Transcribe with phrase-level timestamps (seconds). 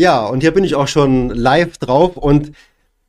[0.00, 2.52] Ja, und hier bin ich auch schon live drauf und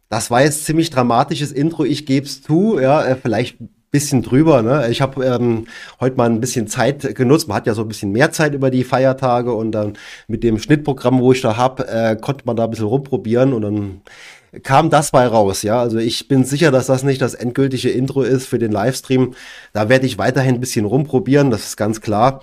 [0.10, 3.56] das war jetzt ziemlich dramatisches Intro, ich gebe es zu, ja, äh, vielleicht
[3.92, 4.62] bisschen drüber.
[4.62, 4.90] Ne?
[4.90, 5.68] Ich habe ähm,
[6.02, 7.47] heute mal ein bisschen Zeit genutzt.
[7.47, 9.94] Man hat ja so ein bisschen mehr Zeit über die Feiertage und dann
[10.28, 13.62] mit dem Schnittprogramm, wo ich da hab, äh, konnte man da ein bisschen rumprobieren und
[13.62, 14.01] dann
[14.64, 15.62] kam das bei raus.
[15.62, 19.34] Ja, also ich bin sicher, dass das nicht das endgültige Intro ist für den Livestream.
[19.72, 22.42] Da werde ich weiterhin ein bisschen rumprobieren, das ist ganz klar.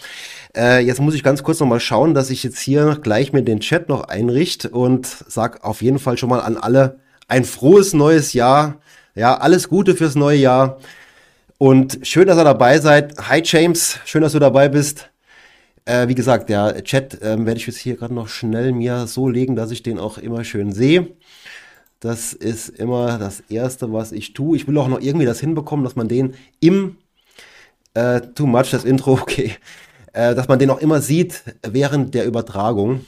[0.56, 3.42] Äh, jetzt muss ich ganz kurz noch mal schauen, dass ich jetzt hier gleich mir
[3.42, 7.92] den Chat noch einrichte und sag auf jeden Fall schon mal an alle ein frohes
[7.92, 8.80] neues Jahr.
[9.14, 10.78] Ja, alles Gute fürs neue Jahr.
[11.58, 13.14] Und schön, dass ihr dabei seid.
[13.28, 15.10] Hi James, schön, dass du dabei bist.
[15.84, 19.28] Äh, wie gesagt, der Chat äh, werde ich jetzt hier gerade noch schnell mir so
[19.28, 21.08] legen, dass ich den auch immer schön sehe.
[22.00, 24.56] Das ist immer das Erste, was ich tue.
[24.56, 26.96] Ich will auch noch irgendwie das hinbekommen, dass man den im
[27.94, 29.56] äh, Too Much, das Intro, okay,
[30.12, 33.06] äh, dass man den auch immer sieht während der Übertragung.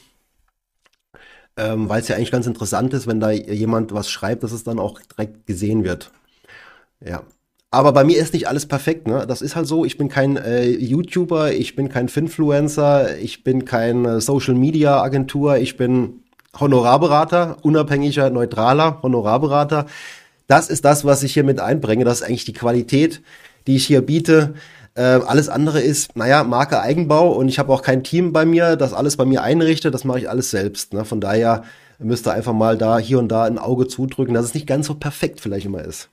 [1.56, 4.64] Ähm, Weil es ja eigentlich ganz interessant ist, wenn da jemand was schreibt, dass es
[4.64, 6.10] dann auch direkt gesehen wird.
[7.04, 7.22] Ja,
[7.72, 9.26] aber bei mir ist nicht alles perfekt, ne?
[9.28, 13.64] Das ist halt so, ich bin kein äh, YouTuber, ich bin kein Finfluencer, ich bin
[13.64, 16.24] kein äh, Social Media Agentur, ich bin
[16.58, 19.86] Honorarberater, unabhängiger, neutraler Honorarberater.
[20.48, 22.04] Das ist das, was ich hier mit einbringe.
[22.04, 23.22] Das ist eigentlich die Qualität,
[23.68, 24.54] die ich hier biete.
[24.94, 28.76] Äh, alles andere ist, naja, Marke Eigenbau und ich habe auch kein Team bei mir,
[28.76, 29.94] das alles bei mir einrichtet.
[29.94, 30.92] Das mache ich alles selbst.
[30.92, 31.04] Ne?
[31.04, 31.62] Von daher
[31.98, 34.94] müsste einfach mal da hier und da ein Auge zudrücken, dass es nicht ganz so
[34.94, 36.08] perfekt vielleicht immer ist.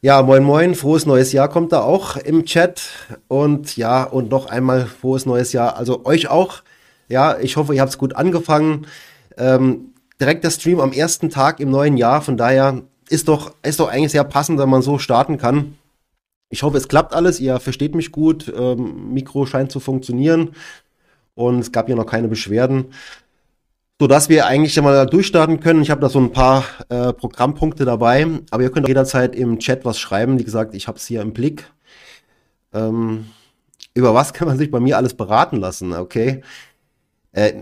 [0.00, 2.82] Ja, moin moin, frohes neues Jahr kommt da auch im Chat.
[3.26, 5.76] Und ja, und noch einmal frohes neues Jahr.
[5.76, 6.62] Also euch auch.
[7.08, 8.86] Ja, ich hoffe, ihr habt es gut angefangen.
[9.36, 12.22] Ähm, direkt der Stream am ersten Tag im neuen Jahr.
[12.22, 15.76] Von daher ist doch, ist doch eigentlich sehr passend, wenn man so starten kann.
[16.50, 17.40] Ich hoffe, es klappt alles.
[17.40, 18.52] Ihr versteht mich gut.
[18.56, 20.50] Ähm, Mikro scheint zu funktionieren.
[21.34, 22.86] Und es gab hier noch keine Beschwerden
[24.00, 25.82] so dass wir eigentlich mal durchstarten können.
[25.82, 29.58] Ich habe da so ein paar äh, Programmpunkte dabei, aber ihr könnt auch jederzeit im
[29.58, 30.38] Chat was schreiben.
[30.38, 31.70] Wie gesagt, ich habe es hier im Blick.
[32.72, 33.26] Ähm,
[33.94, 35.92] über was kann man sich bei mir alles beraten lassen?
[35.92, 36.42] Okay.
[37.32, 37.54] Äh,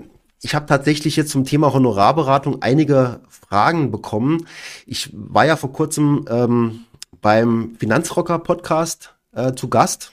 [0.43, 4.47] ich habe tatsächlich jetzt zum Thema Honorarberatung einige Fragen bekommen.
[4.85, 6.81] Ich war ja vor kurzem ähm,
[7.27, 10.13] beim Finanzrocker Podcast äh, zu Gast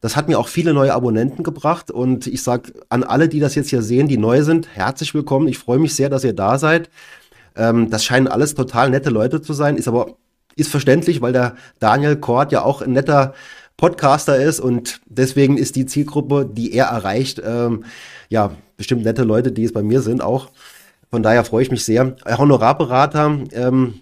[0.00, 3.54] das hat mir auch viele neue Abonnenten gebracht und ich sage an alle, die das
[3.54, 5.48] jetzt hier sehen, die neu sind, herzlich willkommen.
[5.48, 6.88] Ich freue mich sehr, dass ihr da seid.
[7.56, 10.16] Ähm, das scheinen alles total nette Leute zu sein, ist aber
[10.54, 13.34] ist verständlich, weil der Daniel Kort ja auch ein netter
[13.76, 17.84] Podcaster ist und deswegen ist die Zielgruppe, die er erreicht, ähm,
[18.30, 20.48] ja, bestimmt nette Leute, die es bei mir sind auch.
[21.10, 22.16] Von daher freue ich mich sehr.
[22.26, 24.00] Honorarberater ähm,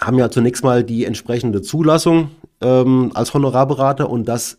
[0.00, 4.58] haben ja zunächst mal die entsprechende Zulassung ähm, als Honorarberater und das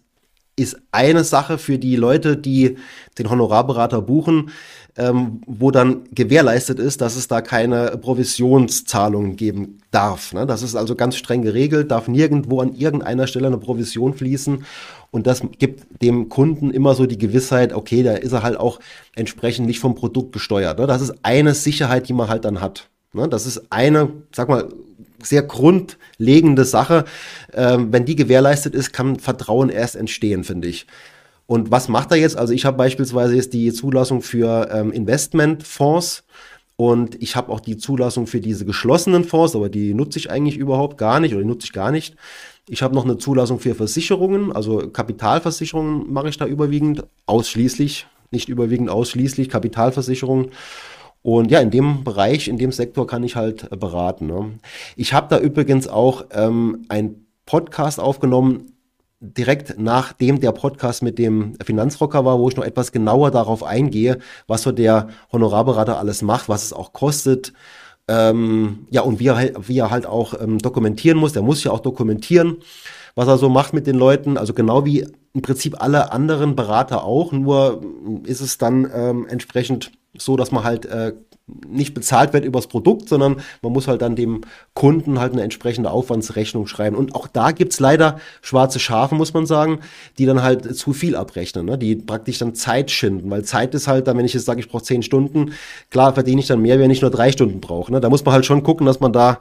[0.59, 2.77] ist eine Sache für die Leute, die
[3.17, 4.51] den Honorarberater buchen,
[4.97, 10.33] ähm, wo dann gewährleistet ist, dass es da keine Provisionszahlungen geben darf.
[10.33, 10.45] Ne?
[10.45, 14.65] Das ist also ganz streng geregelt, darf nirgendwo an irgendeiner Stelle eine Provision fließen.
[15.11, 18.79] Und das gibt dem Kunden immer so die Gewissheit, okay, da ist er halt auch
[19.15, 20.77] entsprechend nicht vom Produkt gesteuert.
[20.77, 20.87] Ne?
[20.87, 22.89] Das ist eine Sicherheit, die man halt dann hat.
[23.13, 23.29] Ne?
[23.29, 24.67] Das ist eine, sag mal,
[25.23, 27.05] sehr grundlegende Sache.
[27.53, 30.87] Ähm, wenn die gewährleistet ist, kann Vertrauen erst entstehen, finde ich.
[31.49, 32.37] Und was macht er jetzt?
[32.37, 36.23] Also ich habe beispielsweise jetzt die Zulassung für ähm, Investmentfonds
[36.75, 40.57] und ich habe auch die Zulassung für diese geschlossenen Fonds, aber die nutze ich eigentlich
[40.57, 42.15] überhaupt gar nicht oder die nutze ich gar nicht.
[42.69, 48.47] Ich habe noch eine Zulassung für Versicherungen, also Kapitalversicherungen mache ich da überwiegend, ausschließlich, nicht
[48.47, 50.51] überwiegend ausschließlich Kapitalversicherungen.
[51.21, 54.27] Und ja, in dem Bereich, in dem Sektor kann ich halt äh, beraten.
[54.27, 54.59] Ne?
[54.95, 58.73] Ich habe da übrigens auch ähm, ein Podcast aufgenommen,
[59.19, 64.19] direkt nachdem der Podcast mit dem Finanzrocker war, wo ich noch etwas genauer darauf eingehe,
[64.47, 67.53] was so der Honorarberater alles macht, was es auch kostet.
[68.07, 71.33] Ähm, ja, und wie er, halt, wie er halt auch ähm, dokumentieren muss.
[71.33, 72.57] Der muss ja auch dokumentieren,
[73.15, 74.37] was er so macht mit den Leuten.
[74.37, 77.31] Also genau wie im Prinzip alle anderen Berater auch.
[77.31, 77.81] Nur
[78.25, 81.13] ist es dann ähm, entsprechend so, dass man halt äh,
[81.67, 84.41] nicht bezahlt wird übers Produkt, sondern man muss halt dann dem
[84.73, 86.95] Kunden halt eine entsprechende Aufwandsrechnung schreiben.
[86.95, 89.79] Und auch da gibt's leider schwarze Schafe, muss man sagen,
[90.17, 91.77] die dann halt zu viel abrechnen, ne?
[91.77, 94.69] die praktisch dann Zeit schinden, weil Zeit ist halt dann, wenn ich jetzt sage, ich
[94.69, 95.53] brauche zehn Stunden,
[95.89, 97.91] klar verdiene ich dann mehr, wenn ich nur drei Stunden brauche.
[97.91, 97.99] Ne?
[97.99, 99.39] Da muss man halt schon gucken, dass man da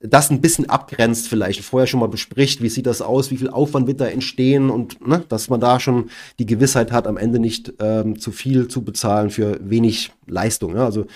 [0.00, 3.50] das ein bisschen abgrenzt vielleicht, vorher schon mal bespricht, wie sieht das aus, wie viel
[3.50, 7.40] Aufwand wird da entstehen und ne, dass man da schon die Gewissheit hat, am Ende
[7.40, 10.76] nicht ähm, zu viel zu bezahlen für wenig Leistung.
[10.76, 10.84] Ja?
[10.84, 11.06] Also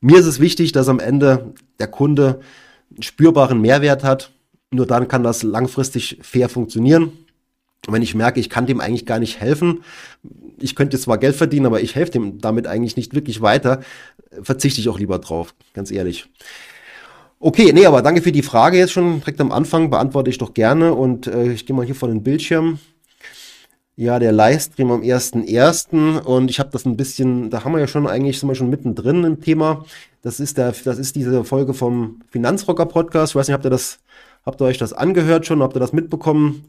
[0.00, 2.40] mir ist es wichtig, dass am Ende der Kunde
[2.90, 4.30] einen spürbaren Mehrwert hat.
[4.70, 7.12] Nur dann kann das langfristig fair funktionieren.
[7.86, 9.82] Und wenn ich merke, ich kann dem eigentlich gar nicht helfen,
[10.58, 13.80] ich könnte zwar Geld verdienen, aber ich helfe dem damit eigentlich nicht wirklich weiter,
[14.42, 16.28] verzichte ich auch lieber drauf, ganz ehrlich.
[17.38, 20.54] Okay, nee, aber danke für die Frage jetzt schon direkt am Anfang, beantworte ich doch
[20.54, 22.78] gerne und äh, ich gehe mal hier vor den Bildschirm.
[23.94, 26.20] Ja, der Livestream am 1.1.
[26.20, 28.70] und ich habe das ein bisschen, da haben wir ja schon eigentlich, sind wir schon
[28.70, 29.84] mittendrin im Thema.
[30.22, 33.32] Das ist der, das ist diese Folge vom Finanzrocker Podcast.
[33.32, 34.00] Ich weiß nicht, habt ihr das,
[34.44, 35.62] habt ihr euch das angehört schon?
[35.62, 36.64] Habt ihr das mitbekommen?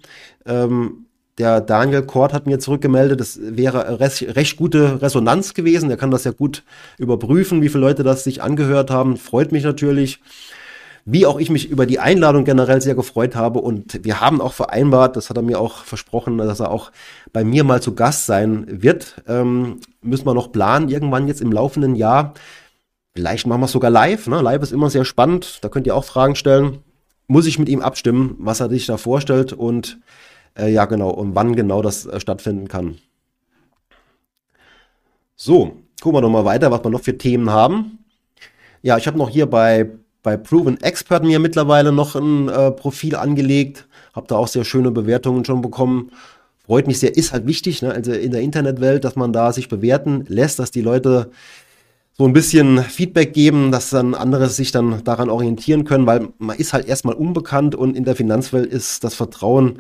[0.46, 1.07] Ähm,
[1.38, 5.90] der Daniel Kort hat mir zurückgemeldet, das wäre recht, recht, gute Resonanz gewesen.
[5.90, 6.64] Er kann das ja gut
[6.98, 9.18] überprüfen, wie viele Leute das sich angehört haben.
[9.18, 10.20] Freut mich natürlich.
[11.06, 13.60] Wie auch ich mich über die Einladung generell sehr gefreut habe.
[13.60, 16.92] Und wir haben auch vereinbart, das hat er mir auch versprochen, dass er auch
[17.32, 19.22] bei mir mal zu Gast sein wird.
[19.28, 22.34] Ähm, müssen wir noch planen, irgendwann jetzt im laufenden Jahr.
[23.16, 24.28] Vielleicht machen wir es sogar live.
[24.28, 24.42] Ne?
[24.42, 25.60] Live ist immer sehr spannend.
[25.64, 26.80] Da könnt ihr auch Fragen stellen.
[27.28, 30.00] Muss ich mit ihm abstimmen, was er sich da vorstellt und
[30.58, 31.10] äh, ja, genau.
[31.10, 32.98] Und wann genau das äh, stattfinden kann.
[35.36, 38.00] So, gucken wir noch mal weiter, was wir noch für Themen haben.
[38.82, 39.90] Ja, ich habe noch hier bei,
[40.24, 43.88] bei Proven Expert mir mittlerweile noch ein äh, Profil angelegt.
[44.14, 46.12] Habe da auch sehr schöne Bewertungen schon bekommen.
[46.66, 47.94] Freut mich sehr, ist halt wichtig, ne?
[47.94, 51.32] also in der Internetwelt, dass man da sich bewerten lässt, dass die Leute
[52.18, 56.58] so ein bisschen Feedback geben, dass dann andere sich dann daran orientieren können, weil man
[56.58, 59.80] ist halt erstmal unbekannt und in der Finanzwelt ist das Vertrauen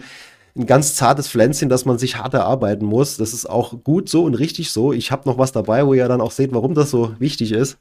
[0.57, 3.18] ein ganz zartes Pflänzchen, dass man sich hart erarbeiten muss.
[3.18, 4.94] Das ist auch gut so und richtig so.
[4.94, 7.77] Ich habe noch was dabei, wo ihr dann auch seht, warum das so wichtig ist.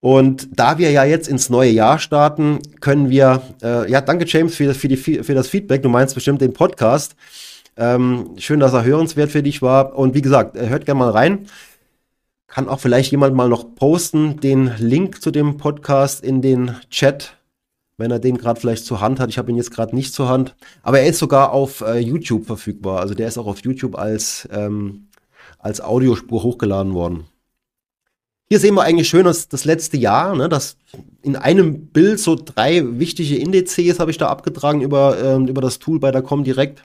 [0.00, 4.54] Und da wir ja jetzt ins neue Jahr starten, können wir, äh, ja, danke James
[4.54, 5.82] für, für, die, für das Feedback.
[5.82, 7.16] Du meinst bestimmt den Podcast.
[7.76, 9.96] Ähm, schön, dass er hörenswert für dich war.
[9.96, 11.46] Und wie gesagt, äh, hört gerne mal rein.
[12.46, 17.35] Kann auch vielleicht jemand mal noch posten, den Link zu dem Podcast in den Chat
[17.98, 19.30] wenn er den gerade vielleicht zur Hand hat.
[19.30, 20.54] Ich habe ihn jetzt gerade nicht zur Hand.
[20.82, 23.00] Aber er ist sogar auf äh, YouTube verfügbar.
[23.00, 25.08] Also der ist auch auf YouTube als, ähm,
[25.58, 27.24] als Audiospur hochgeladen worden.
[28.48, 30.76] Hier sehen wir eigentlich schön das, das letzte Jahr, ne, das
[31.22, 35.80] in einem Bild so drei wichtige Indizes habe ich da abgetragen über, ähm, über das
[35.80, 36.84] Tool bei der Comdirect.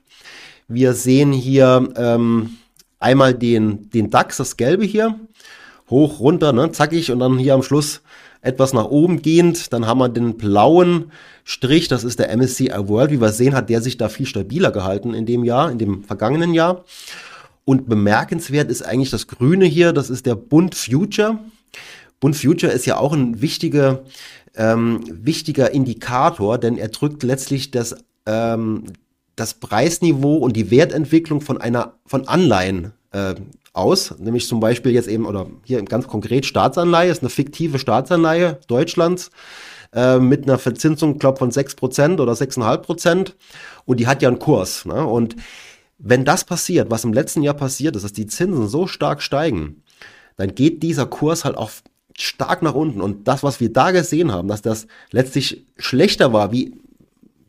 [0.67, 2.57] Wir sehen hier ähm,
[2.97, 5.19] einmal den, den DAX, das gelbe hier,
[5.91, 8.01] hoch, runter, ne, zackig und dann hier am Schluss
[8.41, 9.71] etwas nach oben gehend.
[9.73, 11.11] Dann haben wir den blauen
[11.43, 13.11] Strich, das ist der MSCI World.
[13.11, 16.03] Wie wir sehen, hat der sich da viel stabiler gehalten in dem Jahr, in dem
[16.03, 16.83] vergangenen Jahr.
[17.65, 21.39] Und bemerkenswert ist eigentlich das Grüne hier, das ist der Bund Future.
[22.19, 24.03] Bund Future ist ja auch ein wichtiger,
[24.55, 27.95] ähm, wichtiger Indikator, denn er drückt letztlich das,
[28.25, 28.85] ähm,
[29.35, 33.35] das Preisniveau und die Wertentwicklung von einer von Anleihen äh,
[33.73, 38.59] aus, nämlich zum Beispiel jetzt eben, oder hier ganz konkret Staatsanleihe, ist eine fiktive Staatsanleihe
[38.67, 39.31] Deutschlands
[39.93, 43.33] äh, mit einer Verzinsung, glaube von 6% oder 6,5%
[43.85, 44.85] und die hat ja einen Kurs.
[44.85, 45.05] Ne?
[45.05, 45.35] Und
[45.97, 49.83] wenn das passiert, was im letzten Jahr passiert ist, dass die Zinsen so stark steigen,
[50.35, 51.71] dann geht dieser Kurs halt auch
[52.17, 53.01] stark nach unten.
[53.01, 56.73] Und das, was wir da gesehen haben, dass das letztlich schlechter war wie,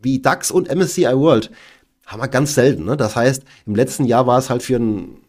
[0.00, 1.50] wie DAX und MSCI World,
[2.06, 2.84] haben wir ganz selten.
[2.84, 2.96] Ne?
[2.96, 5.21] Das heißt, im letzten Jahr war es halt für ein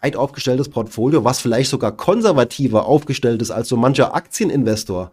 [0.00, 5.12] breit aufgestelltes Portfolio, was vielleicht sogar konservativer aufgestellt ist als so mancher Aktieninvestor,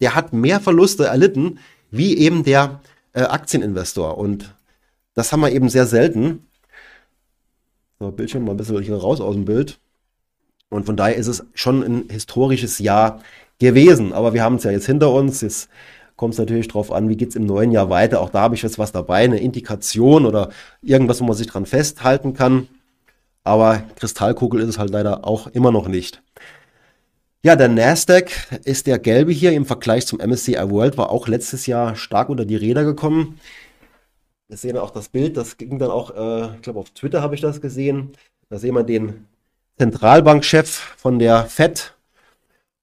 [0.00, 1.58] der hat mehr Verluste erlitten
[1.90, 2.80] wie eben der
[3.12, 4.18] äh, Aktieninvestor.
[4.18, 4.54] Und
[5.14, 6.46] das haben wir eben sehr selten.
[8.00, 9.78] So, Bildschirm mal ein bisschen hier raus aus dem Bild.
[10.70, 13.20] Und von daher ist es schon ein historisches Jahr
[13.60, 14.12] gewesen.
[14.12, 15.40] Aber wir haben es ja jetzt hinter uns.
[15.40, 15.68] Jetzt
[16.16, 18.20] kommt es natürlich darauf an, wie geht es im neuen Jahr weiter.
[18.20, 20.50] Auch da habe ich jetzt was dabei, eine Indikation oder
[20.82, 22.68] irgendwas, wo man sich dran festhalten kann.
[23.44, 26.22] Aber Kristallkugel ist es halt leider auch immer noch nicht.
[27.44, 28.30] Ja, der Nasdaq
[28.64, 32.46] ist der gelbe hier im Vergleich zum MSCI World, war auch letztes Jahr stark unter
[32.46, 33.38] die Räder gekommen.
[34.48, 37.34] Wir sehen auch das Bild, das ging dann auch, äh, ich glaube auf Twitter habe
[37.34, 38.12] ich das gesehen.
[38.48, 39.26] Da sehen wir den
[39.78, 41.94] Zentralbankchef von der Fed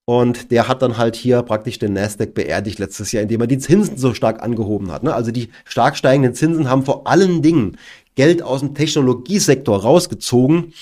[0.05, 3.59] und der hat dann halt hier praktisch den Nasdaq beerdigt letztes Jahr, indem er die
[3.59, 5.03] Zinsen so stark angehoben hat.
[5.03, 5.13] Ne?
[5.13, 7.77] Also die stark steigenden Zinsen haben vor allen Dingen
[8.15, 10.73] Geld aus dem Technologiesektor rausgezogen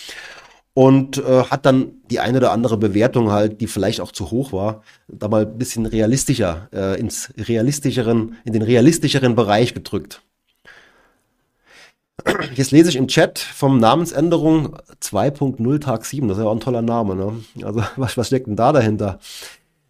[0.74, 4.54] und äh, hat dann die eine oder andere Bewertung halt, die vielleicht auch zu hoch
[4.54, 10.22] war, da mal ein bisschen realistischer, äh, ins realistischeren, in den realistischeren Bereich gedrückt.
[12.56, 16.28] Jetzt lese ich im Chat vom Namensänderung 2.0 Tag 7.
[16.28, 17.16] Das ist ja auch ein toller Name.
[17.16, 17.34] Ne?
[17.64, 19.20] Also was, was steckt denn da dahinter?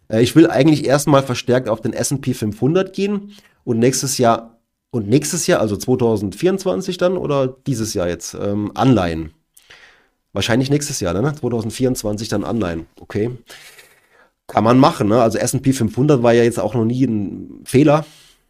[0.08, 3.32] Äh, ich will eigentlich erstmal verstärkt auf den S&P 500 gehen
[3.64, 4.59] und nächstes Jahr
[4.90, 9.32] und nächstes Jahr, also 2024 dann oder dieses Jahr jetzt, ähm, Anleihen.
[10.32, 11.34] Wahrscheinlich nächstes Jahr, ne?
[11.34, 12.86] 2024 dann Anleihen.
[13.00, 13.30] Okay.
[14.46, 15.22] Kann man machen, ne?
[15.22, 18.04] Also S&P 500 war ja jetzt auch noch nie ein Fehler.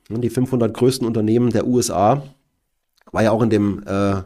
[0.09, 0.21] Ne?
[0.21, 2.23] Die 500 größten Unternehmen der USA
[3.13, 4.23] war ja auch in dem, äh,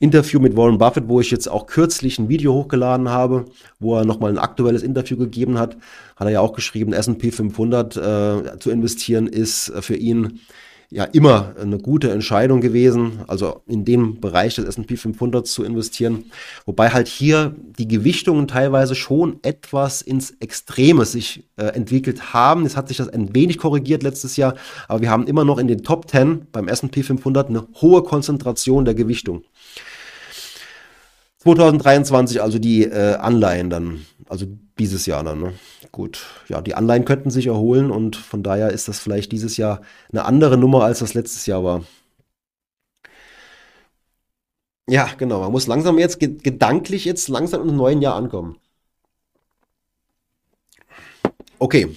[0.00, 3.44] Interview mit Warren Buffett, wo ich jetzt auch kürzlich ein Video hochgeladen habe,
[3.78, 5.76] wo er nochmal ein aktuelles Interview gegeben hat,
[6.16, 10.40] hat er ja auch geschrieben, S&P 500 äh, zu investieren ist für ihn
[10.90, 16.24] ja immer eine gute Entscheidung gewesen, also in dem Bereich des S&P 500 zu investieren,
[16.66, 22.66] wobei halt hier die Gewichtungen teilweise schon etwas ins Extreme sich äh, entwickelt haben.
[22.66, 24.56] Es hat sich das ein wenig korrigiert letztes Jahr,
[24.88, 28.84] aber wir haben immer noch in den Top 10 beim S&P 500 eine hohe Konzentration
[28.84, 29.44] der Gewichtung.
[31.38, 34.46] 2023 also die äh, Anleihen dann, also
[34.80, 35.40] dieses Jahr dann.
[35.40, 35.54] Ne?
[35.92, 39.82] Gut, ja, die Anleihen könnten sich erholen und von daher ist das vielleicht dieses Jahr
[40.10, 41.84] eine andere Nummer, als das letztes Jahr war.
[44.88, 48.58] Ja, genau, man muss langsam jetzt gedanklich jetzt langsam im neuen Jahr ankommen.
[51.58, 51.94] Okay.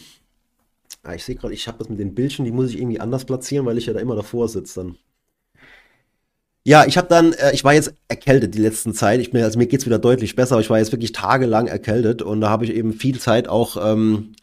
[1.04, 3.26] Ah, ich sehe gerade, ich habe das mit den Bildchen, die muss ich irgendwie anders
[3.26, 4.98] platzieren, weil ich ja da immer davor sitze dann.
[6.66, 9.20] Ja, ich habe dann, äh, ich war jetzt erkältet die letzten Zeit.
[9.20, 12.22] Ich bin, also mir geht's wieder deutlich besser, aber ich war jetzt wirklich tagelang erkältet
[12.22, 14.34] und da habe ich eben viel Zeit auch ähm,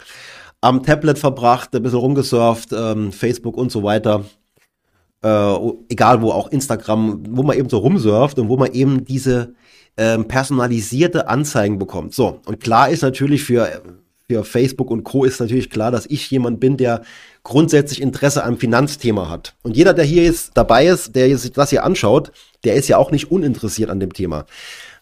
[0.60, 4.24] am Tablet verbracht, ein bisschen rumgesurft, ähm, Facebook und so weiter.
[5.22, 5.56] Äh,
[5.88, 9.54] egal wo, auch Instagram, wo man eben so rumsurft und wo man eben diese
[9.96, 12.14] ähm, personalisierte Anzeigen bekommt.
[12.14, 13.82] So, und klar ist natürlich für
[14.30, 15.24] für Facebook und Co.
[15.24, 17.02] ist natürlich klar, dass ich jemand bin, der
[17.42, 19.56] grundsätzlich Interesse am Finanzthema hat.
[19.62, 22.30] Und jeder, der hier jetzt dabei ist, der sich das hier anschaut,
[22.62, 24.46] der ist ja auch nicht uninteressiert an dem Thema.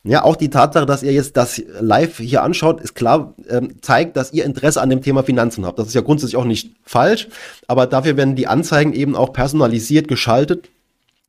[0.02, 4.16] Ja, auch die Tatsache, dass ihr jetzt das live hier anschaut, ist klar, ähm, zeigt,
[4.16, 5.78] dass ihr Interesse an dem Thema Finanzen habt.
[5.78, 7.28] Das ist ja grundsätzlich auch nicht falsch,
[7.66, 10.70] aber dafür werden die Anzeigen eben auch personalisiert geschaltet.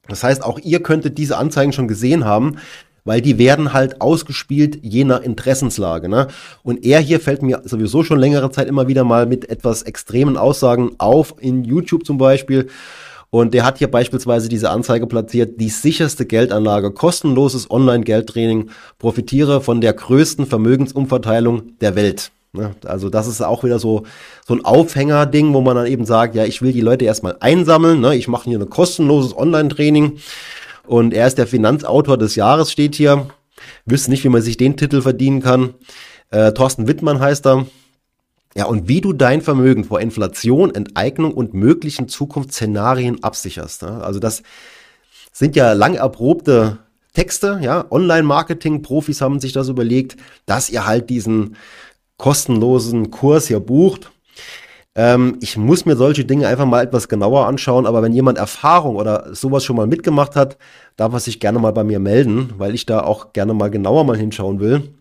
[0.07, 2.59] Das heißt, auch ihr könntet diese Anzeigen schon gesehen haben
[3.05, 6.09] weil die werden halt ausgespielt je nach Interessenslage.
[6.09, 6.27] Ne?
[6.63, 10.37] Und er hier fällt mir sowieso schon längere Zeit immer wieder mal mit etwas extremen
[10.37, 12.67] Aussagen auf, in YouTube zum Beispiel.
[13.31, 19.81] Und der hat hier beispielsweise diese Anzeige platziert, die sicherste Geldanlage, kostenloses Online-Geldtraining, profitiere von
[19.81, 22.31] der größten Vermögensumverteilung der Welt.
[22.53, 22.71] Ne?
[22.85, 24.03] Also das ist auch wieder so,
[24.47, 27.99] so ein Aufhänger-Ding, wo man dann eben sagt, ja, ich will die Leute erstmal einsammeln,
[28.01, 28.15] ne?
[28.15, 30.17] ich mache hier ein kostenloses Online-Training
[30.89, 33.27] und er ist der Finanzautor des Jahres, steht hier.
[33.85, 35.75] Wüsste nicht, wie man sich den Titel verdienen kann.
[36.31, 37.67] Äh, Thorsten Wittmann heißt er.
[38.55, 43.83] Ja, und wie du dein Vermögen vor Inflation, Enteignung und möglichen Zukunftsszenarien absicherst.
[43.83, 44.03] Ne?
[44.03, 44.41] Also das
[45.31, 46.79] sind ja lang erprobte
[47.13, 47.85] Texte, ja.
[47.91, 50.17] Online-Marketing-Profis haben sich das überlegt,
[50.47, 51.55] dass ihr halt diesen
[52.17, 54.11] kostenlosen Kurs hier bucht
[54.99, 58.97] ähm, ich muss mir solche Dinge einfach mal etwas genauer anschauen, aber wenn jemand Erfahrung
[58.97, 60.57] oder sowas schon mal mitgemacht hat,
[60.97, 64.03] darf er sich gerne mal bei mir melden, weil ich da auch gerne mal genauer
[64.03, 64.93] mal hinschauen will.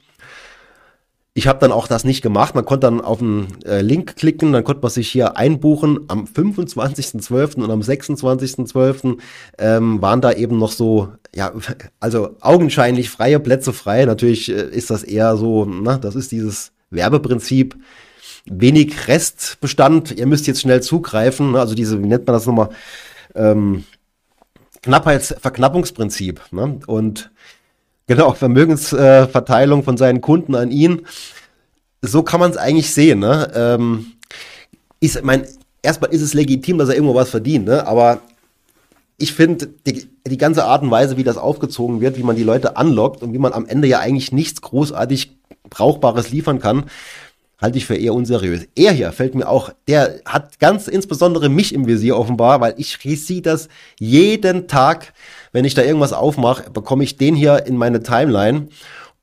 [1.35, 2.55] Ich habe dann auch das nicht gemacht.
[2.55, 5.99] Man konnte dann auf einen äh, Link klicken, dann konnte man sich hier einbuchen.
[6.07, 7.57] Am 25.12.
[7.57, 9.19] und am 26.12.
[9.59, 11.53] Ähm, waren da eben noch so, ja,
[12.01, 14.05] also augenscheinlich freie Plätze frei.
[14.05, 17.77] Natürlich äh, ist das eher so, na, das ist dieses Werbeprinzip
[18.51, 21.61] wenig Restbestand, ihr müsst jetzt schnell zugreifen, ne?
[21.61, 22.71] also diese, wie nennt man das nochmal,
[23.35, 23.85] ähm,
[24.83, 26.41] Knappheitsverknappungsprinzip.
[26.51, 26.81] Ne?
[26.87, 27.31] Und
[28.07, 31.03] genau, Vermögensverteilung äh, von seinen Kunden an ihn.
[32.01, 33.19] So kann man es eigentlich sehen.
[33.19, 33.51] Ne?
[33.55, 34.13] Ähm,
[35.01, 35.47] ist, mein,
[35.83, 37.87] erstmal ist es legitim, dass er irgendwo was verdient, ne?
[37.87, 38.21] aber
[39.19, 42.45] ich finde, die, die ganze Art und Weise, wie das aufgezogen wird, wie man die
[42.45, 45.37] Leute anlockt und wie man am Ende ja eigentlich nichts großartig
[45.69, 46.85] Brauchbares liefern kann,
[47.61, 48.67] halte ich für eher unseriös.
[48.77, 52.99] Er hier fällt mir auch, der hat ganz insbesondere mich im Visier offenbar, weil ich
[52.99, 55.13] sehe das jeden Tag,
[55.53, 58.69] wenn ich da irgendwas aufmache, bekomme ich den hier in meine Timeline.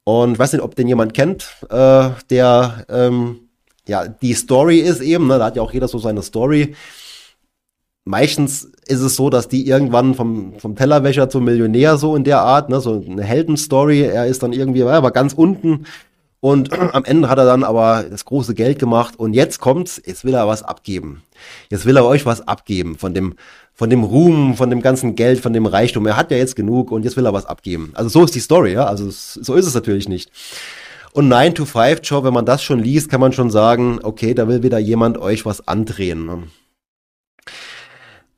[0.04, 3.40] Und ich weiß nicht, ob den jemand kennt, äh, der ähm,
[3.88, 6.76] ja die Story ist eben, ne, da hat ja auch jeder so seine Story.
[8.04, 12.42] Meistens ist es so, dass die irgendwann vom, vom Tellerwäscher zum Millionär so in der
[12.42, 14.02] Art, ne, so eine Heldenstory.
[14.02, 15.86] Er ist dann irgendwie, er war ganz unten,
[16.40, 20.26] und am Ende hat er dann aber das große Geld gemacht und jetzt kommt's, jetzt
[20.26, 21.24] will er was abgeben.
[21.70, 23.36] Jetzt will er euch was abgeben von dem,
[23.74, 26.06] von dem Ruhm, von dem ganzen Geld, von dem Reichtum.
[26.06, 27.92] Er hat ja jetzt genug und jetzt will er was abgeben.
[27.96, 28.86] Also so ist die Story, ja.
[28.86, 30.32] Also so ist es natürlich nicht.
[31.14, 34.34] Und 9 to 5 Job, wenn man das schon liest, kann man schon sagen, okay,
[34.34, 36.26] da will wieder jemand euch was andrehen.
[36.26, 36.44] Ne?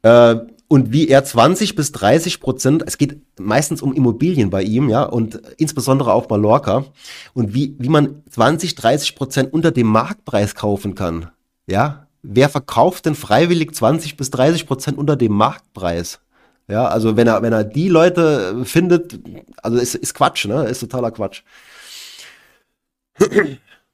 [0.03, 0.35] Äh,
[0.67, 5.03] und wie er 20 bis 30 Prozent, es geht meistens um Immobilien bei ihm, ja,
[5.03, 6.85] und insbesondere auf Mallorca,
[7.33, 11.29] und wie, wie man 20, 30 Prozent unter dem Marktpreis kaufen kann,
[11.67, 12.03] ja.
[12.23, 16.19] Wer verkauft denn freiwillig 20 bis 30 Prozent unter dem Marktpreis?
[16.67, 19.17] Ja, also wenn er, wenn er die Leute findet,
[19.63, 21.43] also ist, ist Quatsch, ne, ist totaler Quatsch.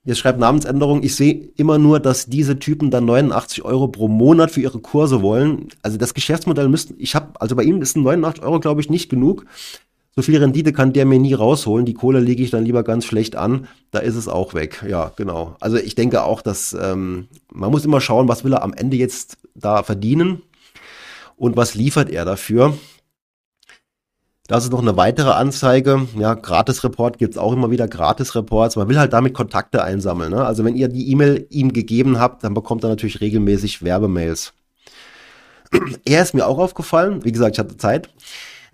[0.05, 4.51] Jetzt schreibt Namensänderung, ich sehe immer nur, dass diese Typen dann 89 Euro pro Monat
[4.51, 5.69] für ihre Kurse wollen.
[5.81, 9.09] Also das Geschäftsmodell müssten, ich habe, also bei ihm ist 89 Euro, glaube ich, nicht
[9.09, 9.45] genug,
[10.15, 11.85] so viel Rendite kann der mir nie rausholen.
[11.85, 13.67] Die Kohle lege ich dann lieber ganz schlecht an.
[13.89, 14.85] Da ist es auch weg.
[14.87, 15.55] Ja, genau.
[15.59, 18.95] Also ich denke auch, dass ähm, man muss immer schauen, was will er am Ende
[18.95, 20.43] jetzt da verdienen
[21.35, 22.77] und was liefert er dafür.
[24.47, 26.05] Das ist noch eine weitere Anzeige.
[26.17, 28.75] Ja, Gratis-Report gibt es auch immer wieder Gratis-Reports.
[28.75, 30.31] Man will halt damit Kontakte einsammeln.
[30.31, 30.45] Ne?
[30.45, 34.51] Also wenn ihr die E-Mail ihm gegeben habt, dann bekommt er natürlich regelmäßig Werbemails.
[36.05, 37.23] er ist mir auch aufgefallen.
[37.23, 38.09] Wie gesagt, ich hatte Zeit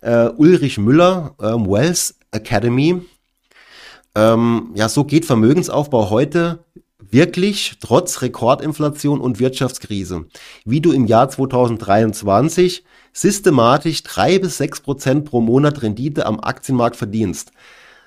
[0.01, 3.01] äh, Ulrich Müller, ähm, Wells Academy.
[4.15, 6.65] Ähm, ja, so geht Vermögensaufbau heute
[7.11, 10.25] wirklich trotz Rekordinflation und Wirtschaftskrise.
[10.65, 16.95] Wie du im Jahr 2023 systematisch drei bis sechs Prozent pro Monat Rendite am Aktienmarkt
[16.95, 17.51] verdienst.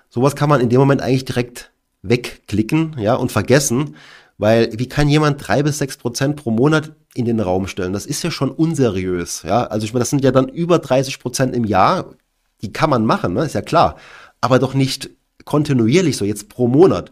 [0.09, 1.71] Sowas kann man in dem Moment eigentlich direkt
[2.03, 3.97] wegklicken, ja, und vergessen,
[4.39, 7.93] weil wie kann jemand drei bis sechs Prozent pro Monat in den Raum stellen?
[7.93, 9.43] Das ist ja schon unseriös.
[9.43, 12.15] Ja, also ich meine, das sind ja dann über 30 Prozent im Jahr.
[12.61, 13.45] Die kann man machen, ne?
[13.45, 13.97] ist ja klar.
[14.41, 15.11] Aber doch nicht
[15.45, 17.11] kontinuierlich so jetzt pro Monat.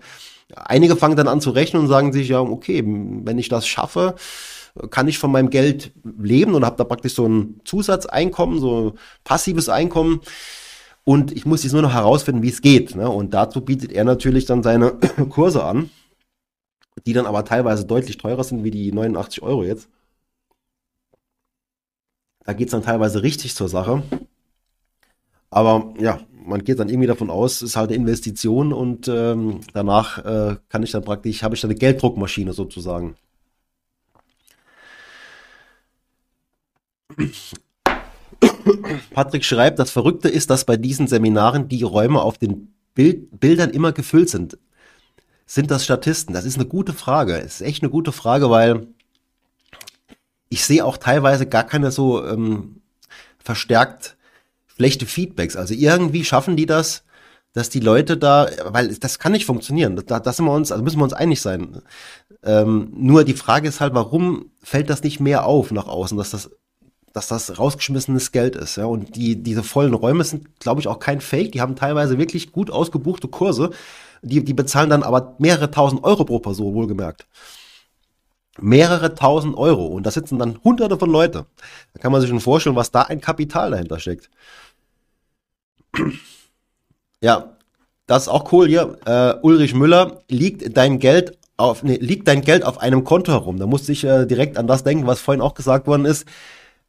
[0.57, 4.14] Einige fangen dann an zu rechnen und sagen sich, ja, okay, wenn ich das schaffe,
[4.90, 9.69] kann ich von meinem Geld leben und habe da praktisch so ein Zusatzeinkommen, so passives
[9.69, 10.21] Einkommen.
[11.04, 12.95] Und ich muss jetzt nur noch herausfinden, wie es geht.
[12.95, 13.09] Ne?
[13.09, 14.92] Und dazu bietet er natürlich dann seine
[15.30, 15.90] Kurse an
[17.07, 19.88] die dann aber teilweise deutlich teurer sind wie die 89 Euro jetzt.
[22.45, 24.02] Da geht es dann teilweise richtig zur Sache.
[25.50, 29.61] Aber ja, man geht dann irgendwie davon aus, es ist halt eine Investition und ähm,
[29.73, 33.16] danach äh, kann ich dann praktisch, habe ich dann eine Gelddruckmaschine sozusagen.
[39.12, 43.71] Patrick schreibt, das Verrückte ist, dass bei diesen Seminaren die Räume auf den Bild Bildern
[43.71, 44.59] immer gefüllt sind
[45.50, 46.33] sind das Statisten?
[46.33, 47.33] Das ist eine gute Frage.
[47.33, 48.87] Das ist echt eine gute Frage, weil
[50.49, 52.83] ich sehe auch teilweise gar keine so ähm,
[53.40, 54.16] verstärkt
[54.80, 55.56] schlechte Feedbacks.
[55.56, 57.04] Also irgendwie schaffen die das,
[57.52, 60.00] dass die Leute da, weil das kann nicht funktionieren.
[60.06, 61.82] Da, da sind wir uns, also müssen wir uns einig sein.
[62.43, 66.30] Ähm, nur die Frage ist halt, warum fällt das nicht mehr auf nach außen, dass
[66.30, 66.50] das
[67.12, 68.76] dass das rausgeschmissenes Geld ist.
[68.76, 68.84] Ja?
[68.84, 71.50] Und die, diese vollen Räume sind, glaube ich, auch kein Fake.
[71.50, 73.71] Die haben teilweise wirklich gut ausgebuchte Kurse.
[74.23, 77.26] Die, die bezahlen dann aber mehrere tausend Euro pro Person, wohlgemerkt.
[78.60, 79.86] Mehrere tausend Euro.
[79.86, 81.47] Und da sitzen dann hunderte von Leute.
[81.95, 84.30] Da kann man sich schon vorstellen, was da ein Kapital dahinter steckt.
[87.23, 87.50] Ja,
[88.07, 88.97] das ist auch cool hier.
[89.05, 93.59] Äh, Ulrich Müller, liegt dein Geld auf, nee, liegt dein Geld auf einem Konto herum?
[93.59, 96.26] Da musste ich äh, direkt an das denken, was vorhin auch gesagt worden ist.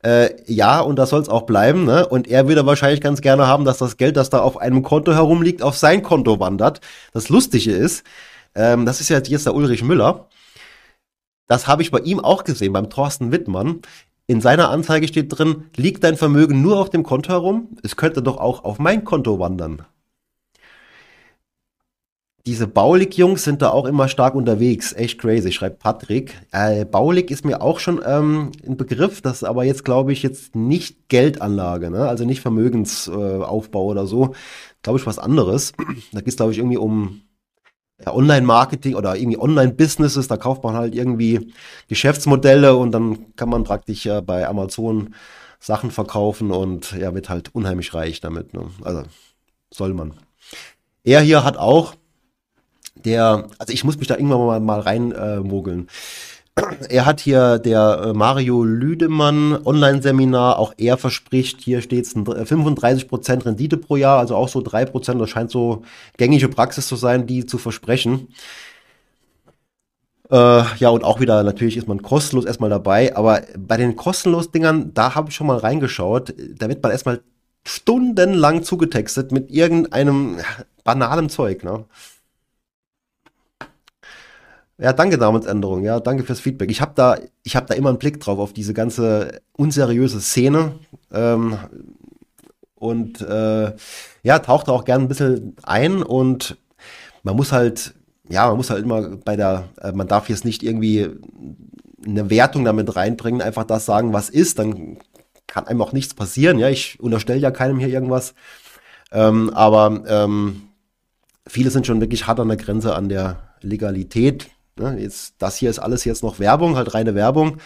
[0.04, 1.86] Äh, ja, und das soll es auch bleiben.
[1.86, 2.08] Ne?
[2.08, 5.14] Und er würde wahrscheinlich ganz gerne haben, dass das Geld, das da auf einem Konto
[5.14, 6.82] herumliegt, auf sein Konto wandert.
[7.14, 8.04] Das Lustige ist,
[8.56, 10.28] ähm, das ist ja jetzt der Ulrich Müller.
[11.48, 13.82] Das habe ich bei ihm auch gesehen, beim Thorsten Wittmann.
[14.32, 17.68] In seiner Anzeige steht drin, liegt dein Vermögen nur auf dem Konto herum?
[17.84, 19.86] Es könnte doch auch auf mein Konto wandern
[22.46, 24.94] diese Baulig-Jungs sind da auch immer stark unterwegs.
[24.94, 26.34] Echt crazy, schreibt Patrick.
[26.52, 30.24] Äh, Baulig ist mir auch schon ähm, ein Begriff, das ist aber jetzt, glaube ich,
[30.24, 32.08] jetzt nicht Geldanlage, ne?
[32.08, 34.34] also nicht Vermögensaufbau äh, oder so.
[34.82, 35.74] Glaube ich, was anderes.
[36.12, 37.22] Da geht es, glaube ich, irgendwie um
[38.08, 40.28] Online-Marketing oder irgendwie Online-Businesses.
[40.28, 41.54] Da kauft man halt irgendwie
[41.88, 45.14] Geschäftsmodelle und dann kann man praktisch äh, bei Amazon
[45.60, 48.54] Sachen verkaufen und ja, wird halt unheimlich reich damit.
[48.54, 48.66] Ne?
[48.84, 49.04] Also
[49.70, 50.14] soll man.
[51.04, 51.96] Er hier hat auch
[52.96, 55.88] der, also ich muss mich da irgendwann mal, mal reinmogeln.
[55.88, 55.92] Äh,
[56.90, 63.46] er hat hier der äh, Mario Lüdemann Online-Seminar, auch er verspricht, hier steht es 35%
[63.46, 65.84] Rendite pro Jahr, also auch so 3%, das scheint so
[66.18, 68.28] gängige Praxis zu sein, die zu versprechen.
[70.30, 74.52] Äh, ja, und auch wieder, natürlich ist man kostenlos erstmal dabei, aber bei den kostenlos
[74.52, 77.22] Dingern, da habe ich schon mal reingeschaut, da wird man erstmal
[77.66, 80.38] stundenlang zugetextet mit irgendeinem
[80.84, 81.86] banalen Zeug, ne?
[84.82, 85.84] Ja, danke Namensänderung.
[85.84, 86.72] Ja, danke fürs Feedback.
[86.72, 90.80] Ich habe da, ich habe da immer einen Blick drauf auf diese ganze unseriöse Szene
[91.12, 91.56] ähm,
[92.74, 93.74] und äh,
[94.24, 96.58] ja, taucht da auch gern ein bisschen ein und
[97.22, 97.94] man muss halt,
[98.28, 101.10] ja, man muss halt immer bei der, äh, man darf jetzt nicht irgendwie
[102.04, 104.98] eine Wertung damit reinbringen, einfach das sagen, was ist, dann
[105.46, 106.58] kann einem auch nichts passieren.
[106.58, 108.34] Ja, ich unterstelle ja keinem hier irgendwas,
[109.12, 110.64] ähm, aber ähm,
[111.46, 114.98] viele sind schon wirklich hart an der Grenze an der Legalität Ne?
[115.00, 117.58] Jetzt, das hier ist alles jetzt noch Werbung, halt reine Werbung.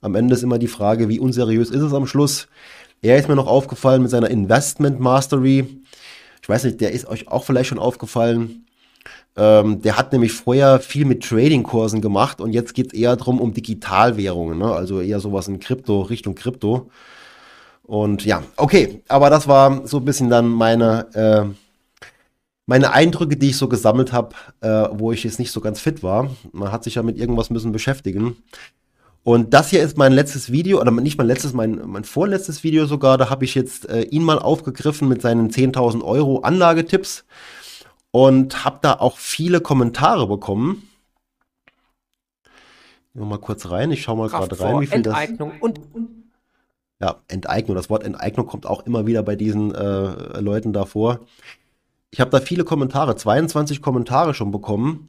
[0.00, 2.48] Am Ende ist immer die Frage, wie unseriös ist es am Schluss.
[3.02, 5.82] Er ist mir noch aufgefallen mit seiner Investment Mastery.
[6.40, 8.66] Ich weiß nicht, der ist euch auch vielleicht schon aufgefallen.
[9.36, 13.40] Ähm, der hat nämlich vorher viel mit Trading-Kursen gemacht und jetzt geht es eher darum,
[13.40, 14.72] um Digitalwährungen, ne?
[14.72, 16.90] also eher sowas in Krypto, Richtung Krypto.
[17.82, 21.54] Und ja, okay, aber das war so ein bisschen dann meine, äh,
[22.66, 26.02] meine Eindrücke, die ich so gesammelt habe, äh, wo ich jetzt nicht so ganz fit
[26.02, 26.30] war.
[26.52, 28.36] Man hat sich ja mit irgendwas müssen beschäftigen.
[29.24, 32.86] Und das hier ist mein letztes Video, oder nicht mein letztes, mein, mein vorletztes Video
[32.86, 33.18] sogar.
[33.18, 37.24] Da habe ich jetzt äh, ihn mal aufgegriffen mit seinen 10.000 Euro Anlagetipps
[38.10, 40.88] und habe da auch viele Kommentare bekommen.
[43.14, 43.92] Wir mal kurz rein.
[43.92, 45.60] Ich schaue mal gerade rein, wie viel Enteignung das.
[45.60, 46.08] Und, und
[47.00, 47.76] ja, Enteignung.
[47.76, 51.20] Das Wort Enteignung kommt auch immer wieder bei diesen äh, Leuten davor.
[52.14, 55.08] Ich habe da viele Kommentare, 22 Kommentare schon bekommen.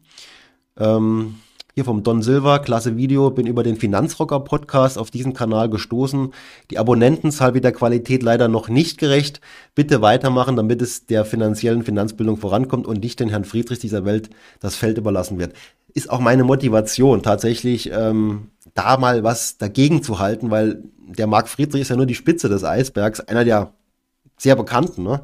[0.80, 1.36] Ähm,
[1.76, 6.34] hier vom Don Silva, klasse Video, bin über den Finanzrocker Podcast auf diesen Kanal gestoßen.
[6.72, 9.42] Die Abonnentenzahl wird der Qualität leider noch nicht gerecht.
[9.76, 14.30] Bitte weitermachen, damit es der finanziellen Finanzbildung vorankommt und nicht den Herrn Friedrich dieser Welt
[14.62, 15.54] das Feld überlassen wird.
[15.94, 21.50] Ist auch meine Motivation, tatsächlich ähm, da mal was dagegen zu halten, weil der Marc
[21.50, 23.74] Friedrich ist ja nur die Spitze des Eisbergs, einer der
[24.38, 25.22] sehr bekannten, ne?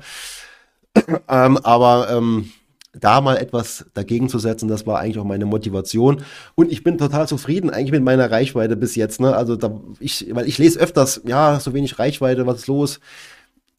[1.30, 2.52] ähm, aber ähm,
[2.94, 6.24] da mal etwas dagegen zu setzen, das war eigentlich auch meine Motivation.
[6.56, 9.22] Und ich bin total zufrieden eigentlich mit meiner Reichweite bis jetzt.
[9.22, 9.36] Ne?
[9.36, 13.00] Also da, ich, weil ich lese öfters, ja, so wenig Reichweite, was ist los?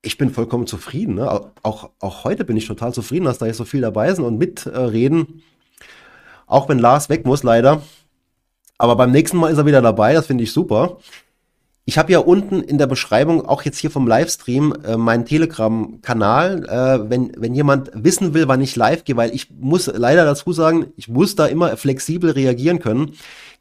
[0.02, 1.16] Ich bin vollkommen zufrieden.
[1.16, 1.30] Ne?
[1.62, 4.38] Auch, auch heute bin ich total zufrieden, dass da jetzt so viel dabei sind und
[4.38, 5.42] mitreden.
[6.46, 7.82] Auch wenn Lars weg muss, leider.
[8.78, 10.98] Aber beim nächsten Mal ist er wieder dabei, das finde ich super.
[11.86, 16.64] Ich habe ja unten in der Beschreibung, auch jetzt hier vom Livestream, äh, meinen Telegram-Kanal.
[16.68, 20.52] Äh, wenn, wenn jemand wissen will, wann ich live gehe, weil ich muss leider dazu
[20.52, 23.12] sagen, ich muss da immer flexibel reagieren können,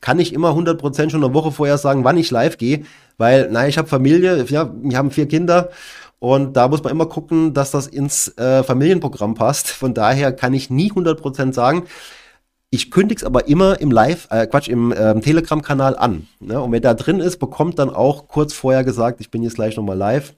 [0.01, 2.83] kann ich immer 100% schon eine Woche vorher sagen, wann ich live gehe,
[3.17, 5.69] weil, naja, ich habe Familie, ja, wir haben vier Kinder
[6.19, 9.69] und da muss man immer gucken, dass das ins äh, Familienprogramm passt.
[9.69, 11.85] Von daher kann ich nie 100% sagen.
[12.71, 16.27] Ich kündige es aber immer im Live, äh, Quatsch, im ähm, Telegram-Kanal an.
[16.39, 16.61] Ne?
[16.61, 19.75] Und wer da drin ist, bekommt dann auch kurz vorher gesagt, ich bin jetzt gleich
[19.75, 20.35] nochmal live.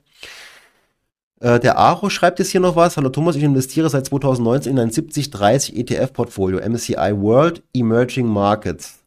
[1.41, 2.95] Äh, der Aro schreibt jetzt hier noch was.
[2.95, 8.99] Hallo Thomas, ich investiere seit 2019 in ein 70-30 ETF-Portfolio, MSCI World Emerging Markets.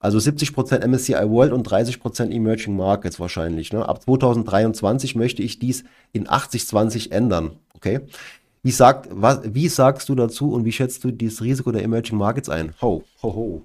[0.00, 3.72] Also 70% MSCI World und 30% Emerging Markets wahrscheinlich.
[3.72, 3.88] Ne?
[3.88, 7.52] Ab 2023 möchte ich dies in 80-20 ändern.
[7.74, 8.00] Okay.
[8.66, 12.18] Wie, sagt, was, wie sagst du dazu und wie schätzt du dieses Risiko der Emerging
[12.18, 12.74] Markets ein?
[12.82, 13.64] Ho, ho, ho.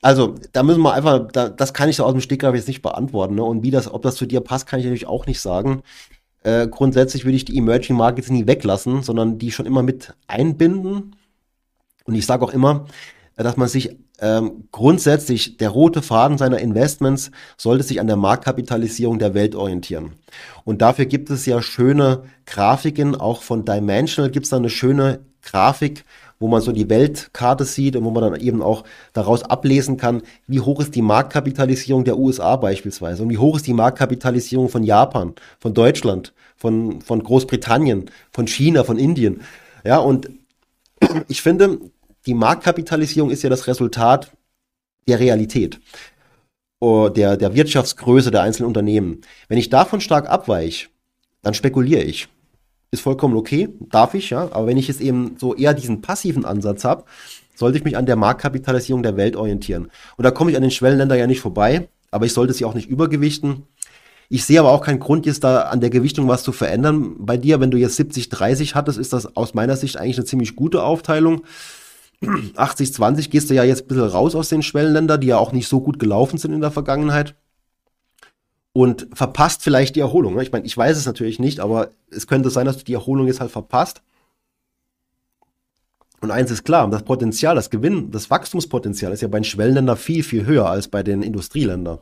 [0.00, 2.82] Also, da müssen wir einfach, da, das kann ich so aus dem Stegreif jetzt nicht
[2.82, 3.36] beantworten.
[3.36, 3.44] Ne?
[3.44, 5.84] Und wie das, ob das zu dir passt, kann ich natürlich auch nicht sagen.
[6.42, 11.14] Äh, grundsätzlich würde ich die Emerging Markets nie weglassen, sondern die schon immer mit einbinden.
[12.06, 12.86] Und ich sage auch immer,
[13.36, 19.18] dass man sich ähm, grundsätzlich der rote Faden seiner Investments sollte sich an der Marktkapitalisierung
[19.18, 20.12] der Welt orientieren.
[20.64, 25.20] Und dafür gibt es ja schöne Grafiken, auch von Dimensional gibt es da eine schöne
[25.42, 26.04] Grafik,
[26.38, 30.22] wo man so die Weltkarte sieht und wo man dann eben auch daraus ablesen kann,
[30.46, 34.82] wie hoch ist die Marktkapitalisierung der USA beispielsweise und wie hoch ist die Marktkapitalisierung von
[34.82, 39.40] Japan, von Deutschland, von, von Großbritannien, von China, von Indien.
[39.84, 40.30] Ja, und
[41.28, 41.78] ich finde,
[42.26, 44.30] die Marktkapitalisierung ist ja das Resultat
[45.08, 45.80] der Realität,
[46.80, 49.20] der, der Wirtschaftsgröße der einzelnen Unternehmen.
[49.48, 50.88] Wenn ich davon stark abweiche,
[51.42, 52.28] dann spekuliere ich.
[52.90, 54.48] Ist vollkommen okay, darf ich, ja.
[54.52, 57.04] Aber wenn ich jetzt eben so eher diesen passiven Ansatz habe,
[57.54, 59.90] sollte ich mich an der Marktkapitalisierung der Welt orientieren.
[60.16, 62.74] Und da komme ich an den Schwellenländern ja nicht vorbei, aber ich sollte sie auch
[62.74, 63.64] nicht übergewichten.
[64.28, 67.16] Ich sehe aber auch keinen Grund, jetzt da an der Gewichtung was zu verändern.
[67.18, 70.56] Bei dir, wenn du jetzt 70-30 hattest, ist das aus meiner Sicht eigentlich eine ziemlich
[70.56, 71.42] gute Aufteilung.
[72.22, 75.68] 80-20 gehst du ja jetzt ein bisschen raus aus den Schwellenländern, die ja auch nicht
[75.68, 77.34] so gut gelaufen sind in der Vergangenheit.
[78.72, 80.34] Und verpasst vielleicht die Erholung.
[80.34, 80.42] Ne?
[80.42, 83.26] Ich meine, ich weiß es natürlich nicht, aber es könnte sein, dass du die Erholung
[83.26, 84.02] jetzt halt verpasst.
[86.22, 89.96] Und eins ist klar, das Potenzial, das Gewinn, das Wachstumspotenzial ist ja bei den Schwellenländern
[89.96, 91.98] viel, viel höher als bei den Industrieländern.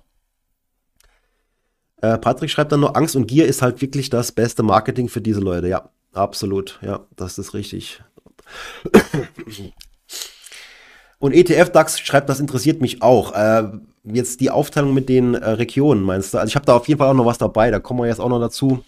[2.02, 5.20] Äh, Patrick schreibt dann nur, Angst und Gier ist halt wirklich das beste Marketing für
[5.20, 5.68] diese Leute.
[5.68, 6.78] Ja, absolut.
[6.83, 8.02] Ja, das ist richtig.
[11.20, 13.33] Und ETF DAX schreibt, das interessiert mich auch.
[13.35, 13.68] Äh,
[14.04, 16.38] jetzt die Aufteilung mit den äh, Regionen, meinst du?
[16.38, 18.20] Also ich habe da auf jeden Fall auch noch was dabei, da kommen wir jetzt
[18.20, 18.83] auch noch dazu.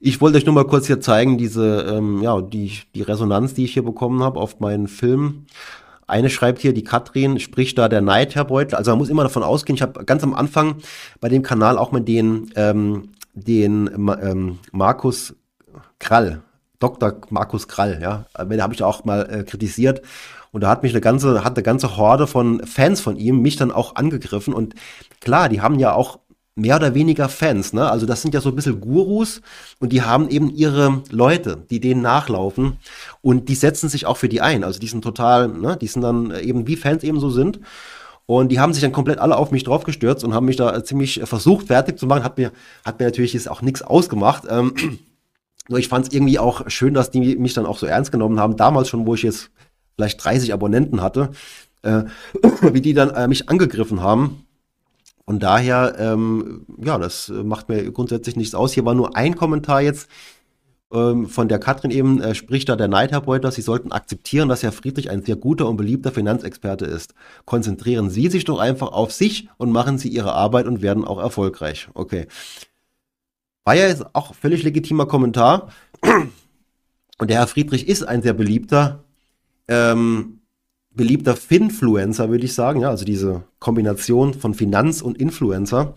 [0.00, 3.64] Ich wollte euch nur mal kurz hier zeigen, diese, ähm, ja, die, die Resonanz, die
[3.64, 5.46] ich hier bekommen habe auf meinen Film.
[6.08, 8.76] Eine schreibt hier, die Katrin spricht da der Neid, Herr Beutel.
[8.76, 10.76] Also man muss immer davon ausgehen, ich habe ganz am Anfang
[11.20, 15.36] bei dem Kanal auch mit den, ähm, den ähm, Markus
[16.00, 16.42] Krall,
[16.78, 17.20] Dr.
[17.30, 20.02] Markus Krall, ja, den habe ich auch mal äh, kritisiert
[20.52, 23.56] und da hat mich eine ganze, hat eine ganze Horde von Fans von ihm mich
[23.56, 24.54] dann auch angegriffen.
[24.54, 24.74] Und
[25.20, 26.18] klar, die haben ja auch
[26.54, 27.88] mehr oder weniger Fans, ne?
[27.88, 29.42] Also das sind ja so ein bisschen Gurus
[29.78, 32.78] und die haben eben ihre Leute, die denen nachlaufen
[33.22, 34.64] und die setzen sich auch für die ein.
[34.64, 35.76] Also die sind total, ne?
[35.76, 37.60] Die sind dann eben wie Fans eben so sind.
[38.26, 41.22] Und die haben sich dann komplett alle auf mich draufgestürzt und haben mich da ziemlich
[41.24, 42.24] versucht, fertig zu machen.
[42.24, 42.52] Hat mir,
[42.84, 44.44] hat mir natürlich jetzt auch nichts ausgemacht.
[44.50, 44.74] Ähm,
[45.68, 48.40] nur ich fand es irgendwie auch schön, dass die mich dann auch so ernst genommen
[48.40, 48.56] haben.
[48.56, 49.50] Damals schon, wo ich jetzt
[49.96, 51.30] vielleicht 30 Abonnenten hatte,
[51.82, 52.04] äh,
[52.72, 54.44] wie die dann äh, mich angegriffen haben.
[55.24, 58.72] Und daher, ähm, ja, das macht mir grundsätzlich nichts aus.
[58.72, 60.08] Hier war nur ein Kommentar jetzt
[60.90, 64.72] ähm, von der Katrin eben, äh, spricht da der Neidherr Sie sollten akzeptieren, dass Herr
[64.72, 67.12] Friedrich ein sehr guter und beliebter Finanzexperte ist.
[67.44, 71.18] Konzentrieren Sie sich doch einfach auf sich und machen Sie Ihre Arbeit und werden auch
[71.18, 71.88] erfolgreich.
[71.92, 72.26] Okay.
[73.68, 75.68] War ja jetzt auch völlig legitimer Kommentar.
[76.02, 79.04] Und der Herr Friedrich ist ein sehr beliebter,
[79.68, 80.40] ähm,
[80.94, 82.80] beliebter Finfluencer, würde ich sagen.
[82.80, 85.92] Ja, also diese Kombination von Finanz und Influencer.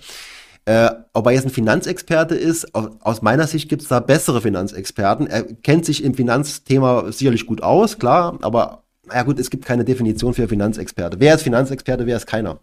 [0.65, 5.27] Äh, ob er jetzt ein Finanzexperte ist, aus meiner Sicht gibt es da bessere Finanzexperten.
[5.27, 9.85] Er kennt sich im Finanzthema sicherlich gut aus, klar, aber ja gut, es gibt keine
[9.85, 11.21] Definition für Finanzexperte.
[11.21, 12.59] Wer ist Finanzexperte, wer ist keiner?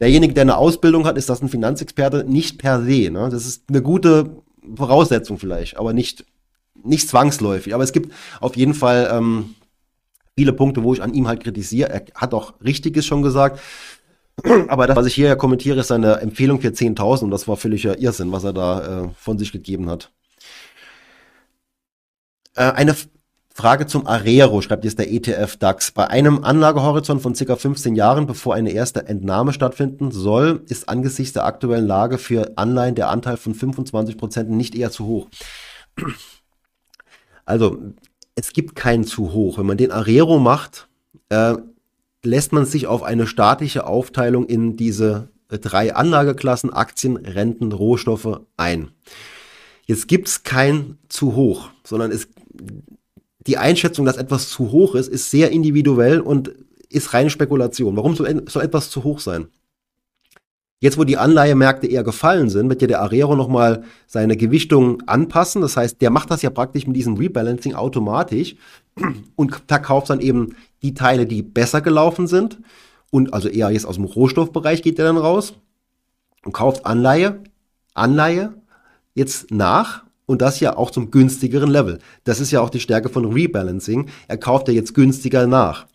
[0.00, 2.24] Derjenige, der eine Ausbildung hat, ist das ein Finanzexperte?
[2.24, 3.10] Nicht per se.
[3.10, 3.28] Ne?
[3.30, 4.42] Das ist eine gute
[4.74, 6.24] Voraussetzung vielleicht, aber nicht,
[6.82, 7.74] nicht zwangsläufig.
[7.74, 9.54] Aber es gibt auf jeden Fall ähm,
[10.36, 11.88] viele Punkte, wo ich an ihm halt kritisiere.
[11.90, 13.60] Er hat auch Richtiges schon gesagt.
[14.68, 17.56] Aber das, was ich hier ja kommentiere, ist seine Empfehlung für 10.000 und das war
[17.56, 20.12] völliger Irrsinn, was er da äh, von sich gegeben hat.
[22.54, 22.94] Äh, eine
[23.56, 25.90] Frage zum Arero, schreibt jetzt der ETF DAX.
[25.90, 27.56] Bei einem Anlagehorizont von ca.
[27.56, 32.94] 15 Jahren, bevor eine erste Entnahme stattfinden soll, ist angesichts der aktuellen Lage für Anleihen
[32.94, 35.28] der Anteil von 25% nicht eher zu hoch.
[37.46, 37.78] Also,
[38.34, 39.56] es gibt keinen zu hoch.
[39.56, 40.88] Wenn man den Arero macht,
[41.30, 41.54] äh,
[42.22, 48.90] lässt man sich auf eine statische Aufteilung in diese drei Anlageklassen Aktien, Renten, Rohstoffe ein.
[49.86, 52.28] Jetzt gibt es kein zu hoch, sondern es,
[53.46, 56.52] die Einschätzung, dass etwas zu hoch ist, ist sehr individuell und
[56.88, 57.96] ist reine Spekulation.
[57.96, 59.48] Warum soll, etwas zu hoch sein?
[60.78, 65.62] Jetzt, wo die Anleihemärkte eher gefallen sind, wird ja der Arero nochmal seine Gewichtung anpassen.
[65.62, 68.56] Das heißt, der macht das ja praktisch mit diesem Rebalancing automatisch
[69.36, 72.58] und verkauft dann eben die Teile, die besser gelaufen sind.
[73.10, 75.54] Und also eher jetzt aus dem Rohstoffbereich geht der dann raus
[76.44, 77.42] und kauft Anleihe,
[77.94, 78.52] Anleihe
[79.14, 81.98] jetzt nach und das ja auch zum günstigeren Level.
[82.24, 84.08] Das ist ja auch die Stärke von Rebalancing.
[84.28, 85.86] Er kauft ja jetzt günstiger nach.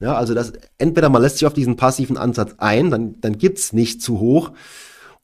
[0.00, 3.72] Ja, also das, entweder man lässt sich auf diesen passiven Ansatz ein, dann, dann gibt's
[3.72, 4.52] nicht zu hoch.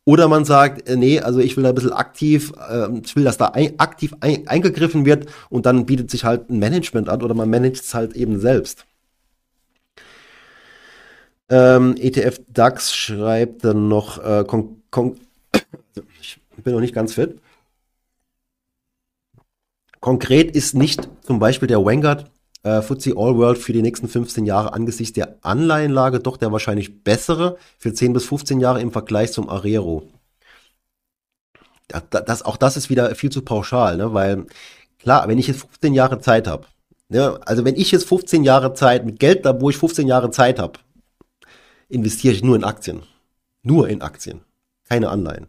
[0.05, 3.25] Oder man sagt, äh, nee, also ich will da ein bisschen aktiv, äh, ich will,
[3.25, 7.23] dass da ein, aktiv ein, eingegriffen wird und dann bietet sich halt ein Management an
[7.23, 8.87] oder man managt es halt eben selbst.
[11.51, 14.45] Ähm, ETF DAX schreibt dann noch, äh,
[16.21, 17.41] ich bin noch nicht ganz fit.
[20.01, 22.31] Konkret ist nicht zum Beispiel der Vanguard
[22.63, 27.05] äh, FTSE All World für die nächsten 15 Jahre angesichts der Anleihenlage doch der wahrscheinlich
[27.05, 30.09] bessere für 10 bis 15 Jahre im Vergleich zum Arero.
[31.89, 34.15] Das, das, auch das ist wieder viel zu pauschal, ne?
[34.15, 34.47] weil
[34.99, 36.67] klar, wenn ich jetzt 15 Jahre Zeit habe,
[37.09, 37.39] ne?
[37.45, 40.59] also wenn ich jetzt 15 Jahre Zeit mit Geld, da wo ich 15 Jahre Zeit
[40.59, 40.79] habe,
[41.89, 43.03] investiere ich nur in Aktien.
[43.63, 44.43] Nur in Aktien.
[44.89, 45.49] Keine Anleihen.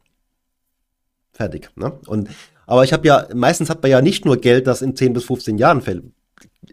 [1.31, 1.69] Fertig.
[1.75, 1.93] Ne?
[2.07, 2.29] Und,
[2.71, 5.25] aber ich habe ja, meistens hat man ja nicht nur Geld, das in 10 bis
[5.25, 6.05] 15 Jahren fällt,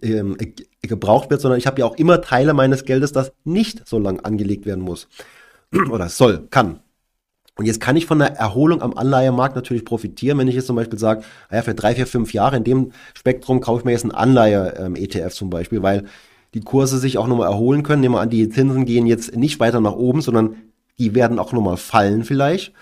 [0.01, 0.37] ähm,
[0.81, 4.21] gebraucht wird, sondern ich habe ja auch immer Teile meines Geldes, das nicht so lang
[4.21, 5.09] angelegt werden muss.
[5.91, 6.79] Oder soll, kann.
[7.57, 10.77] Und jetzt kann ich von der Erholung am Anleihemarkt natürlich profitieren, wenn ich jetzt zum
[10.77, 14.05] Beispiel sage, naja, für drei, vier, fünf Jahre in dem Spektrum kaufe ich mir jetzt
[14.05, 16.05] einen Anleihe-ETF ähm, zum Beispiel, weil
[16.55, 18.03] die Kurse sich auch nochmal erholen können.
[18.03, 20.55] Nehmen wir an, die Zinsen gehen jetzt nicht weiter nach oben, sondern
[21.01, 22.73] die werden auch nochmal fallen vielleicht.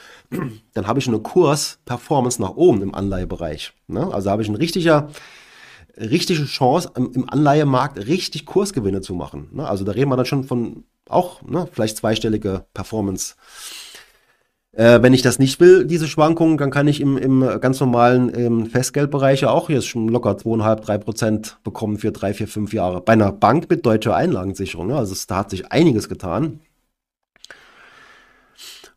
[0.74, 3.72] Dann habe ich eine Kurs-Performance nach oben im Anleihebereich.
[3.86, 4.12] Ne?
[4.12, 5.08] Also habe ich ein richtiger
[5.98, 9.48] richtige Chance, im, Anleihemarkt richtig Kursgewinne zu machen.
[9.52, 9.66] Ne?
[9.66, 13.34] Also da reden wir dann schon von auch ne, vielleicht zweistellige Performance.
[14.72, 18.28] Äh, wenn ich das nicht will, diese Schwankungen, dann kann ich im, im ganz normalen
[18.28, 22.74] im Festgeldbereich ja auch jetzt schon locker 2,5, 3 Prozent bekommen für drei, vier, fünf
[22.74, 23.00] Jahre.
[23.00, 24.88] Bei einer Bank mit deutscher Einlagensicherung.
[24.88, 24.96] Ne?
[24.96, 26.60] Also es, da hat sich einiges getan.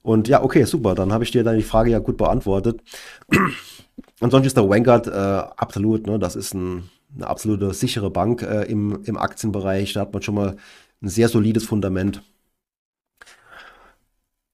[0.02, 0.96] Und ja, okay, super.
[0.96, 2.82] Dann habe ich dir dann die Frage ja gut beantwortet.
[4.22, 8.64] Ansonsten ist der Vanguard äh, absolut, ne, das ist ein, eine absolute sichere Bank äh,
[8.64, 9.94] im, im Aktienbereich.
[9.94, 10.58] Da hat man schon mal
[11.02, 12.22] ein sehr solides Fundament.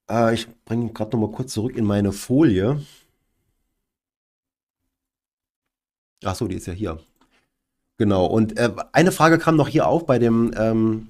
[0.09, 2.79] Äh, ich bringe gerade noch mal kurz zurück in meine Folie.
[6.23, 6.99] Ach so, die ist ja hier.
[7.97, 8.25] Genau.
[8.25, 11.09] Und äh, eine Frage kam noch hier auf bei dem ähm,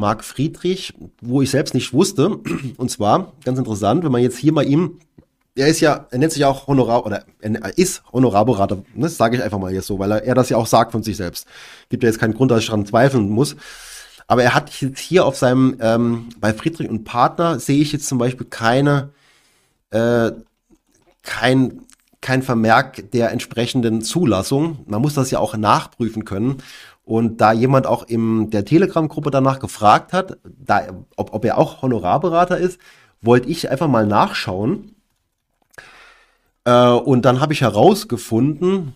[0.00, 2.38] Marc Friedrich, wo ich selbst nicht wusste.
[2.76, 4.98] Und zwar, ganz interessant, wenn man jetzt hier mal ihm
[5.56, 9.36] er ist ja, er nennt sich auch Honorar, oder er ist Honorarberater, ne, das sage
[9.36, 11.46] ich einfach mal jetzt so, weil er, er das ja auch sagt von sich selbst.
[11.88, 13.56] Gibt ja jetzt keinen Grund, dass ich daran zweifeln muss.
[14.26, 18.06] Aber er hat jetzt hier auf seinem, ähm, bei Friedrich und Partner sehe ich jetzt
[18.06, 19.10] zum Beispiel keine,
[19.90, 20.30] äh,
[21.22, 21.82] kein,
[22.20, 24.84] kein Vermerk der entsprechenden Zulassung.
[24.86, 26.58] Man muss das ja auch nachprüfen können.
[27.04, 31.82] Und da jemand auch in der Telegram-Gruppe danach gefragt hat, da, ob, ob er auch
[31.82, 32.78] Honorarberater ist,
[33.20, 34.94] wollte ich einfach mal nachschauen.
[36.64, 38.94] Äh, und dann habe ich herausgefunden,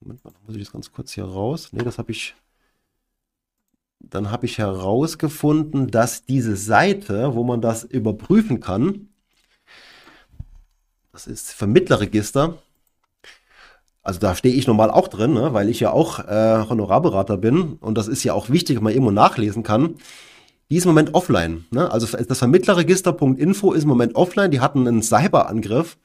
[0.00, 1.72] Moment mal, muss ich das ganz kurz hier raus?
[1.72, 2.34] Ne, das habe ich.
[3.98, 9.08] Dann habe ich herausgefunden, dass diese Seite, wo man das überprüfen kann,
[11.12, 12.58] das ist Vermittlerregister,
[14.06, 17.76] also da stehe ich normal auch drin, ne, weil ich ja auch äh, Honorarberater bin
[17.80, 19.96] und das ist ja auch wichtig, wenn man immer nachlesen kann.
[20.70, 21.64] Die ist im Moment offline.
[21.72, 21.90] Ne?
[21.90, 24.52] Also das Vermittlerregister.info ist im Moment offline.
[24.52, 25.98] Die hatten einen Cyberangriff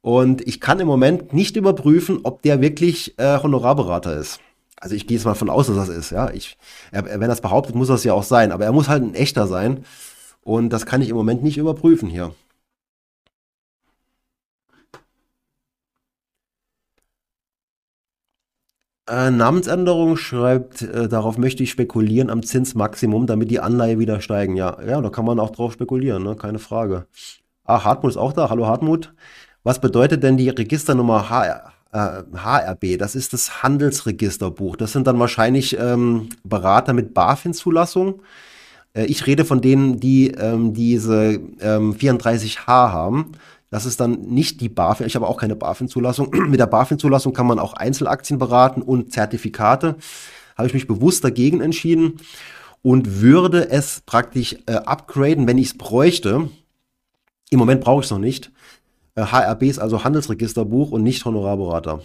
[0.00, 4.40] und ich kann im Moment nicht überprüfen, ob der wirklich äh, Honorarberater ist.
[4.80, 6.10] Also ich gehe jetzt mal von aus, dass das ist.
[6.10, 6.56] Ja, ich,
[6.90, 8.50] er, wenn er das behauptet, muss das ja auch sein.
[8.50, 9.84] Aber er muss halt ein echter sein
[10.42, 12.32] und das kann ich im Moment nicht überprüfen hier.
[19.08, 24.56] Äh, Namensänderung schreibt, äh, darauf möchte ich spekulieren am Zinsmaximum, damit die Anleihe wieder steigen.
[24.56, 26.36] Ja, ja, da kann man auch drauf spekulieren, ne?
[26.36, 27.06] keine Frage.
[27.64, 28.50] Ah, Hartmut ist auch da.
[28.50, 29.12] Hallo Hartmut.
[29.62, 32.98] Was bedeutet denn die Registernummer HR, äh, HRB?
[32.98, 34.76] Das ist das Handelsregisterbuch.
[34.76, 38.22] Das sind dann wahrscheinlich ähm, Berater mit BaFin-Zulassung.
[38.94, 43.32] Äh, ich rede von denen, die ähm, diese ähm, 34H haben.
[43.70, 45.06] Das ist dann nicht die BaFin.
[45.06, 46.30] Ich habe auch keine BaFin-Zulassung.
[46.48, 49.96] Mit der BaFin-Zulassung kann man auch Einzelaktien beraten und Zertifikate.
[50.56, 52.20] Habe ich mich bewusst dagegen entschieden
[52.82, 56.50] und würde es praktisch äh, upgraden, wenn ich es bräuchte.
[57.50, 58.50] Im Moment brauche ich es noch nicht.
[59.14, 62.02] Äh, HRB ist also Handelsregisterbuch und nicht Honorarberater.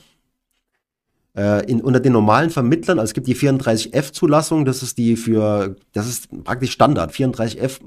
[1.36, 5.76] Äh, in, unter den normalen Vermittlern, also es gibt die 34F-Zulassung, das ist die für,
[5.94, 7.12] das ist praktisch Standard.
[7.12, 7.80] 34F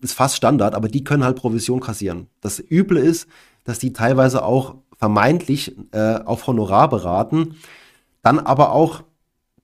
[0.00, 2.26] ist fast Standard, aber die können halt Provision kassieren.
[2.40, 3.28] Das Üble ist,
[3.64, 7.56] dass die teilweise auch vermeintlich äh, auf Honorar beraten,
[8.22, 9.02] dann aber auch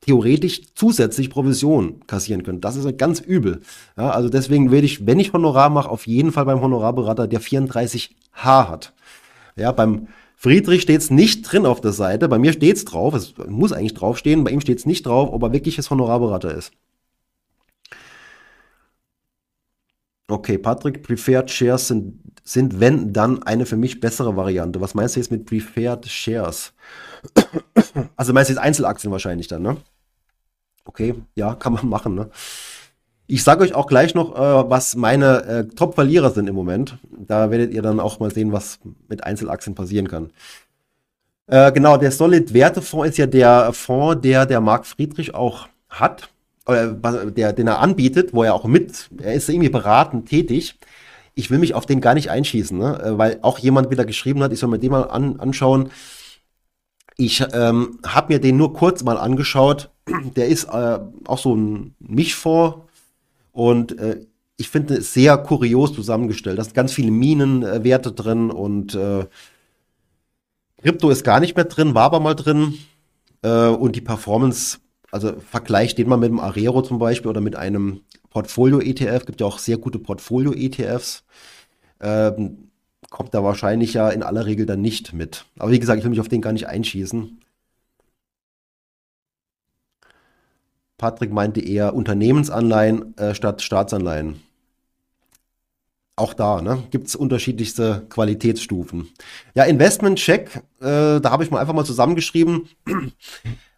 [0.01, 2.61] theoretisch zusätzlich Provision kassieren können.
[2.61, 3.61] Das ist ganz übel.
[3.97, 7.41] Ja, also deswegen würde ich, wenn ich Honorar mache, auf jeden Fall beim Honorarberater, der
[7.41, 8.95] 34H hat.
[9.57, 12.29] Ja, beim Friedrich steht es nicht drin auf der Seite.
[12.29, 13.15] Bei mir steht es drauf.
[13.15, 14.45] Es muss eigentlich draufstehen.
[14.45, 16.73] Bei ihm steht es nicht drauf, ob er wirkliches Honorarberater ist.
[20.29, 24.81] Okay, Patrick, Preferred Shares sind, sind, wenn, dann eine für mich bessere Variante.
[24.81, 26.73] Was meinst du jetzt mit Preferred Shares?
[28.17, 29.77] Also meinst du jetzt Einzelaktien wahrscheinlich dann, ne?
[30.85, 32.31] Okay, ja, kann man machen, ne?
[33.29, 36.99] Ich sage euch auch gleich noch, äh, was meine äh, Top-Verlierer sind im Moment.
[37.11, 40.31] Da werdet ihr dann auch mal sehen, was mit Einzelaktien passieren kann.
[41.49, 46.29] Äh, genau, der Solid Wertefonds ist ja der Fonds, der der Marc Friedrich auch hat
[46.67, 50.79] der, den er anbietet, wo er auch mit, er ist irgendwie beratend tätig.
[51.35, 53.01] Ich will mich auf den gar nicht einschießen, ne?
[53.03, 55.91] Äh, weil auch jemand wieder geschrieben hat, ich soll mir den mal an, anschauen.
[57.19, 59.91] Ich ähm, habe mir den nur kurz mal angeschaut.
[60.37, 62.79] Der ist äh, auch so ein Mischfonds
[63.53, 64.27] und äh,
[64.57, 66.59] ich finde es sehr kurios zusammengestellt.
[66.59, 69.27] Da sind ganz viele Minenwerte drin und äh,
[70.83, 72.79] Krypto ist gar nicht mehr drin, war aber mal drin.
[73.43, 74.79] Äh, und die Performance
[75.11, 79.47] also vergleicht den mal mit dem Arero zum Beispiel oder mit einem Portfolio-ETF, gibt ja
[79.47, 81.25] auch sehr gute Portfolio-ETFs,
[82.01, 82.71] ähm,
[83.11, 85.47] kommt da wahrscheinlich ja in aller Regel dann nicht mit.
[85.59, 87.41] Aber wie gesagt, ich will mich auf den gar nicht einschießen.
[90.99, 94.41] Patrick meinte eher Unternehmensanleihen äh, statt Staatsanleihen.
[96.19, 99.09] Auch da ne, gibt es unterschiedlichste Qualitätsstufen.
[99.55, 102.69] Ja, Investment-Check, äh, da habe ich mal einfach mal zusammengeschrieben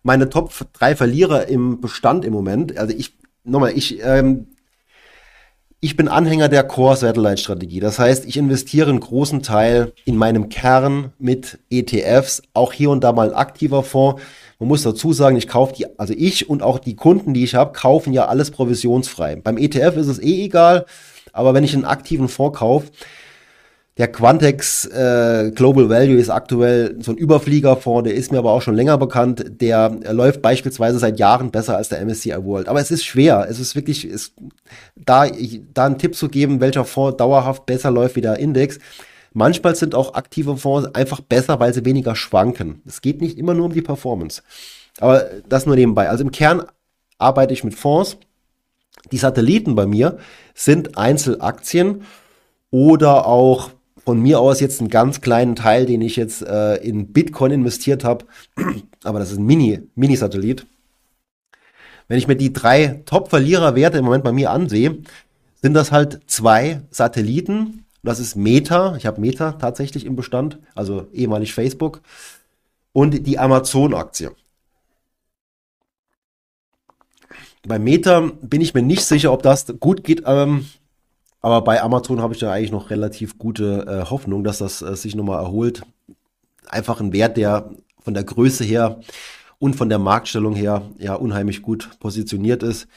[0.02, 2.76] meine Top 3 Verlierer im Bestand im Moment.
[2.78, 4.46] Also ich, nochmal, ich, ähm,
[5.80, 7.78] ich bin Anhänger der Core-Satellite-Strategie.
[7.78, 13.04] Das heißt, ich investiere einen großen Teil in meinem Kern mit ETFs, auch hier und
[13.04, 14.20] da mal ein aktiver Fonds.
[14.58, 17.54] Man muss dazu sagen, ich kaufe die, also ich und auch die Kunden, die ich
[17.54, 19.36] habe, kaufen ja alles provisionsfrei.
[19.36, 20.84] Beim ETF ist es eh egal,
[21.32, 22.88] aber wenn ich einen aktiven Fonds kaufe,
[23.98, 28.62] der Quantex äh, Global Value ist aktuell so ein Überfliegerfonds, der ist mir aber auch
[28.62, 29.44] schon länger bekannt.
[29.60, 32.68] Der läuft beispielsweise seit Jahren besser als der MSCI World.
[32.68, 33.48] Aber es ist schwer.
[33.50, 34.34] Es ist wirklich, ist,
[34.94, 35.26] da,
[35.74, 38.78] da einen Tipp zu geben, welcher Fonds dauerhaft besser läuft wie der Index.
[39.32, 42.82] Manchmal sind auch aktive Fonds einfach besser, weil sie weniger schwanken.
[42.86, 44.42] Es geht nicht immer nur um die Performance.
[45.00, 46.08] Aber das nur nebenbei.
[46.08, 46.62] Also im Kern
[47.18, 48.16] arbeite ich mit Fonds.
[49.10, 50.18] Die Satelliten bei mir
[50.54, 52.02] sind Einzelaktien
[52.70, 53.70] oder auch
[54.08, 58.04] von mir aus jetzt einen ganz kleinen Teil, den ich jetzt äh, in Bitcoin investiert
[58.04, 58.24] habe,
[59.04, 60.66] aber das ist ein Mini, Mini-Satellit.
[62.06, 64.96] Wenn ich mir die drei Top-Verliererwerte im Moment bei mir ansehe,
[65.60, 67.84] sind das halt zwei Satelliten.
[68.02, 68.96] Das ist Meta.
[68.96, 72.00] Ich habe Meta tatsächlich im Bestand, also ehemalig Facebook.
[72.94, 74.30] Und die Amazon-Aktie.
[77.66, 80.22] Bei Meta bin ich mir nicht sicher, ob das gut geht.
[80.24, 80.64] Ähm,
[81.40, 84.96] aber bei Amazon habe ich da eigentlich noch relativ gute äh, Hoffnung, dass das äh,
[84.96, 85.82] sich nochmal erholt.
[86.68, 87.70] Einfach ein Wert, der
[88.00, 89.00] von der Größe her
[89.58, 92.88] und von der Marktstellung her ja unheimlich gut positioniert ist.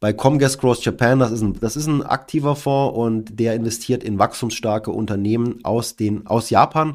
[0.00, 4.04] Bei Comgas Growth Japan, das ist ein, das ist ein aktiver Fonds und der investiert
[4.04, 6.94] in wachstumsstarke Unternehmen aus den, aus Japan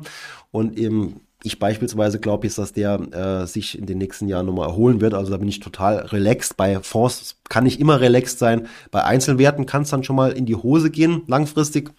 [0.52, 4.70] und im ich beispielsweise glaube jetzt, dass der äh, sich in den nächsten Jahren nochmal
[4.70, 5.14] erholen wird.
[5.14, 6.56] Also da bin ich total relaxed.
[6.56, 8.68] Bei Fonds kann ich immer relaxed sein.
[8.92, 11.92] Bei Einzelwerten kann es dann schon mal in die Hose gehen, langfristig.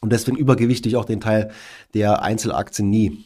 [0.00, 1.50] Und deswegen übergewichtig auch den Teil
[1.94, 3.24] der Einzelaktien nie.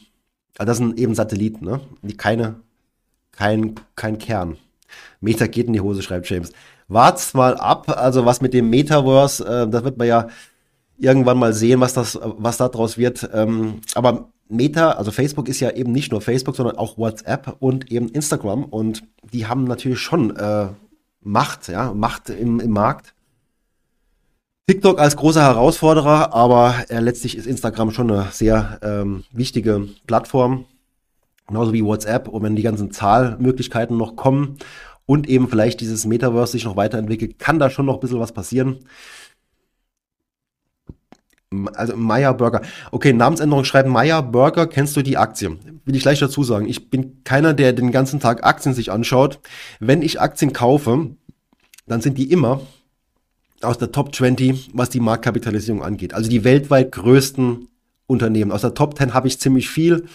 [0.57, 1.79] Also das sind eben Satelliten, ne?
[2.17, 2.55] Keine,
[3.31, 4.57] kein, kein Kern.
[5.21, 6.51] Meta geht in die Hose, schreibt James.
[6.87, 10.27] Wart's mal ab, also was mit dem Metaverse, äh, das wird man ja
[10.97, 13.29] irgendwann mal sehen, was das, was da draus wird.
[13.33, 17.91] Ähm, aber Meta, also Facebook ist ja eben nicht nur Facebook, sondern auch WhatsApp und
[17.91, 20.67] eben Instagram und die haben natürlich schon äh,
[21.21, 23.15] Macht, ja, Macht im, im Markt.
[24.67, 30.65] TikTok als großer Herausforderer, aber äh, letztlich ist Instagram schon eine sehr ähm, wichtige Plattform,
[31.47, 32.27] genauso wie WhatsApp.
[32.27, 34.57] Und wenn die ganzen Zahlmöglichkeiten noch kommen
[35.07, 38.31] und eben vielleicht dieses Metaverse sich noch weiterentwickelt, kann da schon noch ein bisschen was
[38.31, 38.79] passieren
[41.73, 42.61] also Meyer Burger.
[42.91, 45.57] Okay, Namensänderung schreiben Meyer Burger, kennst du die Aktie?
[45.85, 46.67] Will ich gleich dazu sagen.
[46.67, 49.39] Ich bin keiner, der den ganzen Tag Aktien sich anschaut.
[49.79, 51.11] Wenn ich Aktien kaufe,
[51.87, 52.61] dann sind die immer
[53.61, 56.13] aus der Top 20, was die Marktkapitalisierung angeht.
[56.13, 57.67] Also die weltweit größten
[58.07, 58.51] Unternehmen.
[58.51, 60.05] Aus der Top 10 habe ich ziemlich viel,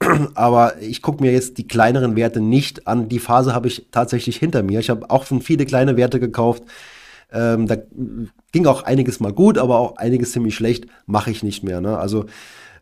[0.34, 3.08] aber ich gucke mir jetzt die kleineren Werte nicht an.
[3.08, 4.80] Die Phase habe ich tatsächlich hinter mir.
[4.80, 6.62] Ich habe auch schon viele kleine Werte gekauft.
[7.30, 7.76] Ähm, da
[8.52, 10.86] ging auch einiges mal gut, aber auch einiges ziemlich schlecht.
[11.06, 11.80] Mache ich nicht mehr.
[11.80, 11.98] Ne?
[11.98, 12.26] Also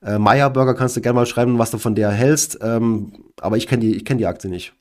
[0.03, 2.59] äh, Meyer Burger kannst du gerne mal schreiben, was du von der hältst.
[2.63, 4.75] Ähm, aber ich kenne die, kenn die Aktie nicht.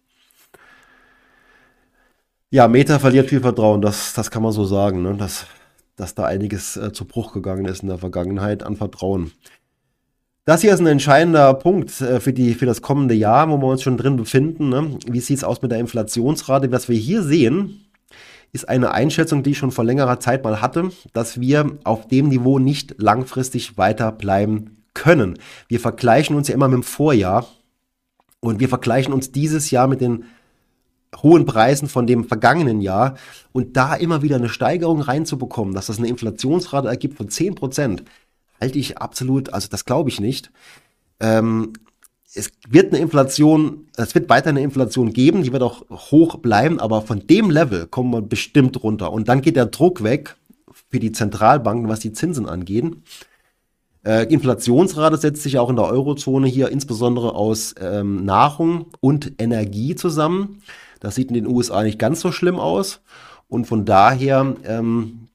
[2.51, 5.15] Ja, Meta verliert viel Vertrauen, das, das kann man so sagen, ne?
[5.17, 5.45] dass,
[5.95, 9.31] dass da einiges äh, zu Bruch gegangen ist in der Vergangenheit an Vertrauen.
[10.45, 13.67] Das hier ist ein entscheidender Punkt äh, für, die, für das kommende Jahr, wo wir
[13.67, 14.69] uns schon drin befinden.
[14.69, 14.97] Ne?
[15.07, 16.71] Wie sieht es aus mit der Inflationsrate?
[16.71, 17.84] Was wir hier sehen,
[18.55, 22.29] ist eine Einschätzung, die ich schon vor längerer Zeit mal hatte, dass wir auf dem
[22.29, 25.37] Niveau nicht langfristig weiter bleiben können.
[25.67, 27.45] Wir vergleichen uns ja immer mit dem Vorjahr
[28.39, 30.23] und wir vergleichen uns dieses Jahr mit den
[31.21, 33.15] hohen Preisen von dem vergangenen Jahr
[33.51, 38.03] und da immer wieder eine Steigerung reinzubekommen, dass das eine Inflationsrate ergibt von 10%,
[38.59, 40.51] halte ich absolut, also das glaube ich nicht.
[41.19, 41.73] Ähm,
[42.35, 46.79] es wird eine Inflation, es wird weiter eine Inflation geben, die wird auch hoch bleiben,
[46.79, 49.13] aber von dem Level kommen wir bestimmt runter.
[49.13, 50.35] Und dann geht der Druck weg
[50.89, 52.85] für die Zentralbanken, was die Zinsen angeht.
[54.05, 59.95] Äh, Inflationsrate setzt sich auch in der Eurozone hier insbesondere aus ähm, Nahrung und Energie
[59.95, 60.61] zusammen.
[60.99, 63.01] Das sieht in den USA nicht ganz so schlimm aus.
[63.47, 65.29] Und von daher ähm,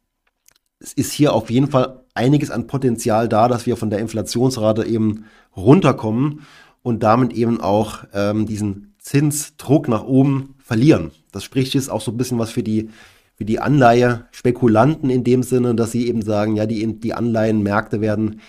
[0.96, 5.24] ist hier auf jeden Fall einiges an Potenzial da, dass wir von der Inflationsrate eben
[5.56, 6.42] runterkommen
[6.82, 11.10] und damit eben auch ähm, diesen Zinsdruck nach oben verlieren.
[11.32, 12.90] Das spricht jetzt auch so ein bisschen was für die,
[13.34, 18.40] für die Anleihe-Spekulanten in dem Sinne, dass sie eben sagen, ja, die, die Anleihenmärkte werden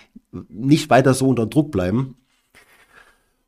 [0.48, 2.16] nicht weiter so unter Druck bleiben.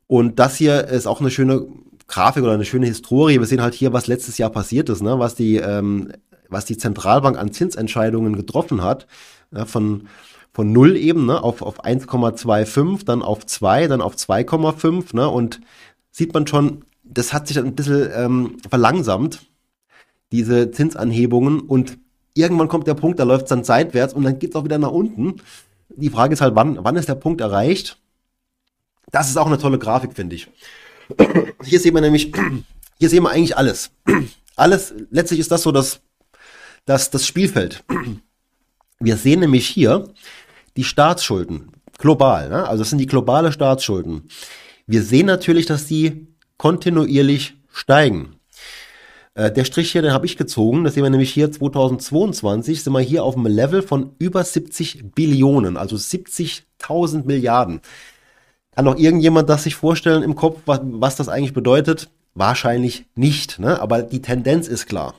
[0.07, 1.65] Und das hier ist auch eine schöne
[2.07, 3.39] Grafik oder eine schöne Historie.
[3.39, 5.17] Wir sehen halt hier, was letztes Jahr passiert ist, ne?
[5.17, 6.11] was, die, ähm,
[6.49, 9.07] was die Zentralbank an Zinsentscheidungen getroffen hat.
[9.51, 10.07] Ja, von
[10.55, 15.13] von 0 eben ne, auf, auf 1,25, dann auf 2, dann auf 2,5.
[15.13, 15.59] Ne, und
[16.11, 19.41] sieht man schon, das hat sich dann ein bisschen ähm, verlangsamt,
[20.31, 21.59] diese Zinsanhebungen.
[21.59, 21.97] Und
[22.35, 24.77] irgendwann kommt der Punkt, da läuft es dann seitwärts und dann geht es auch wieder
[24.77, 25.41] nach unten.
[25.89, 27.99] Die Frage ist halt, wann, wann ist der Punkt erreicht?
[29.11, 30.47] Das ist auch eine tolle Grafik, finde ich.
[31.63, 32.31] Hier sehen wir nämlich,
[32.97, 33.91] hier sehen wir eigentlich alles.
[34.55, 35.99] Alles, letztlich ist das so das,
[36.85, 37.83] das, das Spielfeld.
[38.99, 40.05] Wir sehen nämlich hier,
[40.77, 42.67] die Staatsschulden, global, ne?
[42.67, 44.23] also das sind die globale Staatsschulden.
[44.87, 48.35] Wir sehen natürlich, dass die kontinuierlich steigen.
[49.33, 52.93] Äh, der Strich hier, den habe ich gezogen, das sehen wir nämlich hier 2022, sind
[52.93, 57.81] wir hier auf einem Level von über 70 Billionen, also 70.000 Milliarden.
[58.75, 62.09] Kann noch irgendjemand das sich vorstellen im Kopf, was, was das eigentlich bedeutet?
[62.33, 63.79] Wahrscheinlich nicht, ne?
[63.79, 65.15] aber die Tendenz ist klar.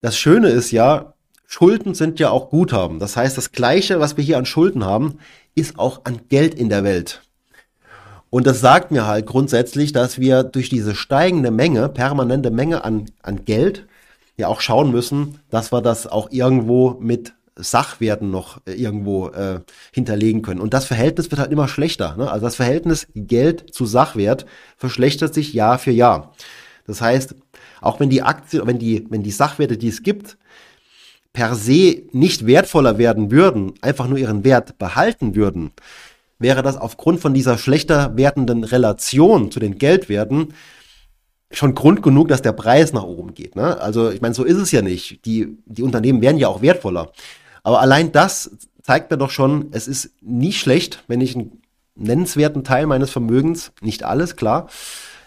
[0.00, 1.14] Das Schöne ist ja,
[1.52, 3.00] Schulden sind ja auch Guthaben.
[3.00, 5.18] Das heißt, das Gleiche, was wir hier an Schulden haben,
[5.56, 7.22] ist auch an Geld in der Welt.
[8.30, 13.06] Und das sagt mir halt grundsätzlich, dass wir durch diese steigende Menge, permanente Menge an,
[13.24, 13.88] an Geld,
[14.36, 19.58] ja auch schauen müssen, dass wir das auch irgendwo mit Sachwerten noch äh, irgendwo äh,
[19.90, 20.60] hinterlegen können.
[20.60, 22.14] Und das Verhältnis wird halt immer schlechter.
[22.16, 22.30] Ne?
[22.30, 24.46] Also das Verhältnis Geld zu Sachwert
[24.76, 26.32] verschlechtert sich Jahr für Jahr.
[26.86, 27.34] Das heißt,
[27.80, 30.38] auch wenn die Aktie, wenn die, wenn die Sachwerte, die es gibt,
[31.32, 35.70] per se nicht wertvoller werden würden, einfach nur ihren Wert behalten würden,
[36.38, 40.54] wäre das aufgrund von dieser schlechter werdenden Relation zu den Geldwerten
[41.52, 43.56] schon Grund genug, dass der Preis nach oben geht.
[43.56, 43.80] Ne?
[43.80, 45.24] Also ich meine, so ist es ja nicht.
[45.24, 47.12] Die, die Unternehmen werden ja auch wertvoller.
[47.62, 48.50] Aber allein das
[48.82, 51.60] zeigt mir doch schon, es ist nie schlecht, wenn ich einen
[51.94, 54.68] nennenswerten Teil meines Vermögens, nicht alles, klar,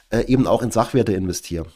[0.09, 1.67] äh, eben auch in Sachwerte investiere.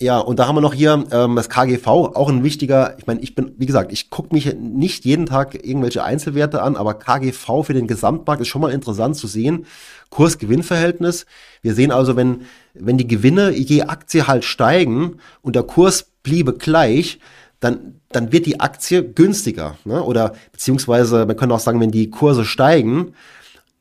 [0.00, 3.20] Ja, und da haben wir noch hier ähm, das KGV, auch ein wichtiger, ich meine,
[3.20, 7.64] ich bin, wie gesagt, ich gucke mich nicht jeden Tag irgendwelche Einzelwerte an, aber KGV
[7.64, 9.66] für den Gesamtmarkt ist schon mal interessant zu sehen.
[10.10, 11.26] Kurs-Gewinn-Verhältnis.
[11.62, 12.42] Wir sehen also, wenn,
[12.74, 17.18] wenn die Gewinne je Aktie halt steigen und der Kurs bliebe gleich,
[17.58, 19.78] dann, dann wird die Aktie günstiger.
[19.84, 20.00] Ne?
[20.00, 23.14] Oder beziehungsweise, man kann auch sagen, wenn die Kurse steigen,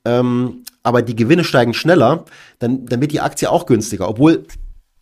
[0.04, 2.26] ähm, aber die Gewinne steigen schneller,
[2.58, 4.48] dann, dann wird die Aktie auch günstiger, obwohl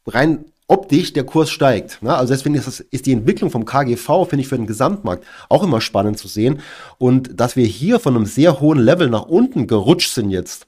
[0.06, 2.02] rein optisch der Kurs steigt.
[2.02, 2.16] Ne?
[2.16, 5.64] Also deswegen ist, das, ist die Entwicklung vom KGV, finde ich, für den Gesamtmarkt auch
[5.64, 6.62] immer spannend zu sehen.
[6.98, 10.68] Und dass wir hier von einem sehr hohen Level nach unten gerutscht sind jetzt,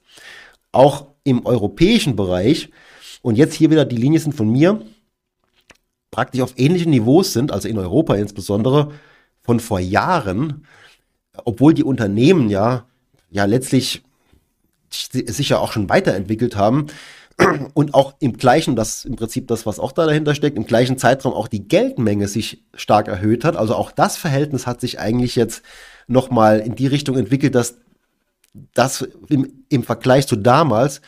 [0.72, 2.70] auch im europäischen Bereich,
[3.22, 4.80] und jetzt hier wieder die Linien sind von mir,
[6.10, 8.92] praktisch auf ähnlichen Niveaus sind, also in Europa insbesondere,
[9.42, 10.66] von vor Jahren,
[11.44, 12.86] obwohl die Unternehmen ja,
[13.30, 14.02] ja letztlich
[14.90, 16.86] sich ja auch schon weiterentwickelt haben
[17.74, 20.98] und auch im gleichen, das im Prinzip das, was auch da dahinter steckt, im gleichen
[20.98, 23.56] Zeitraum auch die Geldmenge sich stark erhöht hat.
[23.56, 25.62] Also auch das Verhältnis hat sich eigentlich jetzt
[26.06, 27.78] nochmal in die Richtung entwickelt, dass
[28.74, 31.00] das im, im Vergleich zu damals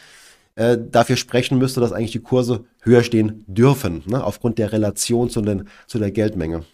[0.55, 5.31] äh, dafür sprechen müsste, dass eigentlich die Kurse höher stehen dürfen, ne, aufgrund der Relation
[5.31, 6.65] zu, den, zu der Geldmenge.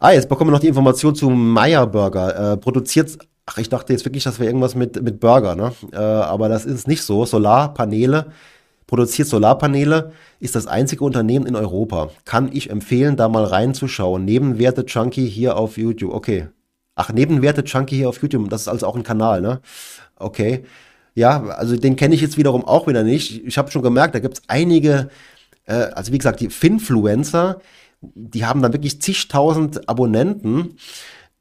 [0.00, 2.52] Ah, jetzt bekommen wir noch die Information zu Meyer Burger.
[2.52, 5.72] Äh, produziert, ach, ich dachte jetzt wirklich, das wäre irgendwas mit, mit Burger, ne?
[5.92, 7.24] Äh, aber das ist nicht so.
[7.24, 8.32] Solarpaneele,
[8.86, 12.10] produziert Solarpaneele, ist das einzige Unternehmen in Europa.
[12.24, 14.24] Kann ich empfehlen, da mal reinzuschauen.
[14.24, 16.14] Nebenwerte Chunky hier auf YouTube.
[16.14, 16.48] Okay.
[16.94, 18.48] Ach, Nebenwerte Chunky hier auf YouTube.
[18.50, 19.60] Das ist also auch ein Kanal, ne?
[20.16, 20.64] Okay.
[21.14, 23.44] Ja, also den kenne ich jetzt wiederum auch wieder nicht.
[23.44, 25.10] Ich habe schon gemerkt, da gibt es einige,
[25.66, 27.60] äh, also wie gesagt, die Finfluencer,
[28.00, 30.76] die haben dann wirklich zigtausend Abonnenten,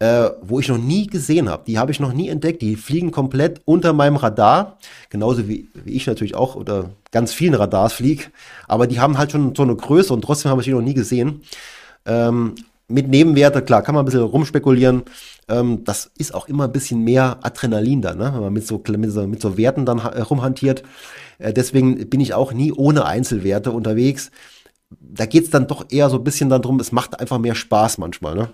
[0.01, 1.61] äh, wo ich noch nie gesehen habe.
[1.67, 2.63] Die habe ich noch nie entdeckt.
[2.63, 4.79] Die fliegen komplett unter meinem Radar,
[5.11, 8.23] genauso wie, wie ich natürlich auch oder ganz vielen Radars fliege.
[8.67, 10.95] Aber die haben halt schon so eine Größe und trotzdem habe ich die noch nie
[10.95, 11.43] gesehen.
[12.07, 12.55] Ähm,
[12.87, 15.03] mit Nebenwerte, klar, kann man ein bisschen rumspekulieren.
[15.47, 18.31] Ähm, das ist auch immer ein bisschen mehr Adrenalin da, ne?
[18.33, 20.81] wenn man mit so, mit so, mit so Werten dann rumhantiert.
[21.37, 24.31] Äh, deswegen bin ich auch nie ohne Einzelwerte unterwegs.
[24.99, 27.99] Da geht es dann doch eher so ein bisschen darum, es macht einfach mehr Spaß
[27.99, 28.33] manchmal.
[28.33, 28.49] Ne?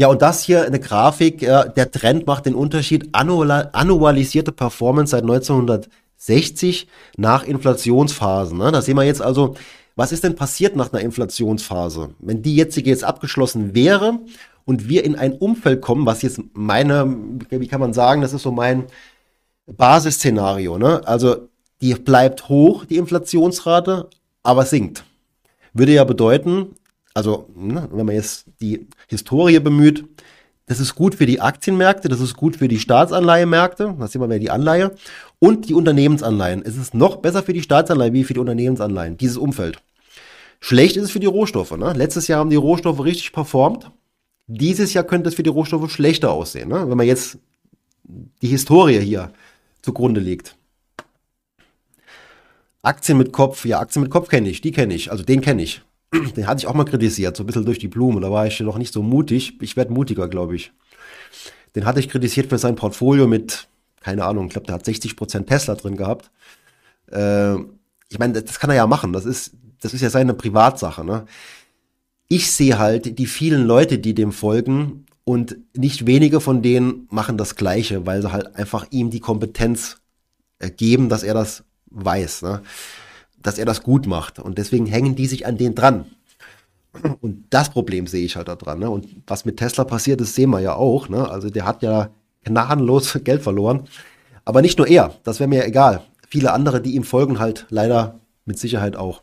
[0.00, 3.10] Ja, und das hier eine Grafik, äh, der Trend macht den Unterschied.
[3.12, 6.88] Annual, annualisierte Performance seit 1960
[7.18, 8.56] nach Inflationsphasen.
[8.56, 8.72] Ne?
[8.72, 9.56] Da sehen wir jetzt also,
[9.96, 12.14] was ist denn passiert nach einer Inflationsphase?
[12.18, 14.20] Wenn die jetzige jetzt abgeschlossen wäre
[14.64, 17.14] und wir in ein Umfeld kommen, was jetzt meine,
[17.50, 18.84] wie kann man sagen, das ist so mein
[19.66, 21.02] Basisszenario, ne?
[21.06, 21.48] Also
[21.82, 24.08] die bleibt hoch, die Inflationsrate,
[24.42, 25.04] aber sinkt.
[25.74, 26.74] Würde ja bedeuten,
[27.14, 30.04] also ne, wenn man jetzt die Historie bemüht,
[30.66, 34.38] das ist gut für die Aktienmärkte, das ist gut für die Staatsanleihemärkte, das sehen wir
[34.38, 34.94] die Anleihe,
[35.40, 36.62] und die Unternehmensanleihen.
[36.64, 39.82] Es ist noch besser für die Staatsanleihen wie für die Unternehmensanleihen, dieses Umfeld.
[40.60, 41.76] Schlecht ist es für die Rohstoffe.
[41.76, 41.92] Ne?
[41.94, 43.90] Letztes Jahr haben die Rohstoffe richtig performt.
[44.46, 46.88] Dieses Jahr könnte es für die Rohstoffe schlechter aussehen, ne?
[46.88, 47.38] wenn man jetzt
[48.04, 49.32] die Historie hier
[49.82, 50.56] zugrunde legt.
[52.82, 55.62] Aktien mit Kopf, ja, Aktien mit Kopf kenne ich, die kenne ich, also den kenne
[55.62, 55.82] ich.
[56.36, 58.20] Den hatte ich auch mal kritisiert, so ein bisschen durch die Blume.
[58.20, 59.60] Da war ich noch nicht so mutig.
[59.60, 60.72] Ich werde mutiger, glaube ich.
[61.76, 63.68] Den hatte ich kritisiert für sein Portfolio mit,
[64.00, 66.30] keine Ahnung, ich glaube, der hat 60% Tesla drin gehabt.
[67.10, 67.54] Äh,
[68.08, 69.12] ich meine, das kann er ja machen.
[69.12, 71.04] Das ist, das ist ja seine Privatsache.
[71.04, 71.26] Ne?
[72.28, 77.36] Ich sehe halt die vielen Leute, die dem folgen und nicht wenige von denen machen
[77.36, 79.98] das Gleiche, weil sie halt einfach ihm die Kompetenz
[80.58, 82.42] äh, geben, dass er das weiß.
[82.42, 82.62] Ne?
[83.42, 84.38] Dass er das gut macht.
[84.38, 86.06] Und deswegen hängen die sich an den dran.
[87.20, 88.80] Und das Problem sehe ich halt da dran.
[88.80, 88.90] Ne?
[88.90, 91.08] Und was mit Tesla passiert ist, sehen wir ja auch.
[91.08, 91.28] Ne?
[91.28, 92.10] Also der hat ja
[92.44, 93.84] gnadenlos Geld verloren.
[94.44, 96.02] Aber nicht nur er, das wäre mir egal.
[96.28, 99.22] Viele andere, die ihm folgen, halt leider mit Sicherheit auch.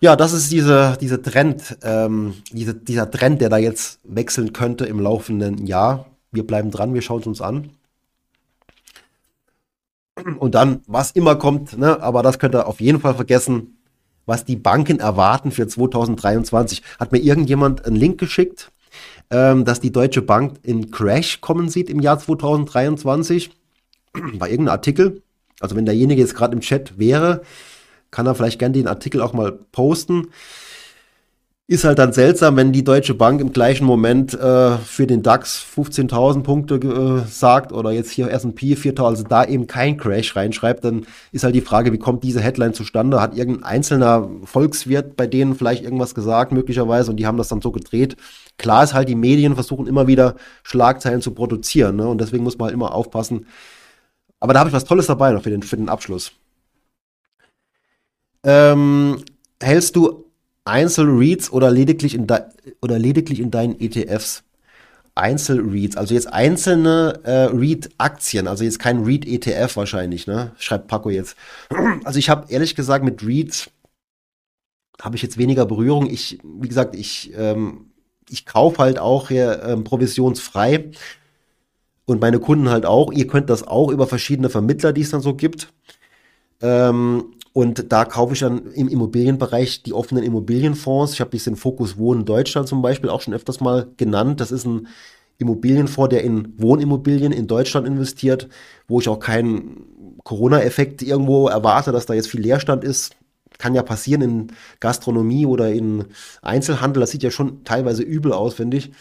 [0.00, 4.84] Ja, das ist diese, diese Trend, ähm, diese, dieser Trend, der da jetzt wechseln könnte
[4.84, 6.06] im laufenden Jahr.
[6.32, 7.70] Wir bleiben dran, wir schauen es uns an.
[10.38, 13.78] Und dann, was immer kommt, ne, aber das könnt ihr auf jeden Fall vergessen,
[14.26, 16.82] was die Banken erwarten für 2023.
[16.98, 18.70] Hat mir irgendjemand einen Link geschickt,
[19.30, 23.50] ähm, dass die Deutsche Bank in Crash kommen sieht im Jahr 2023.
[24.12, 25.22] War irgendein Artikel.
[25.60, 27.42] Also wenn derjenige jetzt gerade im Chat wäre,
[28.10, 30.28] kann er vielleicht gerne den Artikel auch mal posten.
[31.72, 35.64] Ist halt dann seltsam, wenn die Deutsche Bank im gleichen Moment äh, für den DAX
[35.74, 40.84] 15.000 Punkte äh, sagt oder jetzt hier S&P 4.000, also da eben kein Crash reinschreibt,
[40.84, 43.22] dann ist halt die Frage, wie kommt diese Headline zustande?
[43.22, 47.62] Hat irgendein einzelner Volkswirt bei denen vielleicht irgendwas gesagt, möglicherweise, und die haben das dann
[47.62, 48.18] so gedreht.
[48.58, 52.06] Klar ist halt, die Medien versuchen immer wieder Schlagzeilen zu produzieren, ne?
[52.06, 53.46] und deswegen muss man halt immer aufpassen.
[54.40, 56.32] Aber da habe ich was Tolles dabei noch für den, für den Abschluss.
[58.44, 59.24] Ähm,
[59.58, 60.26] hältst du
[60.64, 62.26] Einzelreads oder lediglich in,
[62.80, 64.44] oder lediglich in deinen ETFs?
[65.14, 70.52] Einzelreads, also jetzt einzelne äh, Read-Aktien, also jetzt kein Read-ETF wahrscheinlich, ne?
[70.56, 71.36] Schreibt Paco jetzt.
[72.04, 73.70] Also ich habe ehrlich gesagt mit Reads
[75.02, 76.08] habe ich jetzt weniger Berührung.
[76.08, 77.90] Ich, wie gesagt, ich, ähm,
[78.28, 80.90] ich kaufe halt auch hier ähm, provisionsfrei
[82.04, 83.12] und meine Kunden halt auch.
[83.12, 85.72] Ihr könnt das auch über verschiedene Vermittler, die es dann so gibt.
[86.60, 91.12] Ähm, und da kaufe ich dann im Immobilienbereich die offenen Immobilienfonds.
[91.12, 94.40] Ich habe diesen Fokus Wohnen Deutschland zum Beispiel auch schon öfters mal genannt.
[94.40, 94.88] Das ist ein
[95.38, 98.48] Immobilienfonds, der in Wohnimmobilien in Deutschland investiert,
[98.88, 103.16] wo ich auch keinen Corona-Effekt irgendwo erwarte, dass da jetzt viel Leerstand ist.
[103.58, 106.06] Kann ja passieren in Gastronomie oder in
[106.40, 107.00] Einzelhandel.
[107.00, 108.92] Das sieht ja schon teilweise übel aus, finde ich.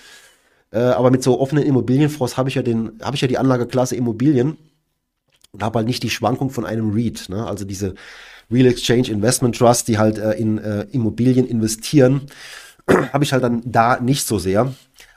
[0.71, 3.95] Äh, aber mit so offenen Immobilienfonds habe ich ja den, habe ich ja die Anlageklasse
[3.95, 4.57] Immobilien
[5.51, 7.29] und habe halt nicht die Schwankung von einem REIT.
[7.29, 7.45] Ne?
[7.45, 7.95] Also diese
[8.51, 12.21] Real Exchange Investment Trust, die halt äh, in äh, Immobilien investieren,
[13.13, 14.73] habe ich halt dann da nicht so sehr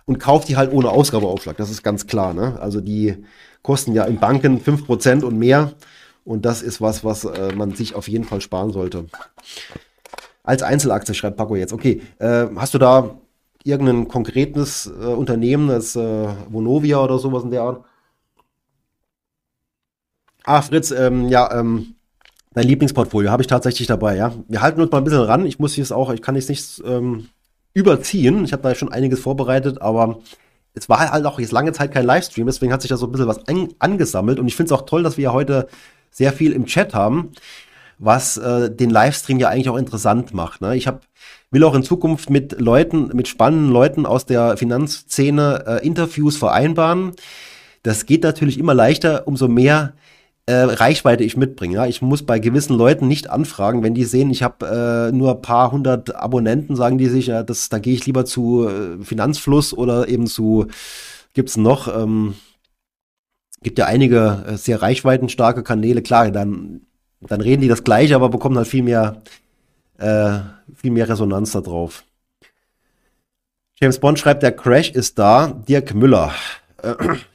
[0.07, 1.57] und kaufe die halt ohne Ausgabeaufschlag.
[1.57, 2.35] Das ist ganz klar.
[2.35, 2.59] Ne?
[2.61, 3.25] Also die
[3.63, 5.73] kosten ja in Banken 5% und mehr.
[6.25, 9.07] Und das ist was, was äh, man sich auf jeden Fall sparen sollte.
[10.43, 11.73] Als Einzelaktie schreibt Paco jetzt.
[11.73, 13.19] Okay, äh, hast du da
[13.63, 17.85] irgendein konkretes äh, Unternehmen, das äh, Vonovia oder sowas in der Art?
[20.45, 21.94] Ah, Fritz, ähm, ja, ähm,
[22.55, 24.33] Dein Lieblingsportfolio habe ich tatsächlich dabei, ja.
[24.49, 25.45] Wir halten uns mal ein bisschen ran.
[25.45, 27.27] Ich muss jetzt auch, ich kann jetzt nichts ähm,
[27.75, 28.45] überziehen.
[28.45, 30.21] Ich habe da schon einiges vorbereitet, aber
[30.73, 33.13] es war halt auch jetzt lange Zeit kein Livestream, deswegen hat sich da so ein
[33.13, 34.39] bisschen was an, angesammelt.
[34.39, 35.69] Und ich finde es auch toll, dass wir ja heute
[36.11, 37.33] sehr viel im Chat haben,
[37.99, 40.61] was äh, den Livestream ja eigentlich auch interessant macht.
[40.61, 40.77] Ne?
[40.77, 41.03] Ich hab,
[41.51, 47.13] will auch in Zukunft mit Leuten, mit spannenden Leuten aus der Finanzszene äh, Interviews vereinbaren.
[47.83, 49.95] Das geht natürlich immer leichter, umso mehr
[50.47, 51.75] äh, Reichweite ich mitbringe.
[51.75, 51.87] Ja?
[51.87, 55.43] Ich muss bei gewissen Leuten nicht anfragen, wenn die sehen, ich habe äh, nur ein
[55.43, 59.73] paar hundert Abonnenten, sagen die sich, ja, das, da gehe ich lieber zu äh, Finanzfluss
[59.73, 60.67] oder eben zu,
[61.33, 62.35] gibt's noch, ähm,
[63.63, 66.83] gibt ja einige äh, sehr reichweitenstarke Kanäle, klar, dann,
[67.21, 69.23] dann reden die das gleiche, aber bekommen halt viel mehr,
[69.99, 70.41] äh,
[70.75, 72.05] viel mehr Resonanz da drauf.
[73.81, 76.33] James Bond schreibt, der Crash ist da, Dirk Müller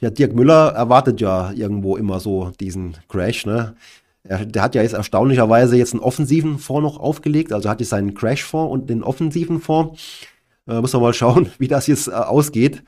[0.00, 3.74] ja, Dirk Müller erwartet ja irgendwo immer so diesen Crash, ne?
[4.22, 7.88] Er, der hat ja jetzt erstaunlicherweise jetzt einen offensiven Fonds noch aufgelegt, also hat jetzt
[7.88, 10.00] seinen Crash-Fonds und den offensiven Fonds.
[10.68, 12.82] Äh, muss man mal schauen, wie das jetzt äh, ausgeht.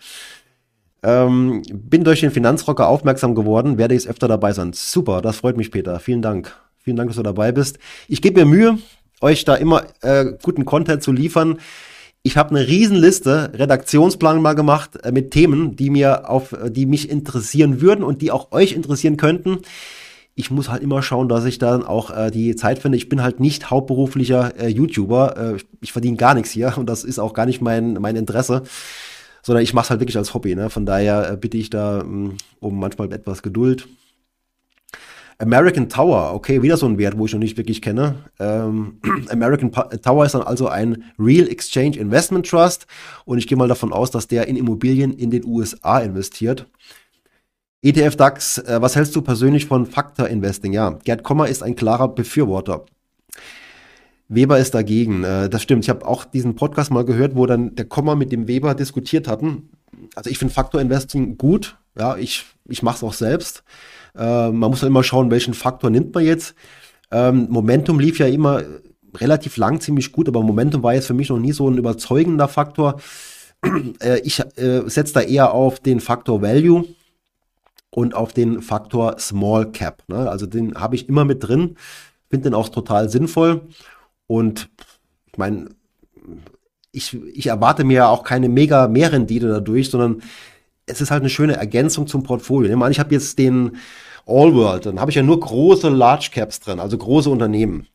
[1.02, 4.72] Ähm, bin durch den Finanzrocker aufmerksam geworden, werde jetzt öfter dabei sein.
[4.72, 5.98] Super, das freut mich, Peter.
[5.98, 6.54] Vielen Dank.
[6.78, 7.78] Vielen Dank, dass du dabei bist.
[8.08, 8.78] Ich gebe mir Mühe,
[9.20, 11.58] euch da immer äh, guten Content zu liefern
[12.22, 16.86] ich habe eine Riesenliste, Redaktionsplan mal gemacht äh, mit Themen, die mir auf, äh, die
[16.86, 19.58] mich interessieren würden und die auch euch interessieren könnten.
[20.34, 22.96] Ich muss halt immer schauen, dass ich dann auch äh, die Zeit finde.
[22.96, 25.36] Ich bin halt nicht hauptberuflicher äh, YouTuber.
[25.36, 28.62] Äh, ich verdiene gar nichts hier und das ist auch gar nicht mein, mein Interesse,
[29.42, 30.54] sondern ich mache es halt wirklich als Hobby.
[30.54, 30.70] Ne?
[30.70, 33.88] Von daher äh, bitte ich da mh, mm, um manchmal etwas Geduld.
[35.42, 38.14] American Tower, okay, wieder so ein Wert, wo ich noch nicht wirklich kenne.
[38.38, 42.86] Ähm, American pa Tower ist dann also ein Real Exchange Investment Trust
[43.24, 46.68] und ich gehe mal davon aus, dass der in Immobilien in den USA investiert.
[47.82, 50.72] ETF DAX, äh, was hältst du persönlich von Factor Investing?
[50.72, 52.86] Ja, Gerd Kommer ist ein klarer Befürworter.
[54.28, 55.24] Weber ist dagegen.
[55.24, 55.82] Äh, das stimmt.
[55.82, 59.26] Ich habe auch diesen Podcast mal gehört, wo dann der Kommer mit dem Weber diskutiert
[59.26, 59.70] hatten.
[60.14, 61.76] Also ich finde Factor Investing gut.
[61.98, 63.64] Ja, ich, ich mache es auch selbst.
[64.16, 66.54] Äh, man muss ja immer schauen, welchen Faktor nimmt man jetzt.
[67.10, 68.62] Ähm, Momentum lief ja immer
[69.14, 72.48] relativ lang ziemlich gut, aber Momentum war jetzt für mich noch nie so ein überzeugender
[72.48, 73.00] Faktor.
[74.00, 76.84] Äh, ich äh, setze da eher auf den Faktor Value
[77.90, 80.02] und auf den Faktor Small Cap.
[80.08, 80.28] Ne?
[80.28, 81.76] Also den habe ich immer mit drin,
[82.28, 83.68] finde den auch total sinnvoll.
[84.26, 84.68] Und
[85.30, 85.68] ich meine,
[86.90, 90.22] ich, ich erwarte mir ja auch keine mega Mehrrendite dadurch, sondern
[90.92, 92.70] es ist halt eine schöne Ergänzung zum Portfolio.
[92.70, 93.76] Ich meine, ich habe jetzt den
[94.26, 97.88] All World, dann habe ich ja nur große Large Caps drin, also große Unternehmen.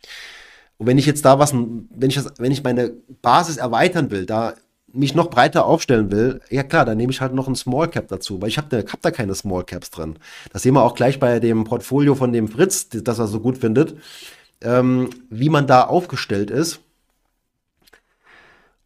[0.77, 2.91] Und wenn ich jetzt da was, wenn ich das, wenn ich meine
[3.21, 4.53] Basis erweitern will, da
[4.91, 8.07] mich noch breiter aufstellen will, ja klar, dann nehme ich halt noch ein Small Cap
[8.07, 10.17] dazu, weil ich habe hab da keine Small Caps drin.
[10.51, 13.57] Das sehen wir auch gleich bei dem Portfolio von dem Fritz, das er so gut
[13.57, 13.95] findet,
[14.61, 16.79] ähm, wie man da aufgestellt ist.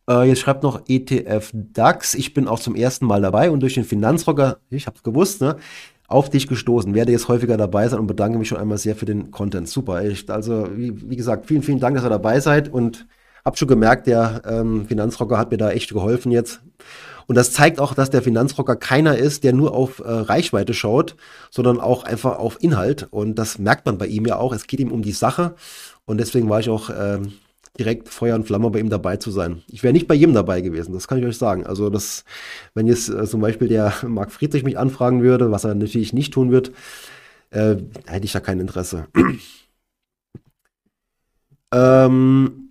[0.10, 2.16] Äh, jetzt schreibt noch ETF DAX.
[2.16, 5.42] Ich bin auch zum ersten Mal dabei und durch den Finanzrocker, ich habe es gewusst,
[5.42, 5.58] ne,
[6.08, 6.94] auf dich gestoßen.
[6.94, 9.70] Werde jetzt häufiger dabei sein und bedanke mich schon einmal sehr für den Content.
[9.70, 10.30] Super, echt.
[10.30, 13.08] Also, wie, wie gesagt, vielen, vielen Dank, dass ihr dabei seid und
[13.46, 16.62] hab schon gemerkt, der ähm, Finanzrocker hat mir da echt geholfen jetzt.
[17.28, 21.16] Und das zeigt auch, dass der Finanzrocker keiner ist, der nur auf äh, Reichweite schaut,
[21.50, 23.08] sondern auch einfach auf Inhalt.
[23.10, 24.54] Und das merkt man bei ihm ja auch.
[24.54, 25.56] Es geht ihm um die Sache.
[26.06, 27.20] Und deswegen war ich auch äh,
[27.78, 29.64] direkt Feuer und Flamme bei ihm dabei zu sein.
[29.68, 31.66] Ich wäre nicht bei jedem dabei gewesen, das kann ich euch sagen.
[31.66, 32.26] Also das,
[32.74, 36.34] wenn jetzt äh, zum Beispiel der Marc Friedrich mich anfragen würde, was er natürlich nicht
[36.34, 36.72] tun wird,
[37.52, 39.08] äh, hätte ich da kein Interesse.
[41.74, 42.70] ähm,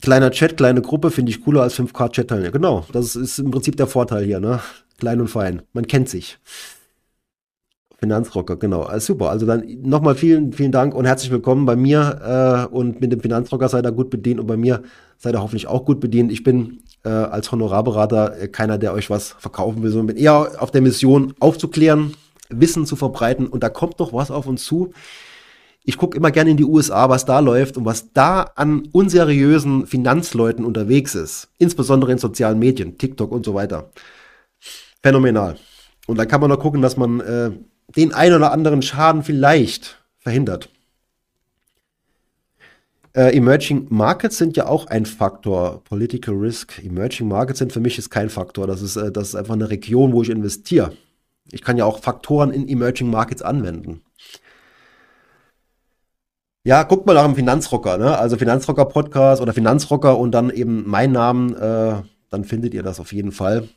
[0.00, 2.52] kleiner Chat, kleine Gruppe finde ich cooler als 5K-Chat-Teilnehmer.
[2.52, 4.60] Genau, das ist im Prinzip der Vorteil hier, ne?
[4.98, 5.62] Klein und fein.
[5.72, 6.38] Man kennt sich.
[7.98, 8.82] Finanzrocker, genau.
[8.82, 9.30] Also super.
[9.30, 12.68] Also dann nochmal vielen, vielen Dank und herzlich willkommen bei mir.
[12.70, 14.82] Äh, und mit dem Finanzrocker seid ihr gut bedient und bei mir
[15.18, 16.32] seid ihr hoffentlich auch gut bedient.
[16.32, 20.62] Ich bin äh, als Honorarberater äh, keiner, der euch was verkaufen will, sondern bin eher
[20.62, 22.14] auf der Mission aufzuklären,
[22.50, 23.46] Wissen zu verbreiten.
[23.46, 24.92] Und da kommt noch was auf uns zu.
[25.86, 29.86] Ich gucke immer gerne in die USA, was da läuft und was da an unseriösen
[29.86, 31.48] Finanzleuten unterwegs ist.
[31.58, 33.90] Insbesondere in sozialen Medien, TikTok und so weiter.
[35.02, 35.56] Phänomenal.
[36.06, 37.50] Und da kann man noch gucken, dass man äh,
[37.88, 40.68] den ein oder anderen Schaden vielleicht verhindert.
[43.16, 45.84] Äh, Emerging Markets sind ja auch ein Faktor.
[45.84, 46.82] Political Risk.
[46.84, 48.66] Emerging Markets sind für mich ist kein Faktor.
[48.66, 50.92] Das ist, äh, das ist einfach eine Region, wo ich investiere.
[51.52, 54.02] Ich kann ja auch Faktoren in Emerging Markets anwenden.
[56.64, 58.18] Ja, guckt mal nach dem Finanzrocker, ne?
[58.18, 61.96] Also Finanzrocker Podcast oder Finanzrocker und dann eben mein Namen, äh,
[62.30, 63.68] dann findet ihr das auf jeden Fall.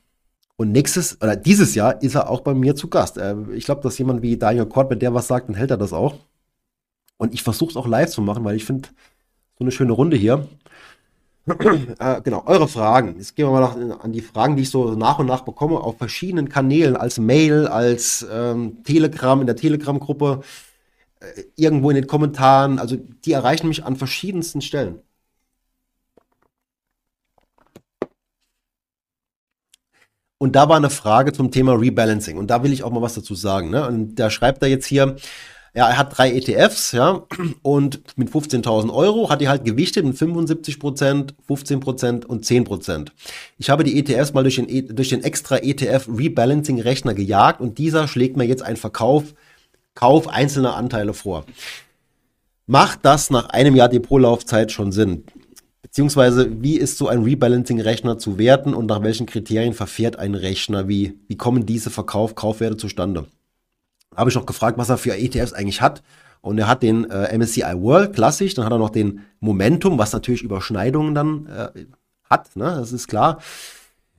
[0.58, 3.18] Und nächstes, oder dieses Jahr ist er auch bei mir zu Gast.
[3.18, 5.78] Äh, ich glaube, dass jemand wie Daniel Kort, wenn der was sagt, dann hält er
[5.78, 6.16] das auch.
[7.18, 8.90] Und ich versuche es auch live zu machen, weil ich finde,
[9.58, 10.48] so eine schöne Runde hier.
[12.00, 13.16] äh, genau, eure Fragen.
[13.18, 15.80] Jetzt gehen wir mal nach, an die Fragen, die ich so nach und nach bekomme,
[15.80, 20.42] auf verschiedenen Kanälen, als Mail, als ähm, Telegram, in der Telegram-Gruppe,
[21.20, 22.80] äh, irgendwo in den Kommentaren.
[22.80, 25.02] Also die erreichen mich an verschiedensten Stellen.
[30.38, 32.38] Und da war eine Frage zum Thema Rebalancing.
[32.38, 33.70] Und da will ich auch mal was dazu sagen.
[33.70, 33.88] Ne?
[33.88, 35.16] Und da schreibt er jetzt hier,
[35.74, 37.24] ja, er hat drei ETFs, ja,
[37.62, 42.64] und mit 15.000 Euro hat die halt gewichtet in 75 Prozent, 15 Prozent und 10
[42.64, 43.14] Prozent.
[43.60, 47.62] Ich habe die ETFs mal durch den, e, durch den extra ETF Rebalancing Rechner gejagt
[47.62, 49.36] und dieser schlägt mir jetzt einen Verkauf,
[49.94, 51.46] Kauf einzelner Anteile vor.
[52.68, 55.26] Macht das nach einem Jahr Depotlaufzeit schon Sinn?
[55.98, 60.88] Beziehungsweise, wie ist so ein Rebalancing-Rechner zu werten und nach welchen Kriterien verfährt ein Rechner?
[60.88, 63.26] Wie, wie kommen diese Verkauf, Kaufwerte zustande?
[64.16, 66.04] Habe ich noch gefragt, was er für ETFs eigentlich hat.
[66.42, 70.14] Und er hat den äh, MSCI World klassisch, dann hat er noch den Momentum, was
[70.14, 71.86] natürlich Überschneidungen dann äh,
[72.30, 72.76] hat, ne?
[72.78, 73.42] das ist klar.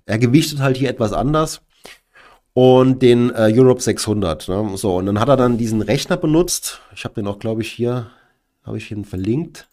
[0.04, 1.60] Er gewichtet halt hier etwas anders.
[2.54, 4.48] Und den äh, Europe 600.
[4.48, 4.72] Ne?
[4.74, 6.80] So, und dann hat er dann diesen Rechner benutzt.
[6.92, 8.10] Ich habe den auch, glaube ich, hier,
[8.64, 9.68] habe ich ihn verlinkt.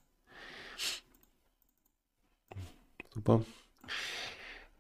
[3.26, 3.44] Super.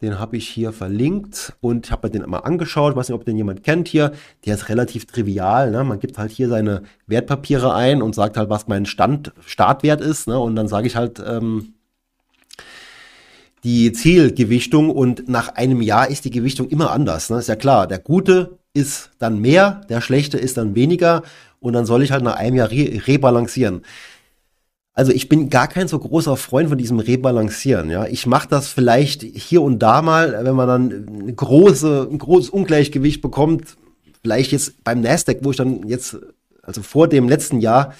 [0.01, 2.91] Den habe ich hier verlinkt und habe mir den mal angeschaut.
[2.91, 4.11] Ich weiß nicht, ob den jemand kennt hier.
[4.45, 5.71] Der ist relativ trivial.
[5.71, 5.83] Ne?
[5.83, 10.27] Man gibt halt hier seine Wertpapiere ein und sagt halt, was mein Stand, Startwert ist.
[10.27, 10.37] Ne?
[10.37, 11.73] Und dann sage ich halt ähm,
[13.63, 14.91] die Zielgewichtung.
[14.91, 17.31] Und nach einem Jahr ist die Gewichtung immer anders.
[17.31, 17.39] Ne?
[17.39, 17.87] Ist ja klar.
[17.87, 21.23] Der Gute ist dann mehr, der Schlechte ist dann weniger.
[21.59, 23.81] Und dann soll ich halt nach einem Jahr re rebalancieren.
[24.97, 27.89] Also ich bin gar kein so großer Freund von diesem Rebalancieren.
[27.89, 32.17] Ja, ich mache das vielleicht hier und da mal, wenn man dann eine große, ein
[32.17, 33.75] großes Ungleichgewicht bekommt.
[34.21, 36.17] Vielleicht jetzt beim Nasdaq, wo ich dann jetzt,
[36.63, 37.93] also vor dem letzten Jahr,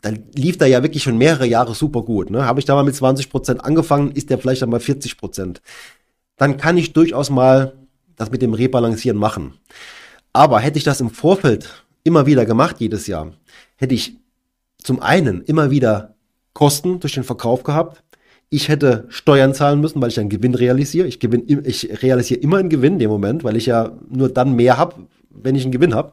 [0.00, 2.30] dann lief da ja wirklich schon mehrere Jahre super gut.
[2.30, 2.44] Ne?
[2.46, 5.60] Habe ich da mal mit 20 Prozent angefangen, ist der vielleicht dann bei 40 Prozent.
[6.36, 7.74] Dann kann ich durchaus mal
[8.14, 9.54] das mit dem Rebalancieren machen.
[10.32, 13.32] Aber hätte ich das im Vorfeld immer wieder gemacht, jedes Jahr,
[13.76, 14.19] hätte ich
[14.82, 16.14] zum einen immer wieder
[16.52, 18.02] Kosten durch den Verkauf gehabt.
[18.48, 21.06] Ich hätte Steuern zahlen müssen, weil ich einen Gewinn realisiere.
[21.06, 24.56] Ich, gewinn, ich realisiere immer einen Gewinn in dem Moment, weil ich ja nur dann
[24.56, 24.96] mehr habe,
[25.30, 26.12] wenn ich einen Gewinn habe.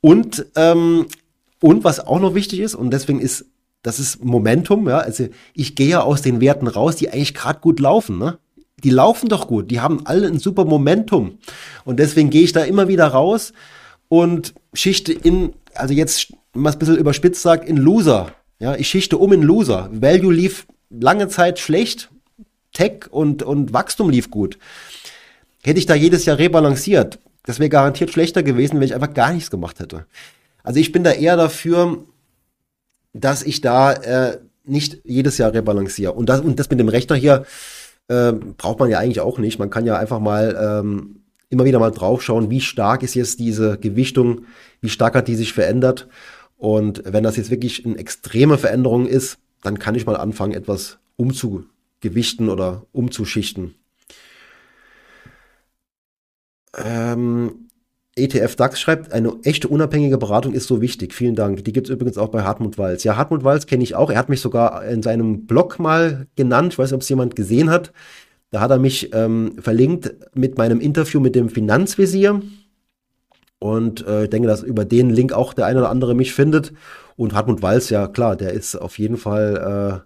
[0.00, 1.06] Und, ähm,
[1.60, 3.46] und was auch noch wichtig ist, und deswegen ist,
[3.82, 7.60] das ist Momentum, ja, also ich gehe ja aus den Werten raus, die eigentlich gerade
[7.60, 8.18] gut laufen.
[8.18, 8.38] Ne?
[8.82, 11.38] die laufen doch gut, die haben alle ein super Momentum.
[11.84, 13.52] Und deswegen gehe ich da immer wieder raus
[14.10, 18.32] und schichte in, also jetzt, wenn man es ein bisschen überspitzt sagt, in Loser.
[18.58, 19.88] Ja, ich schichte um in Loser.
[19.92, 22.10] Value lief lange Zeit schlecht,
[22.72, 24.58] Tech und, und Wachstum lief gut.
[25.62, 29.32] Hätte ich da jedes Jahr rebalanciert, das wäre garantiert schlechter gewesen, wenn ich einfach gar
[29.32, 30.06] nichts gemacht hätte.
[30.62, 32.04] Also ich bin da eher dafür,
[33.12, 36.12] dass ich da äh, nicht jedes Jahr rebalanciere.
[36.12, 37.44] Und das, und das mit dem Rechner hier
[38.08, 39.58] äh, braucht man ja eigentlich auch nicht.
[39.58, 41.19] Man kann ja einfach mal ähm,
[41.50, 44.46] immer wieder mal draufschauen, wie stark ist jetzt diese Gewichtung,
[44.80, 46.08] wie stark hat die sich verändert.
[46.56, 50.98] Und wenn das jetzt wirklich eine extreme Veränderung ist, dann kann ich mal anfangen, etwas
[51.16, 53.74] umzugewichten oder umzuschichten.
[56.76, 57.68] Ähm,
[58.16, 61.14] ETF DAX schreibt, eine echte unabhängige Beratung ist so wichtig.
[61.14, 61.64] Vielen Dank.
[61.64, 63.04] Die gibt es übrigens auch bei Hartmut Walz.
[63.04, 64.10] Ja, Hartmut Walz kenne ich auch.
[64.10, 66.74] Er hat mich sogar in seinem Blog mal genannt.
[66.74, 67.92] Ich weiß nicht, ob es jemand gesehen hat.
[68.50, 72.42] Da hat er mich ähm, verlinkt mit meinem Interview mit dem Finanzvisier.
[73.58, 76.72] Und äh, ich denke, dass über den Link auch der eine oder andere mich findet.
[77.16, 80.04] Und Hartmut Walz, ja klar, der ist auf jeden Fall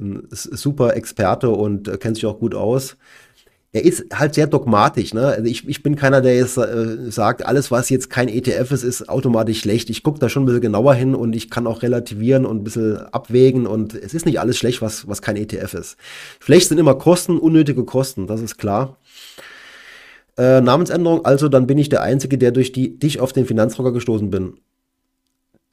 [0.00, 2.96] äh, ein super Experte und äh, kennt sich auch gut aus
[3.76, 5.12] er ist halt sehr dogmatisch.
[5.12, 5.26] Ne?
[5.26, 8.84] Also ich, ich bin keiner, der jetzt äh, sagt, alles, was jetzt kein ETF ist,
[8.84, 9.90] ist automatisch schlecht.
[9.90, 12.64] Ich gucke da schon ein bisschen genauer hin und ich kann auch relativieren und ein
[12.64, 15.98] bisschen abwägen und es ist nicht alles schlecht, was, was kein ETF ist.
[16.40, 18.96] Schlecht sind immer Kosten, unnötige Kosten, das ist klar.
[20.38, 23.92] Äh, Namensänderung, also dann bin ich der Einzige, der durch die, dich auf den Finanzrocker
[23.92, 24.54] gestoßen bin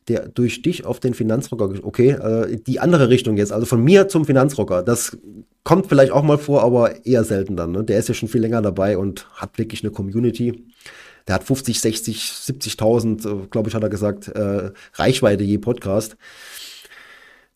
[0.07, 4.07] der durch dich auf den Finanzrocker, okay, äh, die andere Richtung jetzt, also von mir
[4.07, 5.17] zum Finanzrocker, das
[5.63, 7.71] kommt vielleicht auch mal vor, aber eher selten dann.
[7.71, 7.83] Ne?
[7.83, 10.65] Der ist ja schon viel länger dabei und hat wirklich eine Community.
[11.27, 16.17] Der hat 50, 60, 70.000, glaube ich, hat er gesagt, äh, Reichweite je Podcast.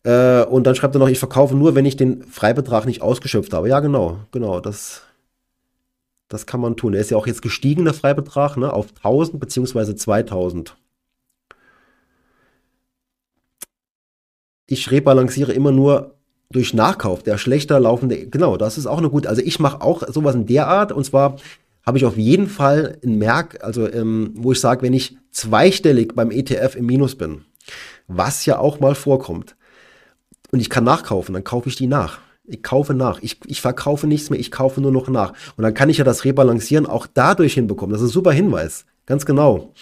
[0.04, 3.52] Äh, und dann schreibt er noch, ich verkaufe nur, wenn ich den Freibetrag nicht ausgeschöpft
[3.52, 3.68] habe.
[3.68, 5.02] Ja, genau, genau, das,
[6.28, 6.94] das kann man tun.
[6.94, 10.76] Er ist ja auch jetzt gestiegen, der Freibetrag, ne, auf 1000 beziehungsweise 2000.
[14.68, 16.14] ich rebalanciere immer nur
[16.50, 20.02] durch Nachkauf, der schlechter laufende, genau, das ist auch eine gute, also ich mache auch
[20.08, 21.36] sowas in der Art und zwar
[21.84, 26.14] habe ich auf jeden Fall ein Merk, also ähm, wo ich sage, wenn ich zweistellig
[26.14, 27.42] beim ETF im Minus bin,
[28.06, 29.56] was ja auch mal vorkommt,
[30.50, 32.20] und ich kann nachkaufen, dann kaufe ich die nach.
[32.44, 33.20] Ich kaufe nach.
[33.22, 35.34] Ich, ich verkaufe nichts mehr, ich kaufe nur noch nach.
[35.56, 37.92] Und dann kann ich ja das Rebalancieren auch dadurch hinbekommen.
[37.92, 38.86] Das ist ein super Hinweis.
[39.04, 39.74] Ganz genau.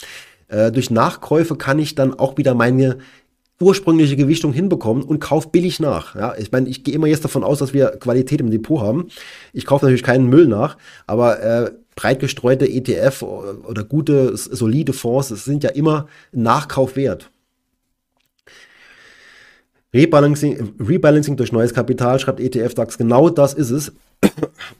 [0.48, 2.98] Äh, durch Nachkäufe kann ich dann auch wieder meine
[3.60, 6.14] ursprüngliche Gewichtung hinbekommen und kaufe billig nach.
[6.14, 9.08] Ja, ich meine, ich gehe immer jetzt davon aus, dass wir Qualität im Depot haben.
[9.52, 10.76] Ich kaufe natürlich keinen Müll nach,
[11.06, 17.30] aber äh, breit gestreute ETF oder gute, solide Fonds sind ja immer Nachkauf wert.
[19.94, 23.92] Rebalancing, Rebalancing durch neues Kapital, schreibt ETF DAX, genau das ist es.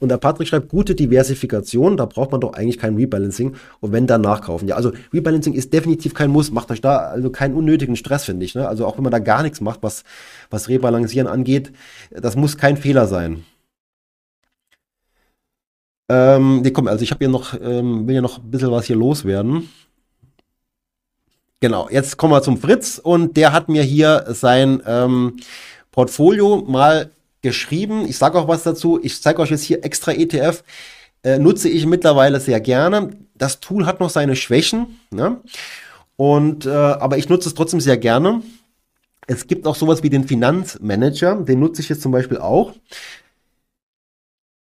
[0.01, 4.07] Und der Patrick schreibt, gute Diversifikation, da braucht man doch eigentlich kein Rebalancing und wenn
[4.07, 4.68] dann nachkaufen.
[4.68, 8.45] Ja, also Rebalancing ist definitiv kein Muss, macht euch da also keinen unnötigen Stress, finde
[8.45, 8.55] ich.
[8.55, 8.68] Ne?
[8.68, 10.05] Also auch wenn man da gar nichts macht, was,
[10.51, 11.72] was Rebalancieren angeht,
[12.11, 13.45] das muss kein Fehler sein.
[16.09, 18.87] Ähm, nee, komm, also ich habe hier noch, ähm, will ja noch ein bisschen was
[18.87, 19.68] hier loswerden.
[21.61, 25.39] Genau, jetzt kommen wir zum Fritz und der hat mir hier sein ähm,
[25.91, 27.11] Portfolio mal
[27.47, 28.07] geschrieben.
[28.09, 28.99] Ich sage auch was dazu.
[29.03, 30.64] Ich zeige euch jetzt hier extra ETF.
[31.22, 33.11] Äh, nutze ich mittlerweile sehr gerne.
[33.34, 35.40] Das Tool hat noch seine Schwächen, ne?
[36.16, 38.42] Und äh, aber ich nutze es trotzdem sehr gerne.
[39.26, 42.74] Es gibt auch sowas wie den Finanzmanager, den nutze ich jetzt zum Beispiel auch.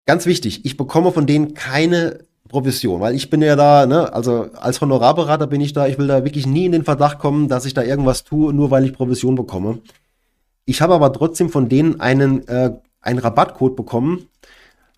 [0.07, 4.51] Ganz wichtig, ich bekomme von denen keine Provision, weil ich bin ja da, ne, also
[4.55, 7.67] als Honorarberater bin ich da, ich will da wirklich nie in den Verdacht kommen, dass
[7.67, 9.81] ich da irgendwas tue, nur weil ich Provision bekomme.
[10.69, 14.29] Ich habe aber trotzdem von denen einen, äh, einen Rabattcode bekommen.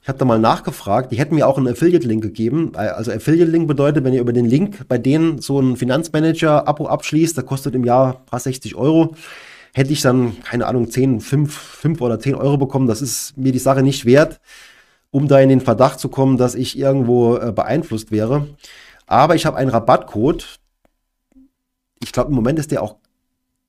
[0.02, 1.12] Ich habe da mal nachgefragt.
[1.12, 2.72] Die hätten mir auch einen Affiliate-Link gegeben.
[2.74, 7.44] Also Affiliate-Link bedeutet, wenn ihr über den Link bei denen so ein Finanzmanager-Abo abschließt, der
[7.44, 9.14] kostet im Jahr paar 60 Euro,
[9.72, 12.88] hätte ich dann, keine Ahnung, 10, 5, 5 oder 10 Euro bekommen.
[12.88, 14.40] Das ist mir die Sache nicht wert,
[15.12, 18.48] um da in den Verdacht zu kommen, dass ich irgendwo äh, beeinflusst wäre.
[19.06, 20.58] Aber ich habe einen Rabattcode.
[22.02, 22.96] Ich glaube, im Moment ist der auch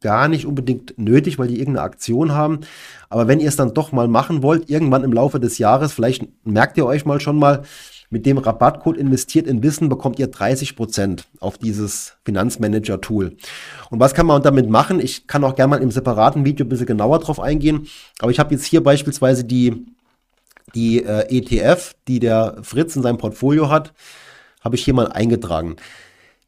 [0.02, 2.62] gar nicht unbedingt nötig, weil die irgendeine Aktion haben.
[3.10, 6.28] Aber wenn ihr es dann doch mal machen wollt, irgendwann im Laufe des Jahres, vielleicht
[6.44, 7.64] merkt ihr euch mal schon mal,
[8.12, 13.38] mit dem Rabattcode investiert in Wissen bekommt ihr 30 Prozent auf dieses Finanzmanager-Tool.
[13.90, 15.00] Und was kann man damit machen?
[15.00, 17.88] Ich kann auch gerne mal im separaten Video ein bisschen genauer drauf eingehen.
[18.20, 19.86] Aber ich habe jetzt hier beispielsweise die,
[20.76, 23.94] die äh, ETF, die der Fritz in seinem Portfolio hat,
[24.60, 25.78] habe ich hier mal eingetragen.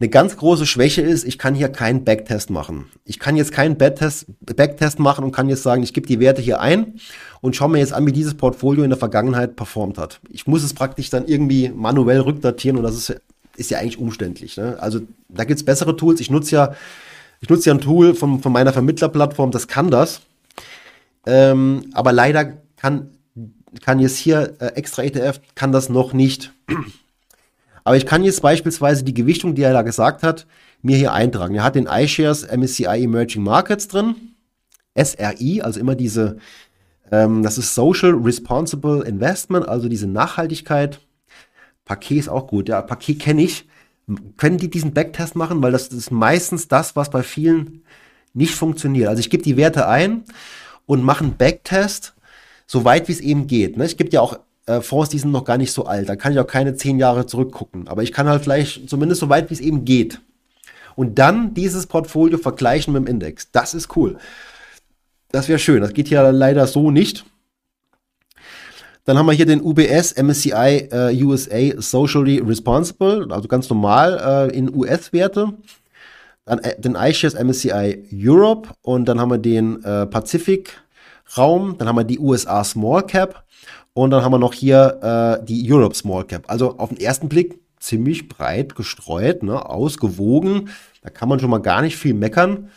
[0.04, 2.88] Eine ganz große Schwäche ist, ich kann hier keinen Backtest machen.
[3.06, 6.60] Ich kann jetzt keinen Backtest, machen und kann jetzt sagen, ich gebe die Werte hier
[6.60, 6.96] ein
[7.40, 10.20] und schaue mir jetzt an, wie dieses Portfolio in der Vergangenheit performt hat.
[10.30, 13.16] Ich muss es praktisch dann irgendwie manuell rückdatieren und das ist,
[13.56, 14.58] ist ja eigentlich umständlich.
[14.58, 14.76] Ne?
[14.78, 15.00] Also
[15.30, 16.20] da gibt es bessere Tools.
[16.20, 16.76] Ich nutze ja,
[17.40, 20.20] ich nutze ja ein Tool von, von meiner Vermittlerplattform, das kann das.
[21.26, 23.12] Ähm, aber leider kann,
[23.82, 26.52] kann jetzt hier äh, extra ETF kann das noch nicht.
[27.84, 30.48] Aber ich kann jetzt beispielsweise die Gewichtung, die er da gesagt hat,
[30.82, 31.56] mir hier eintragen.
[31.56, 34.16] Er hat den iShares MSCI Emerging Markets drin,
[34.96, 36.38] SRI, also immer diese,
[37.12, 41.00] ähm, das ist Social Responsible Investment, also diese Nachhaltigkeit.
[41.86, 43.68] Paket ist auch gut, ja, Paket kenne ich.
[44.36, 47.84] Können die diesen Backtest machen, weil das ist meistens das, was bei vielen
[48.34, 49.08] nicht funktioniert.
[49.08, 50.26] Also ich gebe die Werte ein
[50.86, 52.14] und mache einen Backtest,
[52.68, 53.78] so weit wie es eben geht.
[53.78, 53.86] Ne?
[53.86, 56.10] Es gibt ja auch äh, Fonds, die sind noch gar nicht so alt.
[56.10, 57.88] Da kann ich auch keine zehn Jahre zurückgucken.
[57.88, 60.20] Aber ich kann halt vielleicht zumindest so weit, wie es eben geht.
[60.96, 63.52] Und dann dieses Portfolio vergleichen mit dem Index.
[63.52, 64.18] Das ist cool.
[65.32, 65.82] Das wäre schön.
[65.82, 67.26] Das geht ja leider so nicht.
[69.06, 74.58] Dann haben wir hier den UBS MSCI äh, USA Socially Responsible, also ganz normal äh,
[74.58, 75.54] in US-Werte.
[76.46, 80.78] Dann äh, den iShares MSCI Europe und dann haben wir den äh, Pacific
[81.38, 83.43] Raum, dann haben wir die USA Small Cap
[83.94, 86.44] und dann haben wir noch hier äh, die Europe Small Cap.
[86.48, 90.70] Also auf den ersten Blick ziemlich breit gestreut, ne, ausgewogen.
[91.02, 92.70] Da kann man schon mal gar nicht viel meckern.